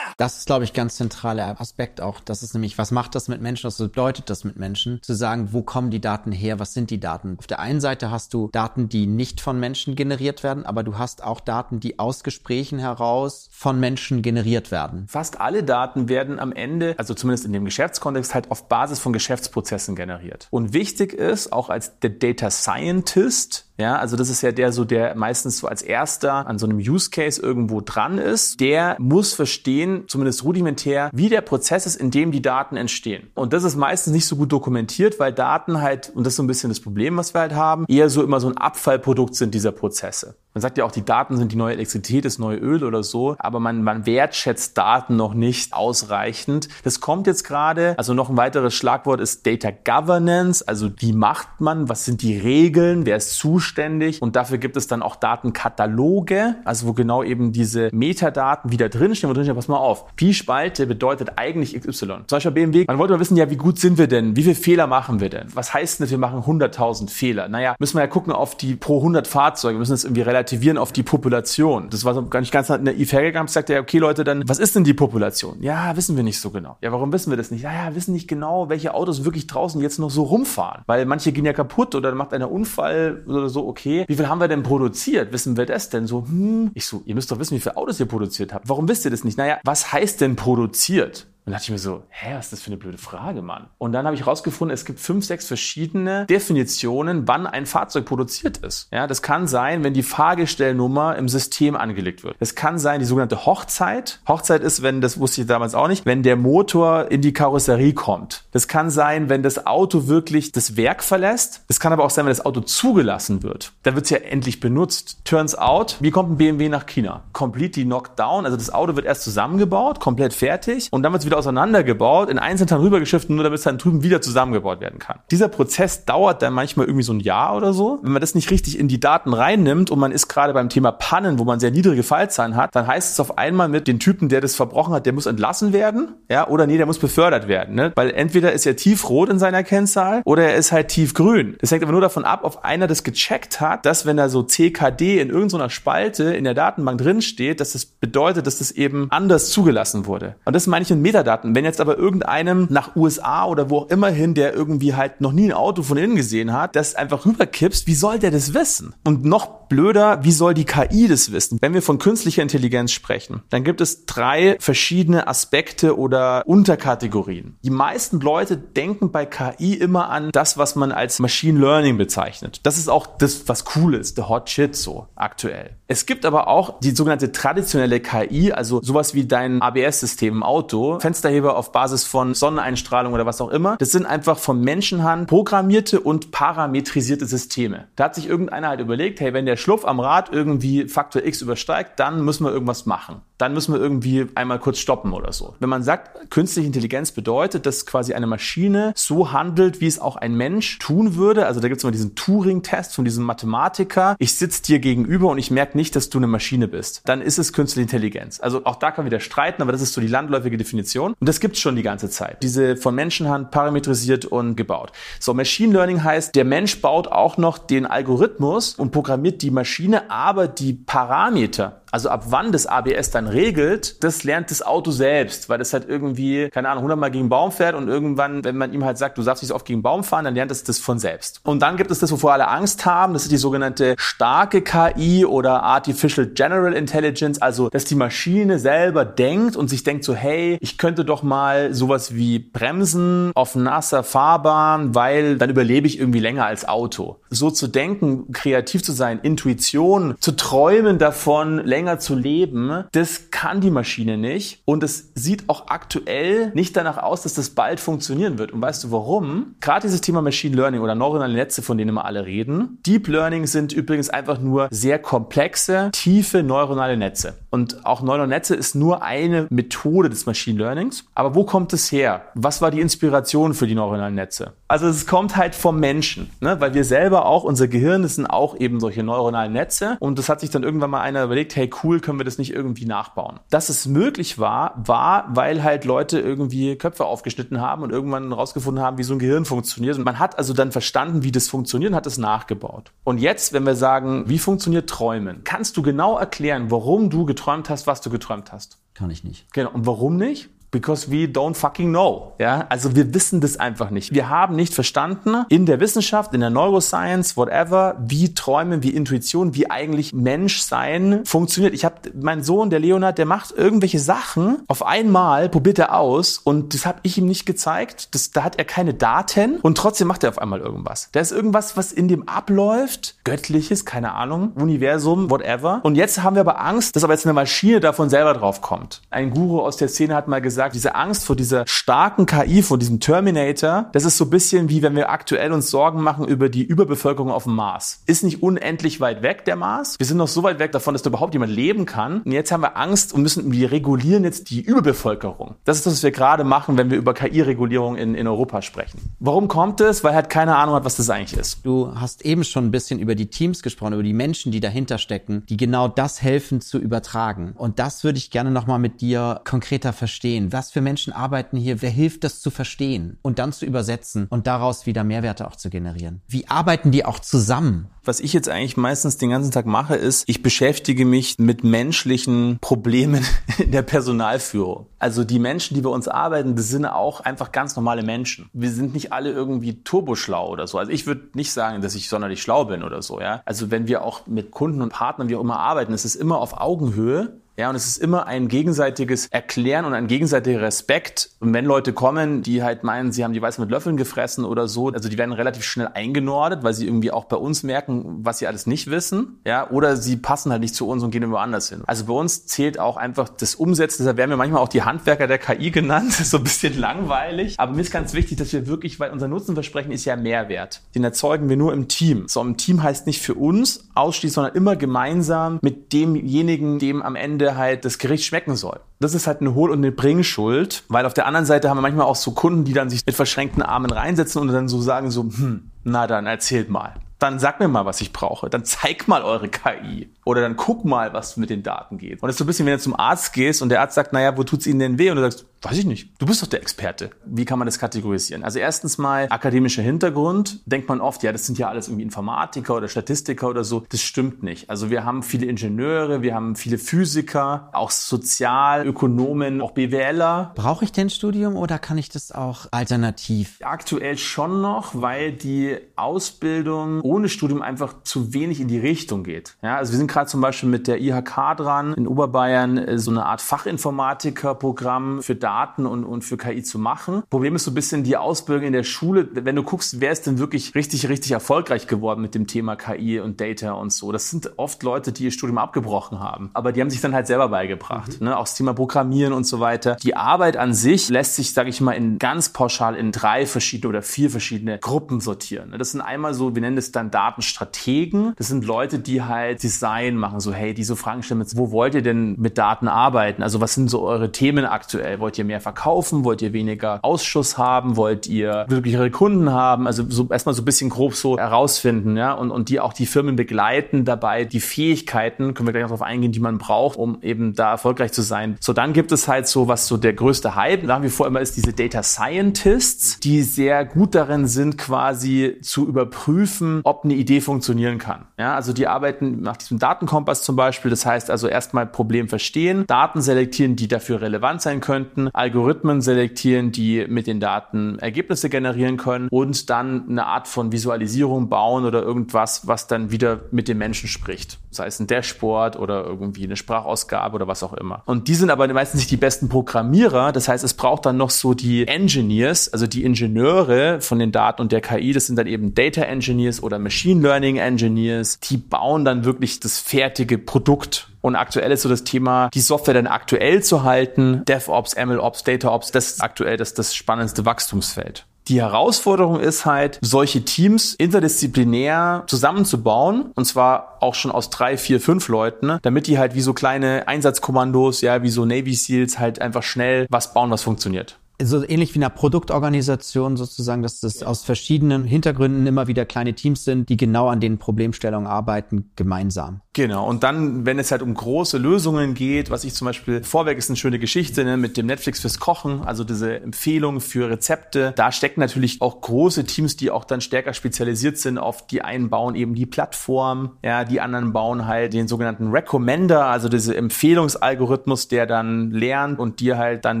Das 0.16 0.38
ist, 0.38 0.46
glaube 0.46 0.64
ich, 0.64 0.72
ganz 0.72 0.96
zentraler 0.96 1.60
Aspekt 1.60 2.00
auch. 2.00 2.20
Das 2.20 2.42
ist 2.42 2.54
nämlich, 2.54 2.78
was 2.78 2.90
macht 2.90 3.14
das 3.14 3.28
mit 3.28 3.40
Menschen, 3.40 3.66
was 3.66 3.78
bedeutet 3.78 4.30
das 4.30 4.44
mit 4.44 4.56
Menschen? 4.56 5.00
Zu 5.02 5.14
sagen, 5.14 5.52
wo 5.52 5.62
kommen 5.62 5.90
die 5.90 6.00
Daten 6.00 6.32
her, 6.32 6.58
was 6.58 6.72
sind 6.72 6.90
die 6.90 7.00
Daten? 7.00 7.36
Auf 7.38 7.46
der 7.46 7.58
einen 7.58 7.80
Seite 7.80 8.10
hast 8.10 8.34
du 8.34 8.48
Daten, 8.52 8.88
die 8.88 9.06
nicht 9.06 9.40
von 9.40 9.58
Menschen 9.58 9.96
generiert 9.96 10.42
werden, 10.42 10.64
aber 10.66 10.82
du 10.82 10.98
hast 10.98 11.22
auch 11.22 11.40
Daten, 11.40 11.80
die 11.80 11.98
aus 11.98 12.22
Gesprächen 12.22 12.78
heraus 12.78 13.48
von 13.64 13.80
Menschen 13.80 14.20
generiert 14.20 14.70
werden. 14.70 15.06
Fast 15.08 15.40
alle 15.40 15.62
Daten 15.62 16.10
werden 16.10 16.38
am 16.38 16.52
Ende, 16.52 16.94
also 16.98 17.14
zumindest 17.14 17.46
in 17.46 17.54
dem 17.54 17.64
Geschäftskontext, 17.64 18.34
halt 18.34 18.50
auf 18.50 18.68
Basis 18.68 18.98
von 18.98 19.14
Geschäftsprozessen 19.14 19.96
generiert. 19.96 20.48
Und 20.50 20.74
wichtig 20.74 21.14
ist, 21.14 21.50
auch 21.50 21.70
als 21.70 21.98
der 22.00 22.10
Data 22.10 22.50
Scientist, 22.50 23.70
ja, 23.78 23.96
also 23.96 24.16
das 24.16 24.28
ist 24.28 24.42
ja 24.42 24.52
der 24.52 24.70
so, 24.70 24.84
der 24.84 25.14
meistens 25.14 25.60
so 25.60 25.66
als 25.66 25.80
erster 25.80 26.46
an 26.46 26.58
so 26.58 26.66
einem 26.66 26.76
Use 26.76 27.08
Case 27.08 27.40
irgendwo 27.40 27.80
dran 27.80 28.18
ist. 28.18 28.60
Der 28.60 28.96
muss 29.00 29.32
verstehen, 29.32 30.04
zumindest 30.08 30.44
rudimentär, 30.44 31.08
wie 31.14 31.30
der 31.30 31.40
Prozess 31.40 31.86
ist, 31.86 31.96
in 31.96 32.10
dem 32.10 32.32
die 32.32 32.42
Daten 32.42 32.76
entstehen. 32.76 33.30
Und 33.34 33.54
das 33.54 33.64
ist 33.64 33.76
meistens 33.76 34.12
nicht 34.12 34.26
so 34.26 34.36
gut 34.36 34.52
dokumentiert, 34.52 35.18
weil 35.18 35.32
Daten 35.32 35.80
halt, 35.80 36.12
und 36.14 36.24
das 36.24 36.34
ist 36.34 36.36
so 36.36 36.42
ein 36.42 36.48
bisschen 36.48 36.68
das 36.68 36.80
Problem, 36.80 37.16
was 37.16 37.32
wir 37.34 37.40
halt 37.40 37.54
haben, 37.54 37.86
eher 37.88 38.10
so 38.10 38.22
immer 38.22 38.40
so 38.40 38.48
ein 38.48 38.58
Abfallprodukt 38.58 39.34
sind 39.34 39.54
dieser 39.54 39.72
Prozesse. 39.72 40.36
Man 40.56 40.60
sagt 40.60 40.78
ja 40.78 40.84
auch, 40.84 40.92
die 40.92 41.04
Daten 41.04 41.36
sind 41.36 41.50
die 41.50 41.56
neue 41.56 41.72
Elektrizität, 41.72 42.24
das 42.24 42.38
neue 42.38 42.58
Öl 42.58 42.84
oder 42.84 43.02
so, 43.02 43.34
aber 43.40 43.58
man, 43.58 43.82
man 43.82 44.06
wertschätzt 44.06 44.78
Daten 44.78 45.16
noch 45.16 45.34
nicht 45.34 45.74
ausreichend. 45.74 46.68
Das 46.84 47.00
kommt 47.00 47.26
jetzt 47.26 47.42
gerade, 47.42 47.98
also 47.98 48.14
noch 48.14 48.30
ein 48.30 48.36
weiteres 48.36 48.72
Schlagwort 48.72 49.20
ist 49.20 49.44
Data 49.48 49.72
Governance, 49.72 50.62
also 50.68 50.90
wie 50.98 51.12
macht 51.12 51.60
man, 51.60 51.88
was 51.88 52.04
sind 52.04 52.22
die 52.22 52.38
Regeln, 52.38 53.04
wer 53.04 53.16
ist 53.16 53.36
zuständig 53.36 54.22
und 54.22 54.36
dafür 54.36 54.58
gibt 54.58 54.76
es 54.76 54.86
dann 54.86 55.02
auch 55.02 55.16
Datenkataloge, 55.16 56.54
also 56.64 56.86
wo 56.86 56.92
genau 56.92 57.24
eben 57.24 57.50
diese 57.50 57.88
Metadaten 57.92 58.70
wieder 58.70 58.88
drinstehen, 58.88 59.30
wo 59.30 59.34
drinstehen, 59.34 59.56
pass 59.56 59.66
mal 59.66 59.78
auf, 59.78 60.14
Pi-Spalte 60.14 60.86
bedeutet 60.86 61.32
eigentlich 61.34 61.74
XY. 61.74 61.90
Zum 61.90 62.24
Beispiel 62.28 62.52
BMW, 62.52 62.84
man 62.86 62.98
wollte 62.98 63.14
mal 63.14 63.18
wissen, 63.18 63.36
ja, 63.36 63.50
wie 63.50 63.56
gut 63.56 63.80
sind 63.80 63.98
wir 63.98 64.06
denn, 64.06 64.36
wie 64.36 64.44
viele 64.44 64.54
Fehler 64.54 64.86
machen 64.86 65.18
wir 65.18 65.30
denn? 65.30 65.48
Was 65.52 65.74
heißt 65.74 65.98
denn, 65.98 66.10
wir 66.10 66.18
machen 66.18 66.44
100.000 66.44 67.10
Fehler? 67.10 67.48
Naja, 67.48 67.74
müssen 67.80 67.96
wir 67.96 68.02
ja 68.02 68.06
gucken 68.06 68.32
auf 68.32 68.56
die 68.56 68.76
pro 68.76 68.98
100 68.98 69.26
Fahrzeuge, 69.26 69.74
wir 69.74 69.80
müssen 69.80 69.94
das 69.94 70.04
irgendwie 70.04 70.22
relativ 70.22 70.43
relativieren 70.44 70.78
auf 70.78 70.92
die 70.92 71.02
Population. 71.02 71.88
Das 71.90 72.04
war 72.04 72.14
so 72.14 72.26
gar 72.26 72.40
nicht 72.40 72.52
ganz 72.52 72.68
naiv 72.68 73.12
hergegangen. 73.12 73.48
Sagt 73.48 73.70
er, 73.70 73.80
okay 73.80 73.98
Leute, 73.98 74.24
dann, 74.24 74.46
was 74.46 74.58
ist 74.58 74.76
denn 74.76 74.84
die 74.84 74.92
Population? 74.92 75.56
Ja, 75.60 75.96
wissen 75.96 76.16
wir 76.16 76.22
nicht 76.22 76.40
so 76.40 76.50
genau. 76.50 76.76
Ja, 76.82 76.92
warum 76.92 77.12
wissen 77.12 77.30
wir 77.30 77.36
das 77.36 77.50
nicht? 77.50 77.62
Ja, 77.62 77.72
ja, 77.72 77.94
wissen 77.94 78.12
nicht 78.12 78.28
genau, 78.28 78.68
welche 78.68 78.94
Autos 78.94 79.24
wirklich 79.24 79.46
draußen 79.46 79.80
jetzt 79.80 79.98
noch 79.98 80.10
so 80.10 80.24
rumfahren. 80.24 80.82
Weil 80.86 81.06
manche 81.06 81.32
gehen 81.32 81.46
ja 81.46 81.52
kaputt 81.52 81.94
oder 81.94 82.14
macht 82.14 82.34
einer 82.34 82.50
Unfall 82.50 83.24
oder 83.26 83.48
so, 83.48 83.66
okay. 83.66 84.04
Wie 84.06 84.16
viel 84.16 84.28
haben 84.28 84.40
wir 84.40 84.48
denn 84.48 84.62
produziert? 84.62 85.32
Wissen 85.32 85.56
wir 85.56 85.66
das 85.66 85.88
denn? 85.88 86.06
So, 86.06 86.26
hm. 86.26 86.70
Ich 86.74 86.86
so, 86.86 87.02
ihr 87.06 87.14
müsst 87.14 87.30
doch 87.30 87.38
wissen, 87.38 87.56
wie 87.56 87.60
viele 87.60 87.76
Autos 87.76 87.98
ihr 88.00 88.06
produziert 88.06 88.52
habt. 88.52 88.68
Warum 88.68 88.88
wisst 88.88 89.04
ihr 89.04 89.10
das 89.10 89.24
nicht? 89.24 89.38
Naja, 89.38 89.58
was 89.64 89.92
heißt 89.92 90.20
denn 90.20 90.36
produziert? 90.36 91.26
Und 91.46 91.52
da 91.52 91.58
dachte 91.58 91.64
ich 91.64 91.70
mir 91.72 91.78
so, 91.78 92.04
hä, 92.08 92.34
was 92.36 92.46
ist 92.46 92.52
das 92.54 92.62
für 92.62 92.68
eine 92.68 92.78
blöde 92.78 92.96
Frage, 92.96 93.42
Mann? 93.42 93.66
Und 93.76 93.92
dann 93.92 94.06
habe 94.06 94.16
ich 94.16 94.26
rausgefunden, 94.26 94.72
es 94.72 94.86
gibt 94.86 94.98
fünf, 94.98 95.26
sechs 95.26 95.46
verschiedene 95.46 96.24
Definitionen, 96.24 97.28
wann 97.28 97.46
ein 97.46 97.66
Fahrzeug 97.66 98.06
produziert 98.06 98.56
ist. 98.58 98.88
Ja, 98.90 99.06
das 99.06 99.20
kann 99.20 99.46
sein, 99.46 99.84
wenn 99.84 99.92
die 99.92 100.02
Fahrgestellnummer 100.02 101.16
im 101.16 101.28
System 101.28 101.76
angelegt 101.76 102.24
wird. 102.24 102.36
Das 102.40 102.54
kann 102.54 102.78
sein, 102.78 103.00
die 103.00 103.04
sogenannte 103.04 103.44
Hochzeit. 103.44 104.20
Hochzeit 104.26 104.62
ist, 104.62 104.82
wenn, 104.82 105.02
das 105.02 105.20
wusste 105.20 105.42
ich 105.42 105.46
damals 105.46 105.74
auch 105.74 105.86
nicht, 105.88 106.06
wenn 106.06 106.22
der 106.22 106.36
Motor 106.36 107.10
in 107.10 107.20
die 107.20 107.34
Karosserie 107.34 107.92
kommt. 107.92 108.44
Das 108.52 108.66
kann 108.66 108.88
sein, 108.88 109.28
wenn 109.28 109.42
das 109.42 109.66
Auto 109.66 110.08
wirklich 110.08 110.50
das 110.52 110.78
Werk 110.78 111.02
verlässt. 111.02 111.64
Das 111.68 111.78
kann 111.78 111.92
aber 111.92 112.04
auch 112.04 112.10
sein, 112.10 112.24
wenn 112.24 112.30
das 112.30 112.46
Auto 112.46 112.60
zugelassen 112.60 113.42
wird. 113.42 113.72
Dann 113.82 113.96
wird 113.96 114.06
es 114.06 114.10
ja 114.10 114.18
endlich 114.18 114.60
benutzt. 114.60 115.18
Turns 115.26 115.54
out, 115.54 115.98
wie 116.00 116.10
kommt 116.10 116.30
ein 116.30 116.36
BMW 116.38 116.70
nach 116.70 116.86
China? 116.86 117.24
Completely 117.34 117.84
knocked 117.84 118.18
down. 118.18 118.46
Also 118.46 118.56
das 118.56 118.72
Auto 118.72 118.96
wird 118.96 119.04
erst 119.04 119.24
zusammengebaut, 119.24 120.00
komplett 120.00 120.32
fertig 120.32 120.88
und 120.90 121.02
dann 121.02 121.12
wird 121.12 121.20
es 121.20 121.26
wieder 121.26 121.33
wieder 121.34 121.38
auseinandergebaut, 121.38 122.30
in 122.30 122.38
einzelnen 122.38 122.68
Teilen 122.68 122.82
rübergeschifft, 122.82 123.28
nur 123.28 123.42
damit 123.42 123.58
es 123.58 123.64
dann 123.64 123.78
drüben 123.78 124.02
wieder 124.02 124.20
zusammengebaut 124.20 124.80
werden 124.80 124.98
kann. 124.98 125.18
Dieser 125.30 125.48
Prozess 125.48 126.04
dauert 126.04 126.42
dann 126.42 126.52
manchmal 126.52 126.86
irgendwie 126.86 127.04
so 127.04 127.12
ein 127.12 127.20
Jahr 127.20 127.56
oder 127.56 127.72
so. 127.72 127.98
Wenn 128.02 128.12
man 128.12 128.20
das 128.20 128.34
nicht 128.34 128.50
richtig 128.50 128.78
in 128.78 128.88
die 128.88 129.00
Daten 129.00 129.32
reinnimmt 129.32 129.90
und 129.90 129.98
man 129.98 130.12
ist 130.12 130.28
gerade 130.28 130.52
beim 130.52 130.68
Thema 130.68 130.92
Pannen, 130.92 131.38
wo 131.38 131.44
man 131.44 131.60
sehr 131.60 131.70
niedrige 131.70 132.02
Fallzahlen 132.02 132.56
hat, 132.56 132.74
dann 132.74 132.86
heißt 132.86 133.12
es 133.12 133.20
auf 133.20 133.36
einmal 133.36 133.68
mit 133.68 133.88
den 133.88 133.98
Typen, 133.98 134.28
der 134.28 134.40
das 134.40 134.54
verbrochen 134.54 134.94
hat, 134.94 135.06
der 135.06 135.12
muss 135.12 135.26
entlassen 135.26 135.72
werden, 135.72 136.14
ja, 136.30 136.46
oder 136.46 136.66
nee, 136.66 136.76
der 136.76 136.86
muss 136.86 136.98
befördert 136.98 137.48
werden, 137.48 137.74
ne? 137.74 137.92
Weil 137.96 138.10
entweder 138.10 138.52
ist 138.52 138.66
er 138.66 138.76
tiefrot 138.76 139.28
in 139.28 139.38
seiner 139.38 139.64
Kennzahl 139.64 140.22
oder 140.24 140.44
er 140.44 140.56
ist 140.56 140.72
halt 140.72 140.88
tiefgrün. 140.88 141.56
Das 141.60 141.70
hängt 141.70 141.82
aber 141.82 141.92
nur 141.92 142.00
davon 142.00 142.24
ab, 142.24 142.40
ob 142.44 142.64
einer 142.64 142.86
das 142.86 143.02
gecheckt 143.02 143.60
hat, 143.60 143.86
dass 143.86 144.06
wenn 144.06 144.16
da 144.16 144.28
so 144.28 144.42
CKD 144.42 145.20
in 145.20 145.30
irgendeiner 145.30 145.70
Spalte 145.70 146.34
in 146.34 146.44
der 146.44 146.54
Datenbank 146.54 146.98
drin 146.98 147.22
steht, 147.22 147.60
dass 147.60 147.72
das 147.72 147.84
bedeutet, 147.84 148.46
dass 148.46 148.58
das 148.58 148.70
eben 148.70 149.08
anders 149.10 149.50
zugelassen 149.50 150.06
wurde. 150.06 150.36
Und 150.44 150.54
das 150.54 150.66
meine 150.66 150.82
ich 150.82 150.90
in 150.90 151.02
Meta 151.02 151.23
Metadaten. 151.24 151.54
Wenn 151.54 151.64
jetzt 151.64 151.80
aber 151.80 151.96
irgendeinem 151.96 152.66
nach 152.70 152.96
USA 152.96 153.46
oder 153.46 153.70
wo 153.70 153.78
auch 153.78 153.88
immer 153.88 154.08
hin, 154.08 154.34
der 154.34 154.54
irgendwie 154.54 154.94
halt 154.94 155.20
noch 155.20 155.32
nie 155.32 155.46
ein 155.46 155.52
Auto 155.52 155.82
von 155.82 155.96
innen 155.96 156.16
gesehen 156.16 156.52
hat, 156.52 156.76
das 156.76 156.94
einfach 156.94 157.24
rüberkippst, 157.26 157.86
wie 157.86 157.94
soll 157.94 158.18
der 158.18 158.30
das 158.30 158.54
wissen? 158.54 158.94
Und 159.04 159.24
noch 159.24 159.64
blöder, 159.68 160.22
wie 160.22 160.32
soll 160.32 160.54
die 160.54 160.64
KI 160.64 161.08
das 161.08 161.32
wissen? 161.32 161.58
Wenn 161.60 161.74
wir 161.74 161.82
von 161.82 161.98
künstlicher 161.98 162.42
Intelligenz 162.42 162.92
sprechen, 162.92 163.42
dann 163.50 163.64
gibt 163.64 163.80
es 163.80 164.06
drei 164.06 164.56
verschiedene 164.60 165.26
Aspekte 165.26 165.98
oder 165.98 166.42
Unterkategorien. 166.46 167.56
Die 167.62 167.70
meisten 167.70 168.20
Leute 168.20 168.56
denken 168.56 169.10
bei 169.10 169.26
KI 169.26 169.74
immer 169.74 170.10
an 170.10 170.30
das, 170.32 170.58
was 170.58 170.76
man 170.76 170.92
als 170.92 171.18
Machine 171.18 171.58
Learning 171.58 171.96
bezeichnet. 171.96 172.60
Das 172.62 172.78
ist 172.78 172.88
auch 172.88 173.06
das, 173.18 173.48
was 173.48 173.64
cool 173.74 173.94
ist, 173.94 174.16
the 174.16 174.22
hot 174.22 174.50
shit 174.50 174.76
so 174.76 175.06
aktuell. 175.16 175.76
Es 175.86 176.06
gibt 176.06 176.24
aber 176.24 176.48
auch 176.48 176.80
die 176.80 176.90
sogenannte 176.90 177.32
traditionelle 177.32 178.00
KI, 178.00 178.52
also 178.52 178.82
sowas 178.82 179.14
wie 179.14 179.26
dein 179.26 179.60
ABS-System 179.60 180.34
im 180.34 180.42
Auto, 180.42 180.98
Fensterheber 181.14 181.56
auf 181.56 181.70
Basis 181.70 182.02
von 182.02 182.34
Sonneneinstrahlung 182.34 183.12
oder 183.12 183.24
was 183.24 183.40
auch 183.40 183.50
immer. 183.50 183.76
Das 183.78 183.92
sind 183.92 184.04
einfach 184.04 184.36
von 184.36 184.60
Menschenhand 184.60 185.28
programmierte 185.28 186.00
und 186.00 186.32
parametrisierte 186.32 187.24
Systeme. 187.24 187.86
Da 187.94 188.04
hat 188.04 188.16
sich 188.16 188.28
irgendeiner 188.28 188.66
halt 188.66 188.80
überlegt, 188.80 189.20
hey, 189.20 189.32
wenn 189.32 189.46
der 189.46 189.56
Schlupf 189.56 189.84
am 189.84 190.00
Rad 190.00 190.32
irgendwie 190.32 190.88
Faktor 190.88 191.24
X 191.24 191.40
übersteigt, 191.40 192.00
dann 192.00 192.24
müssen 192.24 192.44
wir 192.44 192.50
irgendwas 192.50 192.84
machen. 192.84 193.20
Dann 193.38 193.52
müssen 193.52 193.74
wir 193.74 193.80
irgendwie 193.80 194.26
einmal 194.34 194.58
kurz 194.58 194.78
stoppen 194.78 195.12
oder 195.12 195.32
so. 195.32 195.54
Wenn 195.60 195.68
man 195.68 195.82
sagt, 195.82 196.30
künstliche 196.30 196.66
Intelligenz 196.66 197.12
bedeutet, 197.12 197.66
dass 197.66 197.84
quasi 197.84 198.14
eine 198.14 198.26
Maschine 198.26 198.92
so 198.96 199.32
handelt, 199.32 199.80
wie 199.80 199.86
es 199.86 200.00
auch 200.00 200.16
ein 200.16 200.34
Mensch 200.34 200.78
tun 200.78 201.16
würde. 201.16 201.46
Also 201.46 201.60
da 201.60 201.68
gibt 201.68 201.78
es 201.78 201.84
immer 201.84 201.92
diesen 201.92 202.14
Turing-Test 202.14 202.94
von 202.94 203.04
diesem 203.04 203.24
Mathematiker. 203.24 204.16
Ich 204.18 204.36
sitze 204.36 204.62
dir 204.62 204.78
gegenüber 204.80 205.28
und 205.28 205.38
ich 205.38 205.50
merke 205.50 205.76
nicht, 205.76 205.94
dass 205.94 206.10
du 206.10 206.18
eine 206.18 206.26
Maschine 206.26 206.68
bist. 206.68 207.02
Dann 207.04 207.20
ist 207.20 207.38
es 207.38 207.52
künstliche 207.52 207.82
Intelligenz. 207.82 208.40
Also 208.40 208.64
auch 208.64 208.76
da 208.76 208.90
kann 208.90 209.04
man 209.04 209.10
wieder 209.10 209.20
streiten, 209.20 209.62
aber 209.62 209.72
das 209.72 209.80
ist 209.80 209.92
so 209.92 210.00
die 210.00 210.06
landläufige 210.06 210.56
Definition. 210.56 211.03
Und 211.12 211.28
das 211.28 211.40
gibt 211.40 211.56
es 211.56 211.60
schon 211.60 211.76
die 211.76 211.82
ganze 211.82 212.10
Zeit. 212.10 212.42
Diese 212.42 212.76
von 212.76 212.94
Menschenhand 212.94 213.50
parametrisiert 213.50 214.24
und 214.24 214.56
gebaut. 214.56 214.92
So, 215.20 215.34
Machine 215.34 215.72
Learning 215.72 216.02
heißt, 216.02 216.34
der 216.34 216.44
Mensch 216.44 216.80
baut 216.80 217.08
auch 217.08 217.36
noch 217.36 217.58
den 217.58 217.86
Algorithmus 217.86 218.74
und 218.74 218.90
programmiert 218.90 219.42
die 219.42 219.50
Maschine, 219.50 220.10
aber 220.10 220.48
die 220.48 220.72
Parameter, 220.72 221.82
Also 221.94 222.08
ab 222.08 222.24
wann 222.30 222.50
das 222.50 222.66
ABS 222.66 223.12
dann 223.12 223.28
regelt, 223.28 224.02
das 224.02 224.24
lernt 224.24 224.50
das 224.50 224.62
Auto 224.62 224.90
selbst, 224.90 225.48
weil 225.48 225.58
das 225.58 225.72
halt 225.72 225.88
irgendwie, 225.88 226.48
keine 226.48 226.68
Ahnung, 226.68 226.80
100 226.80 226.98
Mal 226.98 227.10
gegen 227.12 227.22
einen 227.22 227.28
Baum 227.28 227.52
fährt 227.52 227.76
und 227.76 227.86
irgendwann, 227.86 228.42
wenn 228.42 228.56
man 228.56 228.72
ihm 228.72 228.84
halt 228.84 228.98
sagt, 228.98 229.16
du 229.16 229.22
darfst 229.22 229.44
nicht 229.44 229.50
so 229.50 229.54
oft 229.54 229.64
gegen 229.64 229.76
einen 229.76 229.84
Baum 229.84 230.02
fahren, 230.02 230.24
dann 230.24 230.34
lernt 230.34 230.50
es 230.50 230.64
das 230.64 230.80
von 230.80 230.98
selbst. 230.98 231.40
Und 231.44 231.62
dann 231.62 231.76
gibt 231.76 231.92
es 231.92 232.00
das, 232.00 232.10
wovor 232.10 232.32
alle 232.32 232.48
Angst 232.48 232.84
haben, 232.84 233.12
das 233.12 233.22
ist 233.22 233.30
die 233.30 233.36
sogenannte 233.36 233.94
starke 233.96 234.62
KI 234.62 235.24
oder 235.24 235.62
Artificial 235.62 236.26
General 236.26 236.72
Intelligence, 236.72 237.40
also 237.40 237.68
dass 237.68 237.84
die 237.84 237.94
Maschine 237.94 238.58
selber 238.58 239.04
denkt 239.04 239.54
und 239.54 239.70
sich 239.70 239.84
denkt 239.84 240.02
so, 240.02 240.16
hey, 240.16 240.58
ich 240.60 240.78
könnte 240.78 241.04
doch 241.04 241.22
mal 241.22 241.74
sowas 241.74 242.16
wie 242.16 242.40
bremsen 242.40 243.30
auf 243.36 243.54
nasser 243.54 244.02
Fahrbahn, 244.02 244.96
weil 244.96 245.38
dann 245.38 245.48
überlebe 245.48 245.86
ich 245.86 246.00
irgendwie 246.00 246.18
länger 246.18 246.44
als 246.44 246.66
Auto. 246.66 247.18
So 247.30 247.52
zu 247.52 247.68
denken, 247.68 248.32
kreativ 248.32 248.82
zu 248.82 248.90
sein, 248.90 249.20
Intuition, 249.22 250.16
zu 250.18 250.32
träumen 250.32 250.98
davon, 250.98 251.58
länger 251.58 251.83
zu 251.98 252.14
leben, 252.14 252.84
das 252.92 253.30
kann 253.30 253.60
die 253.60 253.70
Maschine 253.70 254.18
nicht. 254.18 254.62
Und 254.64 254.82
es 254.82 255.12
sieht 255.14 255.48
auch 255.48 255.68
aktuell 255.68 256.50
nicht 256.54 256.76
danach 256.76 256.98
aus, 256.98 257.22
dass 257.22 257.34
das 257.34 257.50
bald 257.50 257.80
funktionieren 257.80 258.38
wird. 258.38 258.52
Und 258.52 258.60
weißt 258.60 258.84
du 258.84 258.90
warum? 258.90 259.54
Gerade 259.60 259.82
dieses 259.82 260.00
Thema 260.00 260.22
Machine 260.22 260.56
Learning 260.56 260.80
oder 260.80 260.94
neuronale 260.94 261.34
Netze, 261.34 261.62
von 261.62 261.78
denen 261.78 261.90
immer 261.90 262.04
alle 262.04 262.26
reden. 262.26 262.78
Deep 262.86 263.08
Learning 263.08 263.46
sind 263.46 263.72
übrigens 263.72 264.10
einfach 264.10 264.40
nur 264.40 264.68
sehr 264.70 264.98
komplexe, 264.98 265.90
tiefe 265.92 266.42
neuronale 266.42 266.96
Netze. 266.96 267.34
Und 267.50 267.86
auch 267.86 268.02
neuronale 268.02 268.28
Netze 268.28 268.54
ist 268.54 268.74
nur 268.74 269.02
eine 269.02 269.46
Methode 269.50 270.08
des 270.10 270.26
Machine 270.26 270.58
Learnings. 270.58 271.04
Aber 271.14 271.34
wo 271.34 271.44
kommt 271.44 271.72
es 271.72 271.92
her? 271.92 272.22
Was 272.34 272.62
war 272.62 272.70
die 272.70 272.80
Inspiration 272.80 273.54
für 273.54 273.66
die 273.66 273.74
neuronalen 273.74 274.14
Netze? 274.14 274.52
Also 274.68 274.88
es 274.88 275.06
kommt 275.06 275.36
halt 275.36 275.54
vom 275.54 275.78
Menschen, 275.78 276.30
ne? 276.40 276.60
weil 276.60 276.74
wir 276.74 276.84
selber 276.84 277.26
auch, 277.26 277.44
unser 277.44 277.68
Gehirn, 277.68 278.02
das 278.02 278.16
sind 278.16 278.26
auch 278.26 278.56
eben 278.58 278.80
solche 278.80 279.02
neuronalen 279.02 279.52
Netze. 279.52 279.96
Und 280.00 280.18
das 280.18 280.28
hat 280.28 280.40
sich 280.40 280.50
dann 280.50 280.62
irgendwann 280.62 280.90
mal 280.90 281.00
einer 281.00 281.24
überlegt, 281.24 281.54
hey 281.56 281.68
cool, 281.82 282.00
können 282.00 282.18
wir 282.18 282.24
das 282.24 282.38
nicht 282.38 282.52
irgendwie 282.52 282.84
nachbauen? 282.84 283.40
Dass 283.50 283.68
es 283.68 283.86
möglich 283.86 284.38
war, 284.38 284.74
war, 284.76 285.26
weil 285.30 285.62
halt 285.62 285.84
Leute 285.84 286.20
irgendwie 286.20 286.76
Köpfe 286.76 287.06
aufgeschnitten 287.06 287.60
haben 287.60 287.82
und 287.82 287.90
irgendwann 287.90 288.32
rausgefunden 288.32 288.84
haben, 288.84 288.98
wie 288.98 289.02
so 289.02 289.14
ein 289.14 289.18
Gehirn 289.18 289.44
funktioniert. 289.44 289.96
Und 289.96 290.04
man 290.04 290.18
hat 290.18 290.38
also 290.38 290.52
dann 290.52 290.72
verstanden, 290.72 291.22
wie 291.22 291.32
das 291.32 291.48
funktioniert 291.48 291.92
und 291.92 291.96
hat 291.96 292.06
es 292.06 292.18
nachgebaut. 292.18 292.92
Und 293.04 293.18
jetzt, 293.18 293.52
wenn 293.52 293.64
wir 293.64 293.76
sagen, 293.76 294.24
wie 294.28 294.38
funktioniert 294.38 294.88
Träumen, 294.88 295.42
kannst 295.44 295.76
du 295.76 295.82
genau 295.82 296.18
erklären, 296.18 296.70
warum 296.70 297.10
du 297.10 297.24
geträumt 297.24 297.70
hast, 297.70 297.86
was 297.86 298.00
du 298.00 298.10
geträumt 298.10 298.52
hast? 298.52 298.78
Kann 298.94 299.10
ich 299.10 299.24
nicht. 299.24 299.52
Genau. 299.52 299.70
Und 299.70 299.86
warum 299.86 300.16
nicht? 300.16 300.50
Because 300.74 301.08
we 301.08 301.26
don't 301.26 301.54
fucking 301.54 301.90
know. 301.90 302.32
Ja, 302.40 302.66
also 302.68 302.96
wir 302.96 303.14
wissen 303.14 303.40
das 303.40 303.60
einfach 303.60 303.90
nicht. 303.90 304.12
Wir 304.12 304.28
haben 304.28 304.56
nicht 304.56 304.74
verstanden 304.74 305.44
in 305.48 305.66
der 305.66 305.78
Wissenschaft, 305.78 306.34
in 306.34 306.40
der 306.40 306.50
Neuroscience, 306.50 307.36
whatever, 307.36 307.94
wie 308.00 308.34
Träumen, 308.34 308.82
wie 308.82 308.90
Intuition, 308.90 309.54
wie 309.54 309.70
eigentlich 309.70 310.12
Menschsein 310.12 311.20
funktioniert. 311.24 311.74
Ich 311.74 311.84
habe 311.84 311.94
mein 312.20 312.42
Sohn, 312.42 312.70
der 312.70 312.80
Leonard, 312.80 313.18
der 313.18 313.24
macht 313.24 313.52
irgendwelche 313.52 314.00
Sachen 314.00 314.64
auf 314.66 314.84
einmal, 314.84 315.48
probiert 315.48 315.78
er 315.78 315.96
aus 315.96 316.38
und 316.38 316.74
das 316.74 316.86
habe 316.86 316.98
ich 317.04 317.18
ihm 317.18 317.26
nicht 317.26 317.46
gezeigt. 317.46 318.12
Das, 318.12 318.32
da 318.32 318.42
hat 318.42 318.58
er 318.58 318.64
keine 318.64 318.94
Daten 318.94 319.58
und 319.58 319.78
trotzdem 319.78 320.08
macht 320.08 320.24
er 320.24 320.30
auf 320.30 320.40
einmal 320.40 320.58
irgendwas. 320.58 321.08
Da 321.12 321.20
ist 321.20 321.30
irgendwas, 321.30 321.76
was 321.76 321.92
in 321.92 322.08
dem 322.08 322.28
abläuft, 322.28 323.14
göttliches, 323.22 323.84
keine 323.84 324.14
Ahnung, 324.14 324.54
Universum, 324.56 325.30
whatever. 325.30 325.82
Und 325.84 325.94
jetzt 325.94 326.24
haben 326.24 326.34
wir 326.34 326.40
aber 326.40 326.60
Angst, 326.60 326.96
dass 326.96 327.04
aber 327.04 327.12
jetzt 327.12 327.26
eine 327.26 327.32
Maschine 327.32 327.78
davon 327.78 328.10
selber 328.10 328.34
drauf 328.34 328.60
kommt. 328.60 329.02
Ein 329.10 329.30
Guru 329.30 329.60
aus 329.60 329.76
der 329.76 329.86
Szene 329.86 330.16
hat 330.16 330.26
mal 330.26 330.42
gesagt 330.42 330.63
gesagt, 330.64 330.74
diese 330.74 330.94
Angst 330.94 331.24
vor 331.24 331.36
dieser 331.36 331.64
starken 331.66 332.26
KI, 332.26 332.62
vor 332.62 332.78
diesem 332.78 333.00
Terminator, 333.00 333.88
das 333.92 334.04
ist 334.04 334.16
so 334.16 334.24
ein 334.24 334.30
bisschen 334.30 334.68
wie 334.68 334.82
wenn 334.82 334.96
wir 334.96 335.10
aktuell 335.10 335.52
uns 335.52 335.70
Sorgen 335.70 336.02
machen 336.02 336.26
über 336.26 336.48
die 336.48 336.62
Überbevölkerung 336.62 337.30
auf 337.30 337.44
dem 337.44 337.54
Mars. 337.54 338.02
Ist 338.06 338.24
nicht 338.24 338.42
unendlich 338.42 339.00
weit 339.00 339.22
weg 339.22 339.44
der 339.44 339.56
Mars. 339.56 339.98
Wir 339.98 340.06
sind 340.06 340.16
noch 340.16 340.28
so 340.28 340.42
weit 340.42 340.58
weg 340.58 340.72
davon, 340.72 340.94
dass 340.94 341.02
da 341.02 341.10
überhaupt 341.10 341.34
jemand 341.34 341.52
leben 341.52 341.86
kann. 341.86 342.22
Und 342.22 342.32
jetzt 342.32 342.52
haben 342.52 342.62
wir 342.62 342.76
Angst 342.76 343.12
und 343.12 343.22
müssen, 343.22 343.52
wir 343.52 343.72
regulieren 343.72 344.24
jetzt 344.24 344.50
die 344.50 344.60
Überbevölkerung. 344.60 345.56
Das 345.64 345.78
ist 345.78 345.86
das, 345.86 345.94
was 345.94 346.02
wir 346.02 346.10
gerade 346.10 346.44
machen, 346.44 346.76
wenn 346.76 346.90
wir 346.90 346.98
über 346.98 347.14
KI-Regulierung 347.14 347.96
in, 347.96 348.14
in 348.14 348.26
Europa 348.26 348.62
sprechen. 348.62 349.14
Warum 349.20 349.48
kommt 349.48 349.80
es? 349.80 350.04
Weil 350.04 350.14
halt 350.14 350.30
keine 350.30 350.56
Ahnung 350.56 350.74
hat, 350.74 350.84
was 350.84 350.96
das 350.96 351.10
eigentlich 351.10 351.38
ist. 351.38 351.64
Du 351.64 351.94
hast 351.94 352.24
eben 352.24 352.44
schon 352.44 352.66
ein 352.66 352.70
bisschen 352.70 352.98
über 352.98 353.14
die 353.14 353.26
Teams 353.26 353.62
gesprochen, 353.62 353.94
über 353.94 354.02
die 354.02 354.12
Menschen, 354.12 354.52
die 354.52 354.60
dahinter 354.60 354.98
stecken, 354.98 355.44
die 355.48 355.56
genau 355.56 355.88
das 355.88 356.22
helfen 356.22 356.60
zu 356.60 356.78
übertragen. 356.78 357.52
Und 357.56 357.78
das 357.78 358.04
würde 358.04 358.18
ich 358.18 358.30
gerne 358.30 358.50
nochmal 358.50 358.78
mit 358.78 359.00
dir 359.00 359.40
konkreter 359.44 359.92
verstehen 359.92 360.52
was 360.54 360.70
für 360.70 360.80
Menschen 360.80 361.12
arbeiten 361.12 361.58
hier, 361.58 361.82
wer 361.82 361.90
hilft 361.90 362.24
das 362.24 362.40
zu 362.40 362.50
verstehen 362.50 363.18
und 363.20 363.38
dann 363.38 363.52
zu 363.52 363.66
übersetzen 363.66 364.26
und 364.30 364.46
daraus 364.46 364.86
wieder 364.86 365.04
Mehrwerte 365.04 365.46
auch 365.46 365.56
zu 365.56 365.68
generieren? 365.68 366.22
Wie 366.28 366.48
arbeiten 366.48 366.92
die 366.92 367.04
auch 367.04 367.18
zusammen? 367.18 367.88
Was 368.04 368.20
ich 368.20 368.32
jetzt 368.32 368.48
eigentlich 368.48 368.76
meistens 368.76 369.16
den 369.16 369.30
ganzen 369.30 369.50
Tag 369.50 369.66
mache, 369.66 369.96
ist, 369.96 370.28
ich 370.28 370.42
beschäftige 370.42 371.04
mich 371.04 371.38
mit 371.38 371.64
menschlichen 371.64 372.58
Problemen 372.60 373.24
in 373.58 373.72
der 373.72 373.82
Personalführung. 373.82 374.86
Also 374.98 375.24
die 375.24 375.38
Menschen, 375.38 375.74
die 375.74 375.80
bei 375.80 375.90
uns 375.90 376.06
arbeiten, 376.06 376.54
das 376.54 376.68
sind 376.68 376.86
auch 376.86 377.20
einfach 377.20 377.50
ganz 377.50 377.76
normale 377.76 378.02
Menschen. 378.02 378.48
Wir 378.52 378.70
sind 378.70 378.94
nicht 378.94 379.12
alle 379.12 379.30
irgendwie 379.30 379.82
turboschlau 379.82 380.50
oder 380.50 380.66
so. 380.66 380.78
Also 380.78 380.92
ich 380.92 381.06
würde 381.06 381.28
nicht 381.34 381.52
sagen, 381.52 381.82
dass 381.82 381.94
ich 381.94 382.08
sonderlich 382.08 382.40
schlau 382.40 382.66
bin 382.66 382.82
oder 382.82 383.02
so, 383.02 383.20
ja. 383.20 383.42
Also 383.44 383.70
wenn 383.70 383.88
wir 383.88 384.02
auch 384.02 384.26
mit 384.26 384.50
Kunden 384.50 384.82
und 384.82 384.90
Partnern, 384.92 385.28
wie 385.28 385.36
auch 385.36 385.40
immer 385.40 385.58
arbeiten, 385.58 385.92
es 385.92 386.04
ist 386.04 386.14
immer 386.14 386.38
auf 386.38 386.60
Augenhöhe 386.60 387.40
ja, 387.56 387.70
und 387.70 387.76
es 387.76 387.86
ist 387.86 387.98
immer 387.98 388.26
ein 388.26 388.48
gegenseitiges 388.48 389.26
Erklären 389.26 389.84
und 389.84 389.94
ein 389.94 390.08
gegenseitiger 390.08 390.60
Respekt. 390.60 391.30
Und 391.38 391.54
wenn 391.54 391.64
Leute 391.64 391.92
kommen, 391.92 392.42
die 392.42 392.62
halt 392.62 392.82
meinen, 392.82 393.12
sie 393.12 393.22
haben 393.22 393.32
die 393.32 393.40
Weiße 393.40 393.60
mit 393.60 393.70
Löffeln 393.70 393.96
gefressen 393.96 394.44
oder 394.44 394.66
so, 394.66 394.88
also 394.88 395.08
die 395.08 395.18
werden 395.18 395.32
relativ 395.32 395.64
schnell 395.64 395.88
eingenordet, 395.94 396.64
weil 396.64 396.74
sie 396.74 396.86
irgendwie 396.86 397.12
auch 397.12 397.26
bei 397.26 397.36
uns 397.36 397.62
merken, 397.62 398.20
was 398.22 398.38
sie 398.38 398.46
alles 398.46 398.66
nicht 398.66 398.90
wissen. 398.90 399.40
Ja, 399.46 399.70
oder 399.70 399.96
sie 399.96 400.16
passen 400.16 400.50
halt 400.50 400.62
nicht 400.62 400.74
zu 400.74 400.88
uns 400.88 401.02
und 401.02 401.12
gehen 401.12 401.22
irgendwo 401.22 401.38
anders 401.38 401.68
hin. 401.68 401.82
Also 401.86 402.06
bei 402.06 402.12
uns 402.12 402.46
zählt 402.46 402.80
auch 402.80 402.96
einfach 402.96 403.28
das 403.28 403.54
Umsetzen. 403.54 404.02
Deshalb 404.02 404.16
werden 404.16 404.30
wir 404.30 404.36
manchmal 404.36 404.60
auch 404.60 404.68
die 404.68 404.82
Handwerker 404.82 405.28
der 405.28 405.38
KI 405.38 405.70
genannt. 405.70 406.08
Das 406.08 406.20
ist 406.20 406.30
so 406.30 406.38
ein 406.38 406.44
bisschen 406.44 406.78
langweilig. 406.78 407.54
Aber 407.58 407.72
mir 407.72 407.82
ist 407.82 407.92
ganz 407.92 408.14
wichtig, 408.14 408.38
dass 408.38 408.52
wir 408.52 408.66
wirklich, 408.66 408.98
weil 408.98 409.10
unser 409.10 409.28
Nutzenversprechen 409.28 409.92
ist 409.92 410.04
ja 410.04 410.16
Mehrwert. 410.16 410.80
Den 410.94 411.04
erzeugen 411.04 411.48
wir 411.48 411.56
nur 411.56 411.72
im 411.72 411.86
Team. 411.86 412.24
So, 412.26 412.40
im 412.40 412.56
Team 412.56 412.82
heißt 412.82 413.06
nicht 413.06 413.22
für 413.22 413.34
uns 413.34 413.88
ausschließlich, 413.94 414.32
sondern 414.32 414.54
immer 414.54 414.74
gemeinsam 414.74 415.58
mit 415.62 415.92
demjenigen, 415.92 416.78
dem 416.78 417.02
am 417.02 417.14
Ende 417.14 417.43
Ende 417.44 417.56
halt 417.56 417.84
das 417.84 417.98
Gericht 417.98 418.24
schmecken 418.24 418.56
soll. 418.56 418.80
Das 419.00 419.14
ist 419.14 419.26
halt 419.26 419.40
eine 419.40 419.54
Hohl- 419.54 419.70
und 419.70 419.78
eine 419.78 419.92
Bringschuld, 419.92 420.84
weil 420.88 421.06
auf 421.06 421.14
der 421.14 421.26
anderen 421.26 421.46
Seite 421.46 421.68
haben 421.68 421.76
wir 421.76 421.82
manchmal 421.82 422.06
auch 422.06 422.16
so 422.16 422.32
Kunden, 422.32 422.64
die 422.64 422.72
dann 422.72 422.90
sich 422.90 423.04
mit 423.04 423.14
verschränkten 423.14 423.62
Armen 423.62 423.90
reinsetzen 423.90 424.40
und 424.40 424.48
dann 424.48 424.68
so 424.68 424.80
sagen 424.80 425.10
so, 425.10 425.22
hm, 425.22 425.70
na 425.84 426.06
dann 426.06 426.26
erzählt 426.26 426.70
mal. 426.70 426.94
Dann 427.18 427.38
sag 427.38 427.60
mir 427.60 427.68
mal, 427.68 427.86
was 427.86 428.00
ich 428.00 428.12
brauche. 428.12 428.50
Dann 428.50 428.64
zeig 428.64 429.08
mal 429.08 429.22
eure 429.22 429.48
KI. 429.48 430.10
Oder 430.24 430.42
dann 430.42 430.56
guck 430.56 430.84
mal, 430.84 431.12
was 431.12 431.36
mit 431.36 431.48
den 431.48 431.62
Daten 431.62 431.96
geht. 431.96 432.22
Und 432.22 432.26
das 432.26 432.34
ist 432.34 432.38
so 432.38 432.44
ein 432.44 432.46
bisschen, 432.46 432.66
wenn 432.66 432.74
du 432.74 432.80
zum 432.80 432.98
Arzt 432.98 433.32
gehst 433.32 433.62
und 433.62 433.68
der 433.68 433.80
Arzt 433.80 433.94
sagt, 433.94 434.12
naja, 434.12 434.36
wo 434.36 434.42
tut's 434.42 434.66
Ihnen 434.66 434.78
denn 434.80 434.98
weh? 434.98 435.10
Und 435.10 435.16
du 435.16 435.22
sagst, 435.22 435.46
weiß 435.64 435.78
ich 435.78 435.86
nicht. 435.86 436.10
Du 436.18 436.26
bist 436.26 436.42
doch 436.42 436.46
der 436.46 436.60
Experte. 436.60 437.10
Wie 437.24 437.44
kann 437.44 437.58
man 437.58 437.66
das 437.66 437.78
kategorisieren? 437.78 438.44
Also 438.44 438.58
erstens 438.58 438.98
mal 438.98 439.26
akademischer 439.30 439.82
Hintergrund. 439.82 440.60
Denkt 440.66 440.88
man 440.88 441.00
oft, 441.00 441.22
ja, 441.22 441.32
das 441.32 441.46
sind 441.46 441.58
ja 441.58 441.68
alles 441.68 441.88
irgendwie 441.88 442.04
Informatiker 442.04 442.76
oder 442.76 442.88
Statistiker 442.88 443.48
oder 443.48 443.64
so. 443.64 443.84
Das 443.88 444.02
stimmt 444.02 444.42
nicht. 444.42 444.68
Also 444.68 444.90
wir 444.90 445.04
haben 445.04 445.22
viele 445.22 445.46
Ingenieure, 445.46 446.22
wir 446.22 446.34
haben 446.34 446.54
viele 446.56 446.78
Physiker, 446.78 447.70
auch 447.72 447.90
Sozialökonomen, 447.90 449.62
auch 449.62 449.72
BWLer. 449.72 450.52
Brauche 450.54 450.84
ich 450.84 450.92
denn 450.92 451.08
Studium 451.08 451.56
oder 451.56 451.78
kann 451.78 451.96
ich 451.96 452.10
das 452.10 452.30
auch 452.30 452.66
alternativ? 452.70 453.58
Aktuell 453.62 454.18
schon 454.18 454.60
noch, 454.60 454.90
weil 454.94 455.32
die 455.32 455.78
Ausbildung 455.96 457.00
ohne 457.00 457.28
Studium 457.28 457.62
einfach 457.62 458.02
zu 458.02 458.34
wenig 458.34 458.60
in 458.60 458.68
die 458.68 458.78
Richtung 458.78 459.24
geht. 459.24 459.56
Ja, 459.62 459.76
also 459.76 459.92
wir 459.92 459.98
sind 459.98 460.10
gerade 460.10 460.28
zum 460.28 460.40
Beispiel 460.40 460.68
mit 460.68 460.88
der 460.88 461.00
IHK 461.00 461.56
dran, 461.56 461.94
in 461.94 462.06
Oberbayern 462.06 462.76
äh, 462.76 462.98
so 462.98 463.10
eine 463.10 463.24
Art 463.24 463.40
Fachinformatikerprogramm 463.40 465.22
für 465.22 465.34
Daten 465.34 465.53
und, 465.86 466.04
und 466.04 466.22
für 466.22 466.36
KI 466.36 466.62
zu 466.62 466.78
machen. 466.78 467.22
Problem 467.30 467.54
ist 467.56 467.64
so 467.64 467.70
ein 467.70 467.74
bisschen 467.74 468.04
die 468.04 468.16
Ausbildung 468.16 468.66
in 468.66 468.72
der 468.72 468.82
Schule. 468.82 469.28
Wenn 469.32 469.56
du 469.56 469.62
guckst, 469.62 470.00
wer 470.00 470.12
ist 470.12 470.26
denn 470.26 470.38
wirklich 470.38 470.74
richtig, 470.74 471.08
richtig 471.08 471.32
erfolgreich 471.32 471.86
geworden 471.86 472.20
mit 472.20 472.34
dem 472.34 472.46
Thema 472.46 472.76
KI 472.76 473.20
und 473.20 473.40
Data 473.40 473.72
und 473.72 473.92
so. 473.92 474.12
Das 474.12 474.30
sind 474.30 474.58
oft 474.58 474.82
Leute, 474.82 475.12
die 475.12 475.24
ihr 475.24 475.30
Studium 475.30 475.58
abgebrochen 475.58 476.20
haben. 476.20 476.50
Aber 476.54 476.72
die 476.72 476.80
haben 476.80 476.90
sich 476.90 477.00
dann 477.00 477.14
halt 477.14 477.26
selber 477.26 477.48
beigebracht. 477.48 478.20
Mhm. 478.20 478.26
Ne? 478.26 478.36
Auch 478.36 478.44
das 478.44 478.54
Thema 478.54 478.74
Programmieren 478.74 479.32
und 479.32 479.44
so 479.44 479.60
weiter. 479.60 479.96
Die 480.02 480.16
Arbeit 480.16 480.56
an 480.56 480.74
sich 480.74 481.08
lässt 481.08 481.36
sich, 481.36 481.52
sage 481.52 481.70
ich 481.70 481.80
mal, 481.80 481.92
in 481.92 482.18
ganz 482.18 482.50
pauschal 482.50 482.96
in 482.96 483.12
drei 483.12 483.46
verschiedene 483.46 483.88
oder 483.90 484.02
vier 484.02 484.30
verschiedene 484.30 484.78
Gruppen 484.78 485.20
sortieren. 485.20 485.74
Das 485.78 485.92
sind 485.92 486.00
einmal 486.00 486.34
so, 486.34 486.54
wir 486.54 486.62
nennen 486.62 486.78
es 486.78 486.92
dann 486.92 487.10
Datenstrategen. 487.10 488.34
Das 488.36 488.48
sind 488.48 488.64
Leute, 488.64 488.98
die 488.98 489.22
halt 489.22 489.62
Design 489.62 490.16
machen, 490.16 490.40
so 490.40 490.52
hey, 490.52 490.74
die 490.74 490.84
so 490.84 490.96
Fragen 490.96 491.22
stellen, 491.22 491.44
wo 491.54 491.70
wollt 491.70 491.94
ihr 491.94 492.02
denn 492.02 492.36
mit 492.38 492.58
Daten 492.58 492.88
arbeiten? 492.88 493.42
Also 493.42 493.60
was 493.60 493.74
sind 493.74 493.88
so 493.88 494.02
eure 494.02 494.32
Themen 494.32 494.64
aktuell? 494.64 495.20
Wollt 495.20 495.38
ihr 495.38 495.43
ihr 495.44 495.46
mehr 495.46 495.60
verkaufen? 495.60 496.24
Wollt 496.24 496.42
ihr 496.42 496.52
weniger 496.52 496.98
Ausschuss 497.02 497.58
haben? 497.58 497.96
Wollt 497.96 498.26
ihr 498.26 498.64
glücklichere 498.68 499.10
Kunden 499.10 499.52
haben? 499.52 499.86
Also 499.86 500.04
so 500.08 500.28
erstmal 500.30 500.54
so 500.54 500.62
ein 500.62 500.64
bisschen 500.64 500.90
grob 500.90 501.14
so 501.14 501.38
herausfinden, 501.38 502.16
ja, 502.16 502.32
und, 502.32 502.50
und 502.50 502.68
die 502.68 502.80
auch 502.80 502.92
die 502.92 503.06
Firmen 503.06 503.36
begleiten 503.36 504.04
dabei, 504.04 504.44
die 504.44 504.60
Fähigkeiten, 504.60 505.54
können 505.54 505.68
wir 505.68 505.72
gleich 505.72 505.84
darauf 505.84 506.02
eingehen, 506.02 506.32
die 506.32 506.40
man 506.40 506.58
braucht, 506.58 506.98
um 506.98 507.18
eben 507.22 507.54
da 507.54 507.70
erfolgreich 507.72 508.12
zu 508.12 508.22
sein. 508.22 508.56
So, 508.60 508.72
dann 508.72 508.92
gibt 508.92 509.12
es 509.12 509.28
halt 509.28 509.46
so, 509.46 509.68
was 509.68 509.86
so 509.86 509.96
der 509.96 510.12
größte 510.12 510.54
Hype 510.54 510.84
nach 510.84 511.02
wie 511.02 511.08
vor 511.08 511.26
immer 511.26 511.40
ist, 511.40 511.56
diese 511.56 511.72
Data 511.72 512.02
Scientists, 512.02 513.20
die 513.20 513.42
sehr 513.42 513.84
gut 513.84 514.14
darin 514.14 514.46
sind, 514.46 514.78
quasi 514.78 515.58
zu 515.62 515.86
überprüfen, 515.86 516.80
ob 516.84 517.04
eine 517.04 517.14
Idee 517.14 517.40
funktionieren 517.40 517.98
kann. 517.98 518.26
Ja, 518.38 518.54
also 518.54 518.72
die 518.72 518.86
arbeiten 518.86 519.42
nach 519.42 519.56
diesem 519.56 519.78
Datenkompass 519.78 520.42
zum 520.42 520.56
Beispiel. 520.56 520.90
Das 520.90 521.06
heißt 521.06 521.30
also 521.30 521.48
erstmal 521.48 521.86
Problem 521.86 522.28
verstehen, 522.28 522.86
Daten 522.86 523.20
selektieren, 523.20 523.76
die 523.76 523.88
dafür 523.88 524.20
relevant 524.20 524.62
sein 524.62 524.80
könnten, 524.80 525.28
Algorithmen 525.34 526.00
selektieren, 526.00 526.72
die 526.72 527.06
mit 527.08 527.26
den 527.26 527.40
Daten 527.40 527.98
Ergebnisse 527.98 528.48
generieren 528.48 528.96
können 528.96 529.28
und 529.28 529.68
dann 529.68 530.08
eine 530.08 530.26
Art 530.26 530.46
von 530.46 530.70
Visualisierung 530.70 531.48
bauen 531.48 531.84
oder 531.84 532.02
irgendwas, 532.02 532.66
was 532.68 532.86
dann 532.86 533.10
wieder 533.10 533.40
mit 533.50 533.66
dem 533.66 533.78
Menschen 533.78 534.08
spricht. 534.08 534.58
Sei 534.70 534.86
es 534.86 535.00
ein 535.00 535.08
Dashboard 535.08 535.76
oder 535.76 536.04
irgendwie 536.04 536.44
eine 536.44 536.56
Sprachausgabe 536.56 537.34
oder 537.34 537.48
was 537.48 537.62
auch 537.62 537.72
immer. 537.72 538.02
Und 538.06 538.28
die 538.28 538.34
sind 538.34 538.50
aber 538.50 538.66
meistens 538.72 539.00
nicht 539.00 539.10
die 539.10 539.16
besten 539.16 539.48
Programmierer. 539.48 540.30
Das 540.32 540.48
heißt, 540.48 540.62
es 540.62 540.74
braucht 540.74 541.06
dann 541.06 541.16
noch 541.16 541.30
so 541.30 541.52
die 541.52 541.86
Engineers, 541.88 542.72
also 542.72 542.86
die 542.86 543.04
Ingenieure 543.04 544.00
von 544.00 544.20
den 544.20 544.30
Daten 544.30 544.62
und 544.62 544.70
der 544.70 544.80
KI. 544.80 545.12
Das 545.12 545.26
sind 545.26 545.36
dann 545.36 545.46
eben 545.48 545.74
Data 545.74 546.02
Engineers 546.02 546.62
oder 546.62 546.78
Machine 546.78 547.20
Learning 547.20 547.56
Engineers. 547.56 548.38
Die 548.40 548.56
bauen 548.56 549.04
dann 549.04 549.24
wirklich 549.24 549.58
das 549.58 549.80
fertige 549.80 550.38
Produkt 550.38 551.08
und 551.24 551.36
aktuell 551.36 551.72
ist 551.72 551.80
so 551.80 551.88
das 551.88 552.04
Thema, 552.04 552.50
die 552.52 552.60
Software 552.60 552.92
dann 552.92 553.06
aktuell 553.06 553.62
zu 553.62 553.82
halten. 553.82 554.44
DevOps, 554.44 554.94
MLOps, 554.94 555.42
DataOps, 555.42 555.90
das 555.90 556.12
ist 556.12 556.22
aktuell 556.22 556.58
das, 556.58 556.74
das 556.74 556.94
spannendste 556.94 557.46
Wachstumsfeld. 557.46 558.26
Die 558.48 558.60
Herausforderung 558.60 559.40
ist 559.40 559.64
halt, 559.64 559.98
solche 560.02 560.44
Teams 560.44 560.92
interdisziplinär 560.92 562.24
zusammenzubauen 562.26 563.32
und 563.34 563.46
zwar 563.46 563.96
auch 564.00 564.14
schon 564.14 564.30
aus 564.32 564.50
drei, 564.50 564.76
vier, 564.76 565.00
fünf 565.00 565.28
Leuten, 565.28 565.78
damit 565.80 566.08
die 566.08 566.18
halt 566.18 566.34
wie 566.34 566.42
so 566.42 566.52
kleine 566.52 567.08
Einsatzkommandos, 567.08 568.02
ja, 568.02 568.22
wie 568.22 568.28
so 568.28 568.44
Navy 568.44 568.74
Seals 568.74 569.18
halt 569.18 569.40
einfach 569.40 569.62
schnell 569.62 570.06
was 570.10 570.34
bauen, 570.34 570.50
was 570.50 570.62
funktioniert 570.62 571.18
so 571.42 571.68
ähnlich 571.68 571.92
wie 571.92 571.98
in 571.98 572.04
einer 572.04 572.14
Produktorganisation 572.14 573.36
sozusagen, 573.36 573.82
dass 573.82 573.98
das 573.98 574.22
aus 574.22 574.44
verschiedenen 574.44 575.02
Hintergründen 575.02 575.66
immer 575.66 575.88
wieder 575.88 576.04
kleine 576.04 576.34
Teams 576.34 576.64
sind, 576.64 576.88
die 576.88 576.96
genau 576.96 577.28
an 577.28 577.40
den 577.40 577.58
Problemstellungen 577.58 578.28
arbeiten, 578.28 578.92
gemeinsam. 578.94 579.60
Genau. 579.74 580.06
Und 580.06 580.22
dann, 580.22 580.64
wenn 580.64 580.78
es 580.78 580.92
halt 580.92 581.02
um 581.02 581.12
große 581.12 581.58
Lösungen 581.58 582.14
geht, 582.14 582.48
was 582.48 582.62
ich 582.62 582.74
zum 582.74 582.86
Beispiel, 582.86 583.24
Vorwerk 583.24 583.58
ist 583.58 583.68
eine 583.68 583.76
schöne 583.76 583.98
Geschichte 583.98 584.44
ne, 584.44 584.56
mit 584.56 584.76
dem 584.76 584.86
Netflix 584.86 585.18
fürs 585.18 585.40
Kochen, 585.40 585.82
also 585.82 586.04
diese 586.04 586.40
Empfehlung 586.40 587.00
für 587.00 587.28
Rezepte. 587.28 587.92
Da 587.96 588.12
stecken 588.12 588.38
natürlich 588.38 588.80
auch 588.80 589.00
große 589.00 589.42
Teams, 589.44 589.76
die 589.76 589.90
auch 589.90 590.04
dann 590.04 590.20
stärker 590.20 590.54
spezialisiert 590.54 591.18
sind 591.18 591.38
auf 591.38 591.66
die 591.66 591.82
einen 591.82 592.08
bauen 592.08 592.36
eben 592.36 592.54
die 592.54 592.66
Plattform, 592.66 593.58
ja, 593.64 593.84
die 593.84 594.00
anderen 594.00 594.32
bauen 594.32 594.68
halt 594.68 594.92
den 594.92 595.08
sogenannten 595.08 595.50
Recommender, 595.50 596.26
also 596.26 596.48
diese 596.48 596.76
Empfehlungsalgorithmus, 596.76 598.06
der 598.06 598.26
dann 598.26 598.70
lernt 598.70 599.18
und 599.18 599.40
dir 599.40 599.58
halt 599.58 599.84
dann 599.84 600.00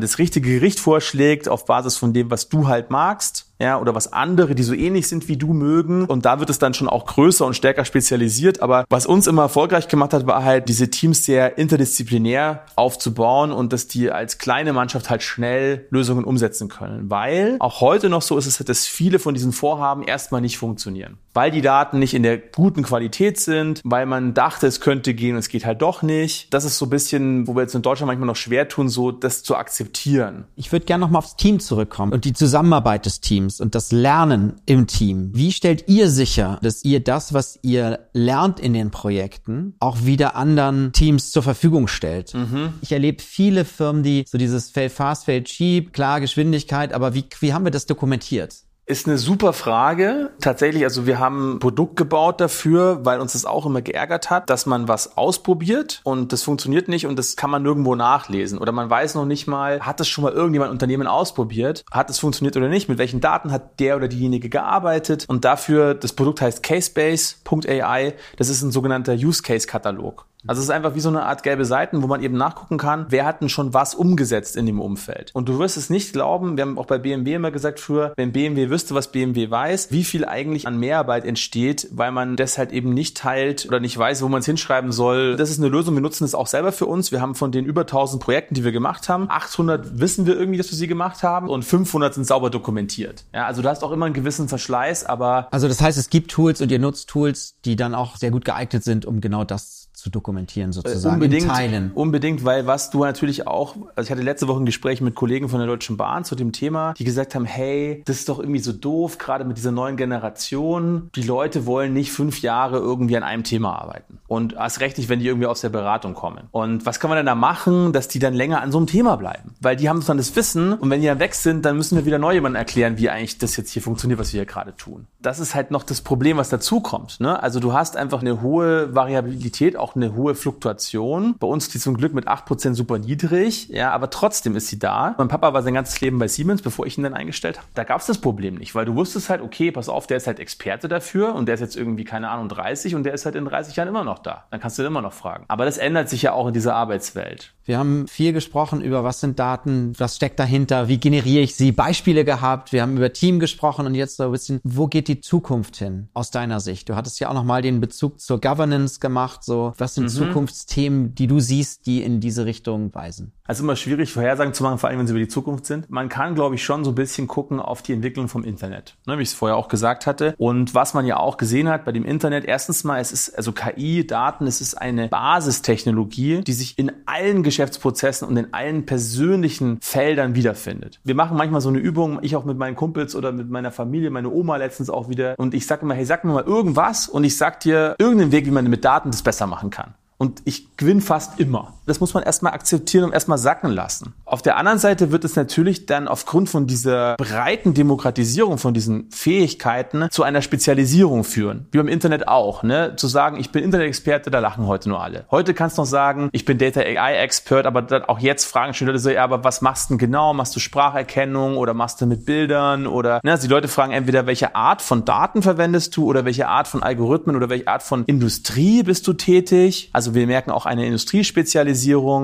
das 0.00 0.18
richtige 0.18 0.54
Gericht 0.54 0.78
vorschlägt 0.78 1.48
auf 1.48 1.64
Basis 1.64 1.96
von 1.96 2.12
dem, 2.12 2.30
was 2.30 2.48
du 2.48 2.68
halt 2.68 2.90
magst 2.90 3.53
ja, 3.60 3.80
oder 3.80 3.94
was 3.94 4.12
andere, 4.12 4.54
die 4.54 4.62
so 4.62 4.74
ähnlich 4.74 5.08
sind 5.08 5.28
wie 5.28 5.36
du 5.36 5.52
mögen. 5.52 6.06
Und 6.06 6.24
da 6.24 6.40
wird 6.40 6.50
es 6.50 6.58
dann 6.58 6.74
schon 6.74 6.88
auch 6.88 7.06
größer 7.06 7.46
und 7.46 7.54
stärker 7.54 7.84
spezialisiert. 7.84 8.60
Aber 8.60 8.84
was 8.88 9.06
uns 9.06 9.26
immer 9.26 9.42
erfolgreich 9.42 9.88
gemacht 9.88 10.12
hat, 10.12 10.26
war 10.26 10.42
halt, 10.42 10.68
diese 10.68 10.90
Teams 10.90 11.24
sehr 11.24 11.56
interdisziplinär 11.58 12.64
aufzubauen 12.76 13.52
und 13.52 13.72
dass 13.72 13.86
die 13.86 14.10
als 14.10 14.38
kleine 14.38 14.72
Mannschaft 14.72 15.10
halt 15.10 15.22
schnell 15.22 15.86
Lösungen 15.90 16.24
umsetzen 16.24 16.68
können. 16.68 17.10
Weil 17.10 17.56
auch 17.60 17.80
heute 17.80 18.08
noch 18.08 18.22
so 18.22 18.36
ist 18.38 18.46
es, 18.46 18.58
dass 18.58 18.86
viele 18.86 19.18
von 19.18 19.34
diesen 19.34 19.52
Vorhaben 19.52 20.02
erstmal 20.02 20.40
nicht 20.40 20.58
funktionieren. 20.58 21.18
Weil 21.34 21.50
die 21.50 21.60
Daten 21.60 21.98
nicht 21.98 22.14
in 22.14 22.22
der 22.22 22.38
guten 22.38 22.82
Qualität 22.82 23.38
sind, 23.38 23.80
weil 23.84 24.06
man 24.06 24.34
dachte, 24.34 24.66
es 24.66 24.80
könnte 24.80 25.14
gehen 25.14 25.32
und 25.32 25.40
es 25.40 25.48
geht 25.48 25.66
halt 25.66 25.82
doch 25.82 26.02
nicht. 26.02 26.52
Das 26.54 26.64
ist 26.64 26.78
so 26.78 26.86
ein 26.86 26.90
bisschen, 26.90 27.46
wo 27.46 27.54
wir 27.54 27.62
jetzt 27.62 27.74
in 27.74 27.82
Deutschland 27.82 28.06
manchmal 28.06 28.26
noch 28.26 28.36
schwer 28.36 28.68
tun, 28.68 28.88
so 28.88 29.10
das 29.10 29.42
zu 29.42 29.56
akzeptieren. 29.56 30.44
Ich 30.56 30.72
würde 30.72 30.86
gerne 30.86 31.02
nochmal 31.02 31.18
aufs 31.18 31.36
Team 31.36 31.60
zurückkommen 31.60 32.12
und 32.12 32.24
die 32.24 32.32
Zusammenarbeit 32.32 33.06
des 33.06 33.20
Teams. 33.20 33.60
Und 33.60 33.74
das 33.74 33.92
Lernen 33.92 34.54
im 34.66 34.86
Team. 34.86 35.30
Wie 35.34 35.52
stellt 35.52 35.88
ihr 35.88 36.08
sicher, 36.08 36.58
dass 36.62 36.84
ihr 36.84 37.00
das, 37.00 37.34
was 37.34 37.58
ihr 37.62 38.00
lernt 38.12 38.60
in 38.60 38.72
den 38.72 38.90
Projekten, 38.90 39.74
auch 39.80 40.04
wieder 40.04 40.36
anderen 40.36 40.92
Teams 40.92 41.30
zur 41.30 41.42
Verfügung 41.42 41.88
stellt? 41.88 42.34
Mhm. 42.34 42.74
Ich 42.80 42.92
erlebe 42.92 43.22
viele 43.22 43.64
Firmen, 43.64 44.02
die 44.02 44.24
so 44.26 44.38
dieses 44.38 44.70
Fail 44.70 44.88
fast, 44.88 45.24
fail 45.24 45.42
cheap, 45.42 45.92
klar 45.92 46.20
Geschwindigkeit, 46.20 46.92
aber 46.92 47.14
wie, 47.14 47.24
wie 47.40 47.52
haben 47.52 47.64
wir 47.64 47.70
das 47.70 47.86
dokumentiert? 47.86 48.63
Ist 48.86 49.06
eine 49.06 49.16
super 49.16 49.54
Frage. 49.54 50.32
Tatsächlich, 50.40 50.84
also 50.84 51.06
wir 51.06 51.18
haben 51.18 51.54
ein 51.54 51.58
Produkt 51.58 51.96
gebaut 51.96 52.38
dafür, 52.42 53.02
weil 53.02 53.18
uns 53.18 53.32
das 53.32 53.46
auch 53.46 53.64
immer 53.64 53.80
geärgert 53.80 54.28
hat, 54.28 54.50
dass 54.50 54.66
man 54.66 54.88
was 54.88 55.16
ausprobiert 55.16 56.02
und 56.04 56.34
das 56.34 56.42
funktioniert 56.42 56.88
nicht 56.88 57.06
und 57.06 57.18
das 57.18 57.34
kann 57.36 57.48
man 57.48 57.62
nirgendwo 57.62 57.94
nachlesen. 57.94 58.58
Oder 58.58 58.72
man 58.72 58.90
weiß 58.90 59.14
noch 59.14 59.24
nicht 59.24 59.46
mal, 59.46 59.80
hat 59.80 60.00
das 60.00 60.08
schon 60.08 60.22
mal 60.22 60.34
irgendjemand 60.34 60.70
Unternehmen 60.70 61.06
ausprobiert? 61.06 61.86
Hat 61.90 62.10
es 62.10 62.18
funktioniert 62.18 62.58
oder 62.58 62.68
nicht? 62.68 62.90
Mit 62.90 62.98
welchen 62.98 63.22
Daten 63.22 63.52
hat 63.52 63.80
der 63.80 63.96
oder 63.96 64.06
diejenige 64.06 64.50
gearbeitet? 64.50 65.24
Und 65.28 65.46
dafür, 65.46 65.94
das 65.94 66.12
Produkt 66.12 66.42
heißt 66.42 66.62
Casebase.ai. 66.62 68.14
Das 68.36 68.50
ist 68.50 68.60
ein 68.60 68.70
sogenannter 68.70 69.14
Use 69.14 69.42
Case 69.42 69.66
Katalog. 69.66 70.26
Also 70.46 70.60
es 70.60 70.66
ist 70.66 70.70
einfach 70.70 70.94
wie 70.94 71.00
so 71.00 71.08
eine 71.08 71.24
Art 71.24 71.42
gelbe 71.42 71.64
Seiten, 71.64 72.02
wo 72.02 72.06
man 72.06 72.22
eben 72.22 72.36
nachgucken 72.36 72.76
kann, 72.76 73.06
wer 73.08 73.24
hat 73.24 73.40
denn 73.40 73.48
schon 73.48 73.72
was 73.72 73.94
umgesetzt 73.94 74.56
in 74.56 74.66
dem 74.66 74.80
Umfeld. 74.80 75.30
Und 75.32 75.48
du 75.48 75.58
wirst 75.58 75.76
es 75.76 75.88
nicht 75.88 76.12
glauben, 76.12 76.56
wir 76.56 76.62
haben 76.62 76.78
auch 76.78 76.86
bei 76.86 76.98
BMW 76.98 77.34
immer 77.34 77.50
gesagt 77.50 77.80
früher, 77.80 78.12
wenn 78.16 78.32
BMW 78.32 78.68
wüsste, 78.68 78.94
was 78.94 79.10
BMW 79.10 79.50
weiß, 79.50 79.90
wie 79.90 80.04
viel 80.04 80.24
eigentlich 80.24 80.66
an 80.66 80.78
Mehrarbeit 80.78 81.24
entsteht, 81.24 81.88
weil 81.92 82.12
man 82.12 82.36
das 82.36 82.58
halt 82.58 82.72
eben 82.72 82.92
nicht 82.92 83.16
teilt 83.16 83.66
oder 83.66 83.80
nicht 83.80 83.96
weiß, 83.96 84.22
wo 84.22 84.28
man 84.28 84.40
es 84.40 84.46
hinschreiben 84.46 84.92
soll. 84.92 85.36
Das 85.36 85.50
ist 85.50 85.58
eine 85.58 85.68
Lösung, 85.68 85.94
wir 85.94 86.02
nutzen 86.02 86.24
es 86.24 86.34
auch 86.34 86.46
selber 86.46 86.72
für 86.72 86.86
uns. 86.86 87.10
Wir 87.10 87.20
haben 87.20 87.34
von 87.34 87.50
den 87.50 87.64
über 87.64 87.82
1000 87.82 88.22
Projekten, 88.22 88.54
die 88.54 88.64
wir 88.64 88.72
gemacht 88.72 89.08
haben, 89.08 89.26
800 89.30 89.98
wissen 89.98 90.26
wir 90.26 90.38
irgendwie, 90.38 90.58
dass 90.58 90.70
wir 90.70 90.76
sie 90.76 90.86
gemacht 90.86 91.22
haben 91.22 91.48
und 91.48 91.64
500 91.64 92.14
sind 92.14 92.26
sauber 92.26 92.50
dokumentiert. 92.50 93.24
Ja, 93.32 93.46
also 93.46 93.62
du 93.62 93.68
hast 93.68 93.82
auch 93.82 93.92
immer 93.92 94.06
einen 94.06 94.14
gewissen 94.14 94.48
Verschleiß, 94.48 95.06
aber... 95.06 95.48
Also 95.50 95.68
das 95.68 95.80
heißt, 95.80 95.96
es 95.96 96.10
gibt 96.10 96.30
Tools 96.30 96.60
und 96.60 96.70
ihr 96.70 96.78
nutzt 96.78 97.08
Tools, 97.08 97.56
die 97.64 97.76
dann 97.76 97.94
auch 97.94 98.16
sehr 98.16 98.30
gut 98.30 98.44
geeignet 98.44 98.84
sind, 98.84 99.06
um 99.06 99.20
genau 99.20 99.44
das 99.44 99.83
zu 100.04 100.10
dokumentieren 100.10 100.70
sozusagen, 100.70 101.14
unbedingt, 101.14 101.48
Teilen. 101.48 101.90
Unbedingt, 101.94 102.44
weil 102.44 102.66
was 102.66 102.90
du 102.90 103.04
natürlich 103.04 103.46
auch, 103.46 103.74
also 103.96 104.06
ich 104.06 104.10
hatte 104.10 104.20
letzte 104.20 104.48
Woche 104.48 104.60
ein 104.62 104.66
Gespräch 104.66 105.00
mit 105.00 105.14
Kollegen 105.14 105.48
von 105.48 105.60
der 105.60 105.66
Deutschen 105.66 105.96
Bahn 105.96 106.26
zu 106.26 106.34
dem 106.34 106.52
Thema, 106.52 106.92
die 106.98 107.04
gesagt 107.04 107.34
haben, 107.34 107.46
hey, 107.46 108.02
das 108.04 108.16
ist 108.16 108.28
doch 108.28 108.38
irgendwie 108.38 108.60
so 108.60 108.74
doof, 108.74 109.16
gerade 109.16 109.46
mit 109.46 109.56
dieser 109.56 109.72
neuen 109.72 109.96
Generation. 109.96 111.08
Die 111.14 111.22
Leute 111.22 111.64
wollen 111.64 111.94
nicht 111.94 112.12
fünf 112.12 112.42
Jahre 112.42 112.76
irgendwie 112.76 113.16
an 113.16 113.22
einem 113.22 113.44
Thema 113.44 113.80
arbeiten. 113.80 114.18
Und 114.28 114.52
erst 114.52 114.80
recht 114.80 114.98
nicht, 114.98 115.08
wenn 115.08 115.20
die 115.20 115.26
irgendwie 115.26 115.46
aus 115.46 115.62
der 115.62 115.70
Beratung 115.70 116.12
kommen. 116.12 116.48
Und 116.50 116.84
was 116.84 117.00
kann 117.00 117.08
man 117.08 117.16
denn 117.16 117.24
da 117.24 117.34
machen, 117.34 117.94
dass 117.94 118.06
die 118.06 118.18
dann 118.18 118.34
länger 118.34 118.60
an 118.60 118.72
so 118.72 118.76
einem 118.76 118.86
Thema 118.86 119.16
bleiben? 119.16 119.54
Weil 119.62 119.76
die 119.76 119.88
haben 119.88 120.04
dann 120.04 120.18
das 120.18 120.36
Wissen 120.36 120.74
und 120.74 120.90
wenn 120.90 121.00
die 121.00 121.06
dann 121.06 121.18
weg 121.18 121.34
sind, 121.34 121.64
dann 121.64 121.78
müssen 121.78 121.96
wir 121.96 122.04
wieder 122.04 122.18
neu 122.18 122.34
jemanden 122.34 122.56
erklären, 122.56 122.98
wie 122.98 123.08
eigentlich 123.08 123.38
das 123.38 123.56
jetzt 123.56 123.70
hier 123.70 123.80
funktioniert, 123.80 124.20
was 124.20 124.34
wir 124.34 124.40
hier 124.40 124.46
gerade 124.46 124.76
tun. 124.76 125.06
Das 125.22 125.38
ist 125.38 125.54
halt 125.54 125.70
noch 125.70 125.82
das 125.82 126.02
Problem, 126.02 126.36
was 126.36 126.50
dazu 126.50 126.80
kommt. 126.80 127.20
Ne? 127.20 127.42
Also 127.42 127.58
du 127.58 127.72
hast 127.72 127.96
einfach 127.96 128.20
eine 128.20 128.42
hohe 128.42 128.94
Variabilität, 128.94 129.78
auch 129.78 129.93
eine 129.96 130.14
hohe 130.14 130.34
Fluktuation. 130.34 131.36
Bei 131.38 131.46
uns 131.46 131.68
die 131.68 131.78
zum 131.78 131.96
Glück 131.96 132.14
mit 132.14 132.28
8% 132.28 132.74
super 132.74 132.98
niedrig, 132.98 133.68
ja, 133.68 133.92
aber 133.92 134.10
trotzdem 134.10 134.56
ist 134.56 134.68
sie 134.68 134.78
da. 134.78 135.14
Mein 135.18 135.28
Papa 135.28 135.52
war 135.52 135.62
sein 135.62 135.74
ganzes 135.74 136.00
Leben 136.00 136.18
bei 136.18 136.28
Siemens, 136.28 136.62
bevor 136.62 136.86
ich 136.86 136.98
ihn 136.98 137.04
dann 137.04 137.14
eingestellt 137.14 137.58
habe. 137.58 137.68
Da 137.74 137.84
gab 137.84 138.00
es 138.00 138.06
das 138.06 138.18
Problem 138.18 138.56
nicht, 138.56 138.74
weil 138.74 138.84
du 138.84 138.94
wusstest 138.94 139.30
halt, 139.30 139.42
okay, 139.42 139.70
pass 139.70 139.88
auf, 139.88 140.06
der 140.06 140.16
ist 140.16 140.26
halt 140.26 140.38
Experte 140.38 140.88
dafür 140.88 141.34
und 141.34 141.46
der 141.46 141.54
ist 141.56 141.60
jetzt 141.60 141.76
irgendwie, 141.76 142.04
keine 142.04 142.30
Ahnung, 142.30 142.48
30 142.48 142.94
und 142.94 143.04
der 143.04 143.14
ist 143.14 143.24
halt 143.24 143.34
in 143.34 143.44
30 143.44 143.76
Jahren 143.76 143.88
immer 143.88 144.04
noch 144.04 144.18
da. 144.18 144.44
Dann 144.50 144.60
kannst 144.60 144.78
du 144.78 144.82
ihn 144.82 144.86
immer 144.86 145.02
noch 145.02 145.12
fragen. 145.12 145.44
Aber 145.48 145.64
das 145.64 145.78
ändert 145.78 146.08
sich 146.08 146.22
ja 146.22 146.32
auch 146.32 146.48
in 146.48 146.54
dieser 146.54 146.74
Arbeitswelt. 146.74 147.54
Wir 147.66 147.78
haben 147.78 148.06
viel 148.08 148.34
gesprochen 148.34 148.82
über, 148.82 149.04
was 149.04 149.20
sind 149.20 149.38
Daten, 149.38 149.94
was 149.96 150.16
steckt 150.16 150.38
dahinter, 150.38 150.88
wie 150.88 150.98
generiere 150.98 151.42
ich 151.42 151.54
sie, 151.54 151.72
Beispiele 151.72 152.24
gehabt, 152.24 152.72
wir 152.72 152.82
haben 152.82 152.96
über 152.96 153.12
Team 153.12 153.40
gesprochen 153.40 153.86
und 153.86 153.94
jetzt 153.94 154.16
so 154.16 154.24
ein 154.24 154.32
bisschen, 154.32 154.60
wo 154.64 154.86
geht 154.86 155.08
die 155.08 155.20
Zukunft 155.20 155.76
hin 155.76 156.08
aus 156.12 156.30
deiner 156.30 156.60
Sicht? 156.60 156.90
Du 156.90 156.94
hattest 156.94 157.20
ja 157.20 157.30
auch 157.30 157.34
nochmal 157.34 157.62
den 157.62 157.80
Bezug 157.80 158.20
zur 158.20 158.38
Governance 158.38 159.00
gemacht, 159.00 159.44
so 159.44 159.72
was 159.84 159.94
sind 159.94 160.04
mhm. 160.04 160.08
Zukunftsthemen, 160.08 161.14
die 161.14 161.26
du 161.26 161.40
siehst, 161.40 161.84
die 161.84 162.02
in 162.02 162.18
diese 162.18 162.46
Richtung 162.46 162.94
weisen? 162.94 163.32
Also 163.46 163.62
immer 163.62 163.76
schwierig, 163.76 164.10
Vorhersagen 164.10 164.54
zu 164.54 164.62
machen, 164.62 164.78
vor 164.78 164.88
allem 164.88 164.98
wenn 164.98 165.06
sie 165.06 165.12
über 165.12 165.20
die 165.20 165.28
Zukunft 165.28 165.66
sind. 165.66 165.90
Man 165.90 166.08
kann, 166.08 166.34
glaube 166.34 166.54
ich, 166.54 166.64
schon 166.64 166.82
so 166.82 166.92
ein 166.92 166.94
bisschen 166.94 167.28
gucken 167.28 167.60
auf 167.60 167.82
die 167.82 167.92
Entwicklung 167.92 168.28
vom 168.28 168.42
Internet, 168.42 168.96
ne, 169.06 169.18
wie 169.18 169.22
ich 169.22 169.28
es 169.28 169.34
vorher 169.34 169.58
auch 169.58 169.68
gesagt 169.68 170.06
hatte. 170.06 170.34
Und 170.38 170.74
was 170.74 170.94
man 170.94 171.04
ja 171.04 171.18
auch 171.18 171.36
gesehen 171.36 171.68
hat 171.68 171.84
bei 171.84 171.92
dem 171.92 172.06
Internet, 172.06 172.46
erstens 172.46 172.84
mal, 172.84 172.98
es 172.98 173.12
ist 173.12 173.36
also 173.36 173.52
KI, 173.52 174.06
Daten, 174.06 174.46
es 174.46 174.62
ist 174.62 174.74
eine 174.80 175.08
Basistechnologie, 175.08 176.40
die 176.40 176.54
sich 176.54 176.78
in 176.78 176.90
allen 177.04 177.42
Geschäftsprozessen 177.42 178.26
und 178.26 178.38
in 178.38 178.54
allen 178.54 178.86
persönlichen 178.86 179.78
Feldern 179.82 180.34
wiederfindet. 180.34 181.00
Wir 181.04 181.14
machen 181.14 181.36
manchmal 181.36 181.60
so 181.60 181.68
eine 181.68 181.78
Übung, 181.78 182.20
ich 182.22 182.36
auch 182.36 182.46
mit 182.46 182.56
meinen 182.56 182.76
Kumpels 182.76 183.14
oder 183.14 183.32
mit 183.32 183.50
meiner 183.50 183.70
Familie, 183.70 184.08
meine 184.08 184.30
Oma 184.30 184.56
letztens 184.56 184.88
auch 184.88 185.10
wieder. 185.10 185.34
Und 185.36 185.52
ich 185.52 185.66
sage 185.66 185.82
immer, 185.82 185.92
hey, 185.92 186.06
sag 186.06 186.24
mir 186.24 186.32
mal 186.32 186.44
irgendwas 186.44 187.06
und 187.06 187.24
ich 187.24 187.36
sag 187.36 187.60
dir 187.60 187.94
irgendeinen 187.98 188.32
Weg, 188.32 188.46
wie 188.46 188.50
man 188.50 188.70
mit 188.70 188.86
Daten 188.86 189.10
das 189.10 189.20
besser 189.20 189.46
machen 189.46 189.68
kann. 189.68 189.73
Und 190.16 190.42
ich 190.44 190.76
gewinne 190.76 191.00
fast 191.00 191.40
immer. 191.40 191.74
Das 191.86 192.00
muss 192.00 192.14
man 192.14 192.22
erstmal 192.22 192.54
akzeptieren 192.54 193.04
und 193.04 193.12
erstmal 193.12 193.38
sacken 193.38 193.70
lassen. 193.70 194.14
Auf 194.24 194.40
der 194.40 194.56
anderen 194.56 194.78
Seite 194.78 195.12
wird 195.12 195.24
es 195.24 195.36
natürlich 195.36 195.86
dann 195.86 196.08
aufgrund 196.08 196.48
von 196.48 196.66
dieser 196.66 197.16
breiten 197.16 197.74
Demokratisierung 197.74 198.58
von 198.58 198.72
diesen 198.72 199.10
Fähigkeiten 199.10 200.08
zu 200.10 200.22
einer 200.22 200.40
Spezialisierung 200.40 201.24
führen. 201.24 201.66
Wie 201.72 201.78
beim 201.78 201.88
Internet 201.88 202.26
auch, 202.26 202.62
ne? 202.62 202.94
Zu 202.96 203.06
sagen, 203.06 203.38
ich 203.38 203.50
bin 203.50 203.64
Internet-Experte, 203.64 204.30
da 204.30 204.38
lachen 204.38 204.66
heute 204.66 204.88
nur 204.88 205.02
alle. 205.02 205.26
Heute 205.30 205.52
kannst 205.52 205.76
du 205.76 205.82
noch 205.82 205.86
sagen, 205.86 206.30
ich 206.32 206.44
bin 206.44 206.56
Data 206.56 206.80
AI-Expert, 206.80 207.66
aber 207.66 207.82
dann 207.82 208.04
auch 208.04 208.18
jetzt 208.18 208.44
fragen 208.44 208.72
schon 208.72 208.86
Leute 208.86 208.98
so, 208.98 209.10
ja, 209.10 209.22
aber 209.22 209.44
was 209.44 209.60
machst 209.60 209.90
du 209.90 209.94
denn 209.94 209.98
genau? 209.98 210.32
Machst 210.32 210.56
du 210.56 210.60
Spracherkennung 210.60 211.58
oder 211.58 211.74
machst 211.74 212.00
du 212.00 212.06
mit 212.06 212.24
Bildern 212.24 212.86
oder, 212.86 213.20
ne? 213.22 213.32
Also 213.32 213.46
die 213.46 213.52
Leute 213.52 213.68
fragen 213.68 213.92
entweder, 213.92 214.26
welche 214.26 214.54
Art 214.54 214.80
von 214.80 215.04
Daten 215.04 215.42
verwendest 215.42 215.96
du 215.96 216.06
oder 216.06 216.24
welche 216.24 216.48
Art 216.48 216.66
von 216.66 216.82
Algorithmen 216.82 217.36
oder 217.36 217.50
welche 217.50 217.68
Art 217.68 217.82
von 217.82 218.04
Industrie 218.06 218.82
bist 218.82 219.06
du 219.06 219.12
tätig? 219.12 219.90
Also 219.92 220.14
wir 220.14 220.26
merken 220.26 220.50
auch 220.50 220.64
eine 220.64 220.86
Industriespezialisierung 220.86 221.73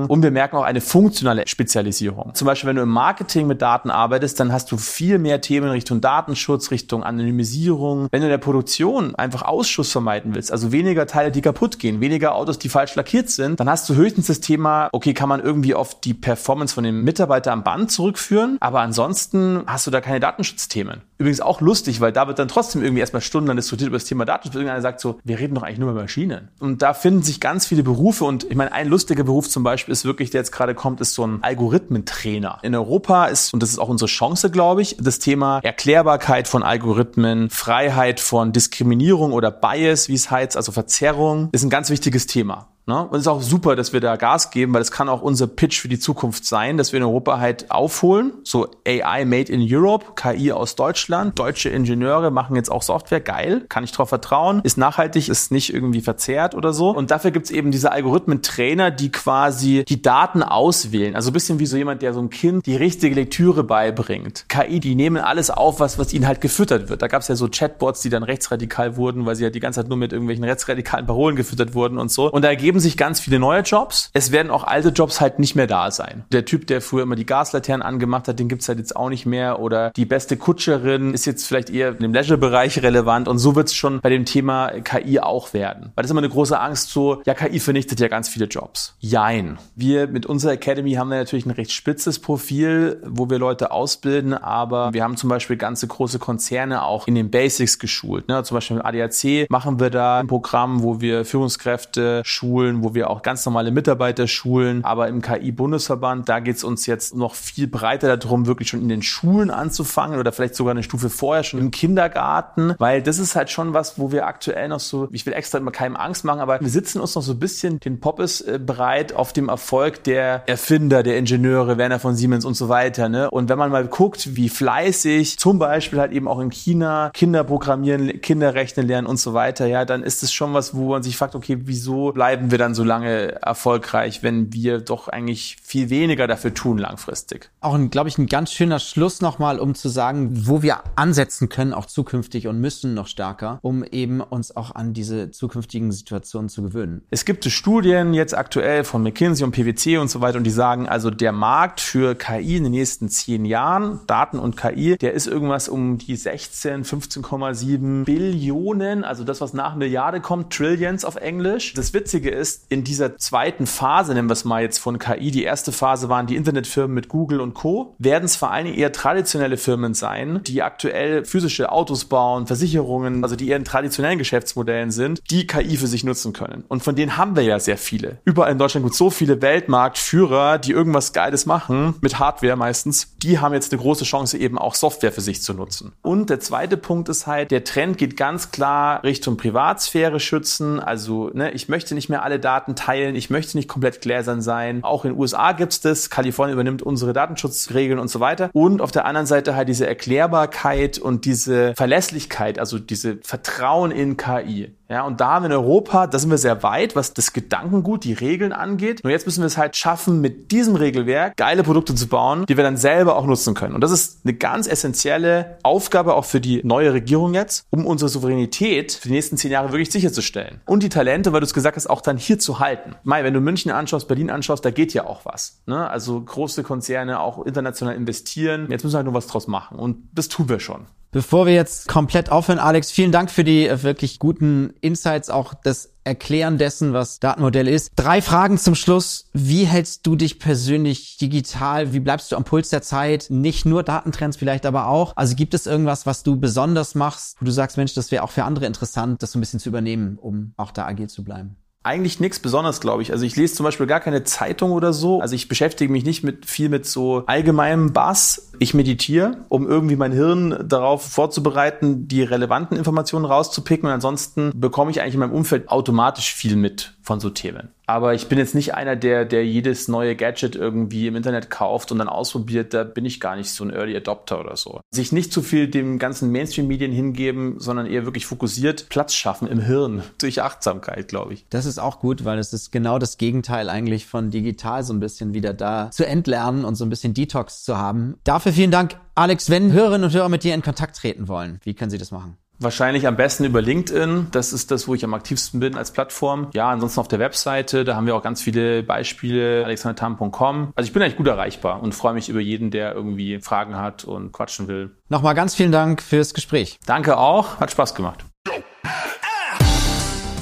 und 0.06 0.22
wir 0.22 0.30
merken 0.30 0.56
auch 0.56 0.64
eine 0.64 0.80
funktionale 0.80 1.46
Spezialisierung. 1.46 2.34
Zum 2.34 2.46
Beispiel, 2.46 2.68
wenn 2.68 2.76
du 2.76 2.82
im 2.82 2.88
Marketing 2.88 3.46
mit 3.46 3.60
Daten 3.62 3.90
arbeitest, 3.90 4.40
dann 4.40 4.52
hast 4.52 4.70
du 4.72 4.76
viel 4.76 5.18
mehr 5.18 5.40
Themen 5.40 5.70
Richtung 5.70 6.00
Datenschutz, 6.00 6.70
Richtung 6.70 7.02
Anonymisierung. 7.02 8.08
Wenn 8.10 8.20
du 8.20 8.26
in 8.26 8.30
der 8.30 8.38
Produktion 8.38 9.14
einfach 9.14 9.42
Ausschuss 9.42 9.92
vermeiden 9.92 10.34
willst, 10.34 10.52
also 10.52 10.72
weniger 10.72 11.06
Teile, 11.06 11.30
die 11.30 11.42
kaputt 11.42 11.78
gehen, 11.78 12.00
weniger 12.00 12.34
Autos, 12.34 12.58
die 12.58 12.68
falsch 12.68 12.94
lackiert 12.94 13.30
sind, 13.30 13.60
dann 13.60 13.68
hast 13.68 13.88
du 13.88 13.94
höchstens 13.94 14.28
das 14.28 14.40
Thema, 14.40 14.88
okay, 14.92 15.14
kann 15.14 15.28
man 15.28 15.40
irgendwie 15.40 15.74
auf 15.74 16.00
die 16.00 16.14
Performance 16.14 16.74
von 16.74 16.84
dem 16.84 17.02
Mitarbeiter 17.02 17.52
am 17.52 17.64
Band 17.64 17.90
zurückführen, 17.90 18.56
aber 18.60 18.80
ansonsten 18.80 19.62
hast 19.66 19.86
du 19.86 19.90
da 19.90 20.00
keine 20.00 20.20
Datenschutzthemen. 20.20 21.02
Übrigens 21.20 21.42
auch 21.42 21.60
lustig, 21.60 22.00
weil 22.00 22.12
da 22.12 22.28
wird 22.28 22.38
dann 22.38 22.48
trotzdem 22.48 22.82
irgendwie 22.82 23.00
erstmal 23.00 23.20
stundenlang 23.20 23.58
diskutiert 23.58 23.88
über 23.88 23.98
das 23.98 24.06
Thema 24.06 24.24
Datenschutz. 24.24 24.54
Irgendeiner 24.54 24.80
sagt 24.80 25.00
so, 25.00 25.20
wir 25.22 25.38
reden 25.38 25.54
doch 25.54 25.62
eigentlich 25.62 25.78
nur 25.78 25.90
über 25.90 26.00
Maschinen. 26.00 26.48
Und 26.60 26.80
da 26.80 26.94
finden 26.94 27.22
sich 27.22 27.40
ganz 27.40 27.66
viele 27.66 27.82
Berufe 27.82 28.24
und 28.24 28.44
ich 28.44 28.56
meine, 28.56 28.72
ein 28.72 28.88
lustiger 28.88 29.22
Beruf 29.22 29.46
zum 29.46 29.62
Beispiel 29.62 29.92
ist 29.92 30.06
wirklich, 30.06 30.30
der 30.30 30.40
jetzt 30.40 30.50
gerade 30.50 30.74
kommt, 30.74 31.02
ist 31.02 31.12
so 31.12 31.26
ein 31.26 31.42
Algorithmentrainer. 31.42 32.60
In 32.62 32.74
Europa 32.74 33.26
ist, 33.26 33.52
und 33.52 33.62
das 33.62 33.68
ist 33.68 33.78
auch 33.78 33.90
unsere 33.90 34.08
Chance, 34.08 34.50
glaube 34.50 34.80
ich, 34.80 34.96
das 34.98 35.18
Thema 35.18 35.60
Erklärbarkeit 35.62 36.48
von 36.48 36.62
Algorithmen, 36.62 37.50
Freiheit 37.50 38.18
von 38.18 38.52
Diskriminierung 38.52 39.34
oder 39.34 39.50
Bias, 39.50 40.08
wie 40.08 40.14
es 40.14 40.30
heißt, 40.30 40.56
also 40.56 40.72
Verzerrung, 40.72 41.50
ist 41.52 41.64
ein 41.64 41.70
ganz 41.70 41.90
wichtiges 41.90 42.28
Thema. 42.28 42.68
Ne? 42.86 43.06
Und 43.06 43.14
es 43.14 43.22
ist 43.22 43.28
auch 43.28 43.42
super, 43.42 43.76
dass 43.76 43.92
wir 43.92 44.00
da 44.00 44.16
Gas 44.16 44.50
geben, 44.50 44.74
weil 44.74 44.82
es 44.82 44.90
kann 44.90 45.08
auch 45.08 45.22
unser 45.22 45.46
Pitch 45.46 45.80
für 45.80 45.88
die 45.88 45.98
Zukunft 45.98 46.44
sein, 46.44 46.76
dass 46.76 46.92
wir 46.92 46.98
in 46.98 47.04
Europa 47.04 47.38
halt 47.38 47.70
aufholen. 47.70 48.32
So 48.42 48.68
AI 48.86 49.24
made 49.24 49.52
in 49.52 49.60
Europe, 49.62 50.06
KI 50.16 50.52
aus 50.52 50.76
Deutschland, 50.76 51.38
deutsche 51.38 51.68
Ingenieure 51.68 52.30
machen 52.30 52.56
jetzt 52.56 52.70
auch 52.70 52.82
Software, 52.82 53.20
geil, 53.20 53.64
kann 53.68 53.84
ich 53.84 53.92
drauf 53.92 54.08
vertrauen, 54.08 54.60
ist 54.64 54.78
nachhaltig, 54.78 55.28
ist 55.28 55.52
nicht 55.52 55.72
irgendwie 55.72 56.00
verzerrt 56.00 56.54
oder 56.54 56.72
so. 56.72 56.90
Und 56.90 57.10
dafür 57.10 57.30
gibt's 57.30 57.50
eben 57.50 57.70
diese 57.70 57.92
Algorithmen-Trainer, 57.92 58.90
die 58.90 59.12
quasi 59.12 59.84
die 59.86 60.02
Daten 60.02 60.42
auswählen. 60.42 61.14
Also 61.14 61.30
ein 61.30 61.34
bisschen 61.34 61.58
wie 61.58 61.66
so 61.66 61.76
jemand, 61.76 62.02
der 62.02 62.12
so 62.14 62.20
ein 62.20 62.30
Kind 62.30 62.66
die 62.66 62.76
richtige 62.76 63.14
Lektüre 63.14 63.62
beibringt. 63.62 64.46
KI, 64.48 64.80
die 64.80 64.94
nehmen 64.94 65.18
alles 65.18 65.50
auf, 65.50 65.80
was, 65.80 65.98
was 65.98 66.12
ihnen 66.12 66.26
halt 66.26 66.40
gefüttert 66.40 66.88
wird. 66.88 67.02
Da 67.02 67.06
gab's 67.06 67.28
ja 67.28 67.36
so 67.36 67.48
Chatbots, 67.48 68.00
die 68.00 68.08
dann 68.08 68.22
rechtsradikal 68.22 68.96
wurden, 68.96 69.26
weil 69.26 69.36
sie 69.36 69.44
ja 69.44 69.50
die 69.50 69.60
ganze 69.60 69.80
Zeit 69.80 69.88
nur 69.88 69.98
mit 69.98 70.12
irgendwelchen 70.12 70.44
rechtsradikalen 70.44 71.06
Parolen 71.06 71.36
gefüttert 71.36 71.74
wurden 71.74 71.98
und 71.98 72.10
so. 72.10 72.30
Und 72.30 72.42
da 72.42 72.54
ergeben 72.70 72.78
sich 72.78 72.96
ganz 72.96 73.18
viele 73.18 73.40
neue 73.40 73.62
Jobs. 73.62 74.10
Es 74.12 74.30
werden 74.30 74.52
auch 74.52 74.62
alte 74.62 74.90
Jobs 74.90 75.20
halt 75.20 75.40
nicht 75.40 75.56
mehr 75.56 75.66
da 75.66 75.90
sein. 75.90 76.22
Der 76.30 76.44
Typ, 76.44 76.68
der 76.68 76.80
früher 76.80 77.02
immer 77.02 77.16
die 77.16 77.26
Gaslaternen 77.26 77.82
angemacht 77.82 78.28
hat, 78.28 78.38
den 78.38 78.48
gibt's 78.48 78.68
halt 78.68 78.78
jetzt 78.78 78.94
auch 78.94 79.08
nicht 79.08 79.26
mehr. 79.26 79.58
Oder 79.58 79.90
die 79.90 80.04
beste 80.04 80.36
Kutscherin 80.36 81.12
ist 81.12 81.26
jetzt 81.26 81.48
vielleicht 81.48 81.68
eher 81.68 81.90
dem 81.90 82.14
Leisure-Bereich 82.14 82.80
relevant. 82.80 83.26
Und 83.26 83.38
so 83.38 83.56
wird's 83.56 83.74
schon 83.74 84.00
bei 84.00 84.08
dem 84.08 84.24
Thema 84.24 84.68
KI 84.84 85.18
auch 85.18 85.52
werden. 85.52 85.90
Weil 85.96 86.02
das 86.02 86.06
ist 86.06 86.10
immer 86.12 86.20
eine 86.20 86.28
große 86.28 86.60
Angst 86.60 86.90
so, 86.90 87.22
ja, 87.26 87.34
KI 87.34 87.58
vernichtet 87.58 87.98
ja 87.98 88.06
ganz 88.06 88.28
viele 88.28 88.46
Jobs. 88.46 88.94
Jein. 89.00 89.58
Wir 89.74 90.06
mit 90.06 90.26
unserer 90.26 90.52
Academy 90.52 90.92
haben 90.92 91.10
wir 91.10 91.16
natürlich 91.16 91.46
ein 91.46 91.50
recht 91.50 91.72
spitzes 91.72 92.20
Profil, 92.20 93.02
wo 93.04 93.28
wir 93.30 93.40
Leute 93.40 93.72
ausbilden, 93.72 94.32
aber 94.32 94.92
wir 94.92 95.02
haben 95.02 95.16
zum 95.16 95.28
Beispiel 95.28 95.56
ganze 95.56 95.88
große 95.88 96.20
Konzerne 96.20 96.84
auch 96.84 97.08
in 97.08 97.16
den 97.16 97.32
Basics 97.32 97.80
geschult. 97.80 98.28
Ne? 98.28 98.44
Zum 98.44 98.56
Beispiel 98.56 98.76
mit 98.76 98.86
ADAC 98.86 99.50
machen 99.50 99.80
wir 99.80 99.90
da 99.90 100.20
ein 100.20 100.28
Programm, 100.28 100.84
wo 100.84 101.00
wir 101.00 101.24
Führungskräfte 101.24 102.20
schulen, 102.24 102.59
wo 102.82 102.94
wir 102.94 103.10
auch 103.10 103.22
ganz 103.22 103.44
normale 103.44 103.70
Mitarbeiter 103.70 104.26
schulen. 104.26 104.84
Aber 104.84 105.08
im 105.08 105.22
KI-Bundesverband, 105.22 106.28
da 106.28 106.40
geht 106.40 106.56
es 106.56 106.64
uns 106.64 106.86
jetzt 106.86 107.14
noch 107.14 107.34
viel 107.34 107.66
breiter 107.66 108.16
darum, 108.16 108.46
wirklich 108.46 108.68
schon 108.68 108.80
in 108.80 108.88
den 108.88 109.02
Schulen 109.02 109.50
anzufangen 109.50 110.18
oder 110.18 110.32
vielleicht 110.32 110.54
sogar 110.54 110.72
eine 110.72 110.82
Stufe 110.82 111.10
vorher 111.10 111.44
schon 111.44 111.60
im 111.60 111.70
Kindergarten, 111.70 112.74
weil 112.78 113.02
das 113.02 113.18
ist 113.18 113.36
halt 113.36 113.50
schon 113.50 113.74
was, 113.74 113.98
wo 113.98 114.12
wir 114.12 114.26
aktuell 114.26 114.68
noch 114.68 114.80
so, 114.80 115.08
ich 115.12 115.26
will 115.26 115.32
extra 115.32 115.58
immer 115.58 115.70
keinem 115.70 115.96
Angst 115.96 116.24
machen, 116.24 116.40
aber 116.40 116.60
wir 116.60 116.68
sitzen 116.68 117.00
uns 117.00 117.14
noch 117.14 117.22
so 117.22 117.32
ein 117.32 117.38
bisschen 117.38 117.80
den 117.80 118.00
Poppes 118.00 118.40
äh, 118.40 118.58
bereit 118.64 119.14
auf 119.14 119.32
dem 119.32 119.48
Erfolg 119.48 120.04
der 120.04 120.48
Erfinder, 120.48 121.02
der 121.02 121.18
Ingenieure, 121.18 121.78
Werner 121.78 121.98
von 121.98 122.14
Siemens 122.14 122.44
und 122.44 122.54
so 122.54 122.68
weiter. 122.68 123.08
Ne? 123.08 123.30
Und 123.30 123.48
wenn 123.48 123.58
man 123.58 123.70
mal 123.70 123.86
guckt, 123.86 124.36
wie 124.36 124.48
fleißig 124.48 125.38
zum 125.38 125.58
Beispiel 125.58 126.00
halt 126.00 126.12
eben 126.12 126.28
auch 126.28 126.40
in 126.40 126.50
China 126.50 127.10
Kinder 127.14 127.44
programmieren, 127.44 128.20
Kinder 128.20 128.54
rechnen 128.54 128.86
lernen 128.86 129.06
und 129.06 129.18
so 129.18 129.34
weiter, 129.34 129.66
ja, 129.66 129.84
dann 129.84 130.02
ist 130.02 130.22
es 130.22 130.32
schon 130.32 130.54
was, 130.54 130.74
wo 130.74 130.90
man 130.90 131.02
sich 131.02 131.16
fragt, 131.16 131.34
okay, 131.34 131.58
wieso 131.60 132.12
bleiben 132.12 132.49
wir 132.50 132.58
dann 132.58 132.74
so 132.74 132.84
lange 132.84 133.40
erfolgreich, 133.42 134.22
wenn 134.22 134.52
wir 134.52 134.80
doch 134.80 135.08
eigentlich 135.08 135.56
viel 135.62 135.90
weniger 135.90 136.26
dafür 136.26 136.54
tun 136.54 136.78
langfristig? 136.78 137.50
Auch, 137.60 137.78
glaube 137.90 138.08
ich, 138.08 138.18
ein 138.18 138.26
ganz 138.26 138.52
schöner 138.52 138.78
Schluss 138.78 139.20
nochmal, 139.20 139.58
um 139.58 139.74
zu 139.74 139.88
sagen, 139.88 140.46
wo 140.46 140.62
wir 140.62 140.78
ansetzen 140.96 141.48
können, 141.48 141.72
auch 141.74 141.86
zukünftig 141.86 142.46
und 142.46 142.60
müssen 142.60 142.94
noch 142.94 143.06
stärker, 143.06 143.58
um 143.62 143.84
eben 143.84 144.20
uns 144.20 144.56
auch 144.56 144.74
an 144.74 144.92
diese 144.92 145.30
zukünftigen 145.30 145.92
Situationen 145.92 146.48
zu 146.48 146.62
gewöhnen. 146.62 147.02
Es 147.10 147.24
gibt 147.24 147.44
Studien 147.44 148.14
jetzt 148.14 148.36
aktuell 148.36 148.84
von 148.84 149.02
McKinsey 149.02 149.44
und 149.44 149.52
PwC 149.52 149.98
und 149.98 150.10
so 150.10 150.20
weiter 150.20 150.38
und 150.38 150.44
die 150.44 150.50
sagen, 150.50 150.88
also 150.88 151.10
der 151.10 151.32
Markt 151.32 151.80
für 151.80 152.14
KI 152.14 152.56
in 152.56 152.64
den 152.64 152.72
nächsten 152.72 153.08
zehn 153.08 153.44
Jahren, 153.44 154.00
Daten 154.06 154.38
und 154.38 154.56
KI, 154.56 154.96
der 154.96 155.12
ist 155.12 155.26
irgendwas 155.26 155.68
um 155.68 155.98
die 155.98 156.16
16, 156.16 156.84
15,7 156.84 158.04
Billionen, 158.04 159.04
also 159.04 159.24
das, 159.24 159.40
was 159.40 159.52
nach 159.52 159.76
Milliarde 159.76 160.20
kommt, 160.20 160.52
Trillions 160.52 161.04
auf 161.04 161.16
Englisch. 161.16 161.74
Das 161.74 161.94
Witzige 161.94 162.30
ist, 162.30 162.39
in 162.68 162.84
dieser 162.84 163.16
zweiten 163.18 163.66
Phase, 163.66 164.14
nennen 164.14 164.28
wir 164.28 164.32
es 164.32 164.44
mal 164.44 164.62
jetzt 164.62 164.78
von 164.78 164.98
KI, 164.98 165.30
die 165.30 165.44
erste 165.44 165.72
Phase 165.72 166.08
waren 166.08 166.26
die 166.26 166.36
Internetfirmen 166.36 166.94
mit 166.94 167.08
Google 167.08 167.40
und 167.40 167.54
Co., 167.54 167.94
werden 167.98 168.24
es 168.24 168.36
vor 168.36 168.50
allen 168.50 168.66
Dingen 168.66 168.78
eher 168.78 168.92
traditionelle 168.92 169.56
Firmen 169.56 169.94
sein, 169.94 170.40
die 170.44 170.62
aktuell 170.62 171.24
physische 171.24 171.72
Autos 171.72 172.06
bauen, 172.06 172.46
Versicherungen, 172.46 173.22
also 173.22 173.36
die 173.36 173.48
eher 173.48 173.56
in 173.56 173.64
traditionellen 173.64 174.18
Geschäftsmodellen 174.18 174.90
sind, 174.90 175.20
die 175.30 175.46
KI 175.46 175.76
für 175.76 175.86
sich 175.86 176.04
nutzen 176.04 176.32
können. 176.32 176.64
Und 176.68 176.82
von 176.82 176.96
denen 176.96 177.16
haben 177.16 177.36
wir 177.36 177.42
ja 177.42 177.58
sehr 177.58 177.78
viele. 177.78 178.18
Überall 178.24 178.52
in 178.52 178.58
Deutschland 178.58 178.84
gibt 178.84 178.92
es 178.92 178.98
so 178.98 179.10
viele 179.10 179.42
Weltmarktführer, 179.42 180.58
die 180.58 180.72
irgendwas 180.72 181.12
Geiles 181.12 181.46
machen, 181.46 181.94
mit 182.00 182.18
Hardware 182.18 182.56
meistens. 182.56 183.14
Die 183.22 183.38
haben 183.38 183.54
jetzt 183.54 183.72
eine 183.72 183.80
große 183.80 184.04
Chance, 184.04 184.38
eben 184.38 184.58
auch 184.58 184.74
Software 184.74 185.12
für 185.12 185.20
sich 185.20 185.42
zu 185.42 185.54
nutzen. 185.54 185.92
Und 186.02 186.30
der 186.30 186.40
zweite 186.40 186.76
Punkt 186.76 187.08
ist 187.08 187.26
halt, 187.26 187.50
der 187.50 187.64
Trend 187.64 187.98
geht 187.98 188.16
ganz 188.16 188.50
klar 188.50 189.02
Richtung 189.04 189.36
Privatsphäre 189.36 190.20
schützen. 190.20 190.80
Also, 190.80 191.30
ne, 191.34 191.50
ich 191.52 191.68
möchte 191.68 191.94
nicht 191.94 192.08
mehr 192.08 192.22
alle 192.22 192.29
Daten 192.38 192.76
teilen, 192.76 193.16
ich 193.16 193.30
möchte 193.30 193.56
nicht 193.56 193.68
komplett 193.68 194.00
gläsern 194.00 194.42
sein. 194.42 194.84
Auch 194.84 195.04
in 195.04 195.12
den 195.12 195.18
USA 195.18 195.52
gibt's 195.52 195.80
das. 195.80 196.10
Kalifornien 196.10 196.54
übernimmt 196.54 196.82
unsere 196.82 197.12
Datenschutzregeln 197.12 197.98
und 197.98 198.08
so 198.08 198.20
weiter. 198.20 198.50
Und 198.52 198.80
auf 198.80 198.92
der 198.92 199.04
anderen 199.04 199.26
Seite 199.26 199.54
halt 199.56 199.68
diese 199.68 199.86
Erklärbarkeit 199.86 200.98
und 200.98 201.24
diese 201.24 201.74
Verlässlichkeit, 201.74 202.58
also 202.58 202.78
diese 202.78 203.18
Vertrauen 203.22 203.90
in 203.90 204.16
KI. 204.16 204.74
Ja, 204.90 205.04
und 205.04 205.20
da 205.20 205.34
haben 205.34 205.44
wir 205.44 205.50
in 205.50 205.52
Europa, 205.52 206.08
da 206.08 206.18
sind 206.18 206.30
wir 206.30 206.38
sehr 206.38 206.64
weit, 206.64 206.96
was 206.96 207.14
das 207.14 207.32
Gedankengut, 207.32 208.02
die 208.02 208.12
Regeln 208.12 208.52
angeht. 208.52 209.04
Nur 209.04 209.12
jetzt 209.12 209.24
müssen 209.24 209.40
wir 209.40 209.46
es 209.46 209.56
halt 209.56 209.76
schaffen, 209.76 210.20
mit 210.20 210.50
diesem 210.50 210.74
Regelwerk 210.74 211.36
geile 211.36 211.62
Produkte 211.62 211.94
zu 211.94 212.08
bauen, 212.08 212.44
die 212.46 212.56
wir 212.56 212.64
dann 212.64 212.76
selber 212.76 213.14
auch 213.14 213.24
nutzen 213.24 213.54
können. 213.54 213.76
Und 213.76 213.82
das 213.82 213.92
ist 213.92 214.22
eine 214.24 214.34
ganz 214.34 214.66
essentielle 214.66 215.58
Aufgabe 215.62 216.14
auch 216.14 216.24
für 216.24 216.40
die 216.40 216.60
neue 216.64 216.92
Regierung 216.92 217.34
jetzt, 217.34 217.66
um 217.70 217.86
unsere 217.86 218.08
Souveränität 218.08 218.90
für 218.90 219.06
die 219.06 219.14
nächsten 219.14 219.36
zehn 219.36 219.52
Jahre 219.52 219.70
wirklich 219.70 219.92
sicherzustellen. 219.92 220.60
Und 220.66 220.82
die 220.82 220.88
Talente, 220.88 221.32
weil 221.32 221.38
du 221.38 221.46
es 221.46 221.54
gesagt 221.54 221.76
hast, 221.76 221.88
auch 221.88 222.00
dann 222.00 222.16
hier 222.16 222.40
zu 222.40 222.58
halten. 222.58 222.96
Mai, 223.04 223.22
wenn 223.22 223.34
du 223.34 223.40
München 223.40 223.70
anschaust, 223.70 224.08
Berlin 224.08 224.28
anschaust, 224.28 224.64
da 224.64 224.72
geht 224.72 224.92
ja 224.92 225.06
auch 225.06 225.24
was. 225.24 225.60
Ne? 225.66 225.88
Also 225.88 226.20
große 226.20 226.64
Konzerne 226.64 227.20
auch 227.20 227.46
international 227.46 227.94
investieren. 227.94 228.66
Jetzt 228.68 228.82
müssen 228.82 228.94
wir 228.94 228.98
halt 228.98 229.06
nur 229.06 229.14
was 229.14 229.28
draus 229.28 229.46
machen. 229.46 229.78
Und 229.78 230.08
das 230.12 230.26
tun 230.26 230.48
wir 230.48 230.58
schon. 230.58 230.86
Bevor 231.12 231.46
wir 231.46 231.54
jetzt 231.54 231.88
komplett 231.88 232.30
aufhören, 232.30 232.60
Alex, 232.60 232.92
vielen 232.92 233.10
Dank 233.10 233.32
für 233.32 233.42
die 233.42 233.66
äh, 233.66 233.82
wirklich 233.82 234.20
guten 234.20 234.74
Insights, 234.80 235.28
auch 235.28 235.54
das 235.54 235.92
Erklären 236.04 236.56
dessen, 236.56 236.92
was 236.92 237.18
Datenmodell 237.18 237.66
ist. 237.66 237.90
Drei 237.96 238.22
Fragen 238.22 238.58
zum 238.58 238.76
Schluss. 238.76 239.26
Wie 239.32 239.64
hältst 239.64 240.06
du 240.06 240.14
dich 240.14 240.38
persönlich 240.38 241.18
digital? 241.18 241.92
Wie 241.92 241.98
bleibst 241.98 242.30
du 242.30 242.36
am 242.36 242.44
Puls 242.44 242.68
der 242.68 242.82
Zeit? 242.82 243.26
Nicht 243.28 243.66
nur 243.66 243.82
Datentrends 243.82 244.36
vielleicht, 244.36 244.64
aber 244.66 244.86
auch. 244.86 245.16
Also 245.16 245.34
gibt 245.34 245.52
es 245.52 245.66
irgendwas, 245.66 246.06
was 246.06 246.22
du 246.22 246.38
besonders 246.38 246.94
machst, 246.94 247.36
wo 247.40 247.44
du 247.44 247.50
sagst, 247.50 247.76
Mensch, 247.76 247.92
das 247.94 248.12
wäre 248.12 248.22
auch 248.22 248.30
für 248.30 248.44
andere 248.44 248.66
interessant, 248.66 249.20
das 249.20 249.32
so 249.32 249.38
ein 249.38 249.40
bisschen 249.40 249.58
zu 249.58 249.68
übernehmen, 249.68 250.16
um 250.16 250.54
auch 250.56 250.70
da 250.70 250.86
agil 250.86 251.08
zu 251.08 251.24
bleiben? 251.24 251.56
Eigentlich 251.82 252.20
nichts 252.20 252.40
Besonderes, 252.40 252.82
glaube 252.82 253.00
ich. 253.00 253.10
Also 253.10 253.24
ich 253.24 253.36
lese 253.36 253.54
zum 253.54 253.64
Beispiel 253.64 253.86
gar 253.86 254.00
keine 254.00 254.22
Zeitung 254.22 254.72
oder 254.72 254.92
so. 254.92 255.20
Also 255.20 255.34
ich 255.34 255.48
beschäftige 255.48 255.90
mich 255.90 256.04
nicht 256.04 256.22
mit 256.22 256.44
viel 256.44 256.68
mit 256.68 256.84
so 256.84 257.22
allgemeinem 257.24 257.94
Bass. 257.94 258.50
Ich 258.58 258.74
meditiere, 258.74 259.38
um 259.48 259.66
irgendwie 259.66 259.96
mein 259.96 260.12
Hirn 260.12 260.62
darauf 260.68 261.02
vorzubereiten, 261.02 262.06
die 262.06 262.22
relevanten 262.22 262.76
Informationen 262.76 263.24
rauszupicken. 263.24 263.88
Und 263.88 263.94
ansonsten 263.94 264.52
bekomme 264.54 264.90
ich 264.90 265.00
eigentlich 265.00 265.14
in 265.14 265.20
meinem 265.20 265.32
Umfeld 265.32 265.70
automatisch 265.70 266.34
viel 266.34 266.56
mit 266.56 266.92
von 267.10 267.18
so 267.18 267.28
Themen. 267.28 267.70
Aber 267.86 268.14
ich 268.14 268.28
bin 268.28 268.38
jetzt 268.38 268.54
nicht 268.54 268.74
einer, 268.74 268.94
der, 268.94 269.24
der 269.24 269.44
jedes 269.44 269.88
neue 269.88 270.14
Gadget 270.14 270.54
irgendwie 270.54 271.08
im 271.08 271.16
Internet 271.16 271.50
kauft 271.50 271.90
und 271.90 271.98
dann 271.98 272.08
ausprobiert. 272.08 272.72
Da 272.72 272.84
bin 272.84 273.04
ich 273.04 273.18
gar 273.18 273.34
nicht 273.34 273.50
so 273.50 273.64
ein 273.64 273.70
Early 273.70 273.96
Adopter 273.96 274.38
oder 274.38 274.56
so. 274.56 274.80
Sich 274.92 275.10
nicht 275.10 275.32
zu 275.32 275.42
viel 275.42 275.66
dem 275.66 275.98
ganzen 275.98 276.30
Mainstream-Medien 276.30 276.92
hingeben, 276.92 277.58
sondern 277.58 277.86
eher 277.86 278.04
wirklich 278.04 278.26
fokussiert 278.26 278.88
Platz 278.90 279.14
schaffen 279.14 279.48
im 279.48 279.58
Hirn 279.58 280.04
durch 280.18 280.40
Achtsamkeit, 280.40 281.08
glaube 281.08 281.34
ich. 281.34 281.46
Das 281.50 281.66
ist 281.66 281.80
auch 281.80 281.98
gut, 281.98 282.24
weil 282.24 282.38
es 282.38 282.52
ist 282.52 282.70
genau 282.70 283.00
das 283.00 283.18
Gegenteil 283.18 283.68
eigentlich 283.68 284.06
von 284.06 284.30
digital 284.30 284.84
so 284.84 284.92
ein 284.92 285.00
bisschen 285.00 285.34
wieder 285.34 285.52
da 285.52 285.90
zu 285.90 286.06
entlernen 286.06 286.64
und 286.64 286.76
so 286.76 286.84
ein 286.84 286.90
bisschen 286.90 287.12
Detox 287.12 287.64
zu 287.64 287.76
haben. 287.76 288.18
Dafür 288.22 288.52
vielen 288.52 288.70
Dank, 288.70 288.94
Alex. 289.16 289.50
Wenn 289.50 289.72
Hörerinnen 289.72 290.04
und 290.04 290.14
Hörer 290.14 290.28
mit 290.28 290.44
dir 290.44 290.54
in 290.54 290.62
Kontakt 290.62 290.94
treten 290.94 291.26
wollen, 291.26 291.58
wie 291.64 291.74
können 291.74 291.90
sie 291.90 291.98
das 291.98 292.12
machen? 292.12 292.36
Wahrscheinlich 292.60 293.06
am 293.06 293.16
besten 293.16 293.44
über 293.44 293.62
LinkedIn. 293.62 294.28
Das 294.32 294.52
ist 294.52 294.70
das, 294.70 294.86
wo 294.86 294.94
ich 294.94 295.02
am 295.02 295.14
aktivsten 295.14 295.60
bin 295.60 295.76
als 295.76 295.92
Plattform. 295.92 296.48
Ja, 296.52 296.68
ansonsten 296.68 297.00
auf 297.00 297.08
der 297.08 297.18
Webseite, 297.18 297.84
da 297.84 297.96
haben 297.96 298.06
wir 298.06 298.14
auch 298.14 298.22
ganz 298.22 298.42
viele 298.42 298.82
Beispiele, 298.82 299.64
alexandertam.com. 299.64 300.72
Also 300.76 300.86
ich 300.86 300.92
bin 300.92 301.02
eigentlich 301.02 301.16
gut 301.16 301.26
erreichbar 301.26 301.82
und 301.82 301.94
freue 301.94 302.12
mich 302.12 302.28
über 302.28 302.40
jeden, 302.40 302.70
der 302.70 302.94
irgendwie 302.94 303.40
Fragen 303.40 303.76
hat 303.76 304.04
und 304.04 304.32
quatschen 304.32 304.68
will. 304.68 304.90
Nochmal 305.08 305.34
ganz 305.34 305.54
vielen 305.54 305.72
Dank 305.72 306.02
fürs 306.02 306.34
Gespräch. 306.34 306.78
Danke 306.84 307.16
auch, 307.16 307.60
hat 307.60 307.70
Spaß 307.70 307.94
gemacht. 307.94 308.26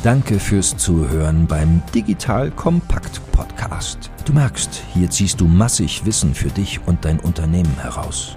Danke 0.02 0.38
fürs 0.40 0.76
Zuhören 0.76 1.46
beim 1.46 1.82
Digital 1.94 2.50
Kompakt 2.50 3.20
Podcast. 3.32 4.10
Du 4.24 4.32
merkst, 4.32 4.82
hier 4.92 5.10
ziehst 5.10 5.40
du 5.40 5.46
massig 5.46 6.04
Wissen 6.04 6.34
für 6.34 6.48
dich 6.48 6.80
und 6.86 7.04
dein 7.04 7.20
Unternehmen 7.20 7.76
heraus. 7.80 8.36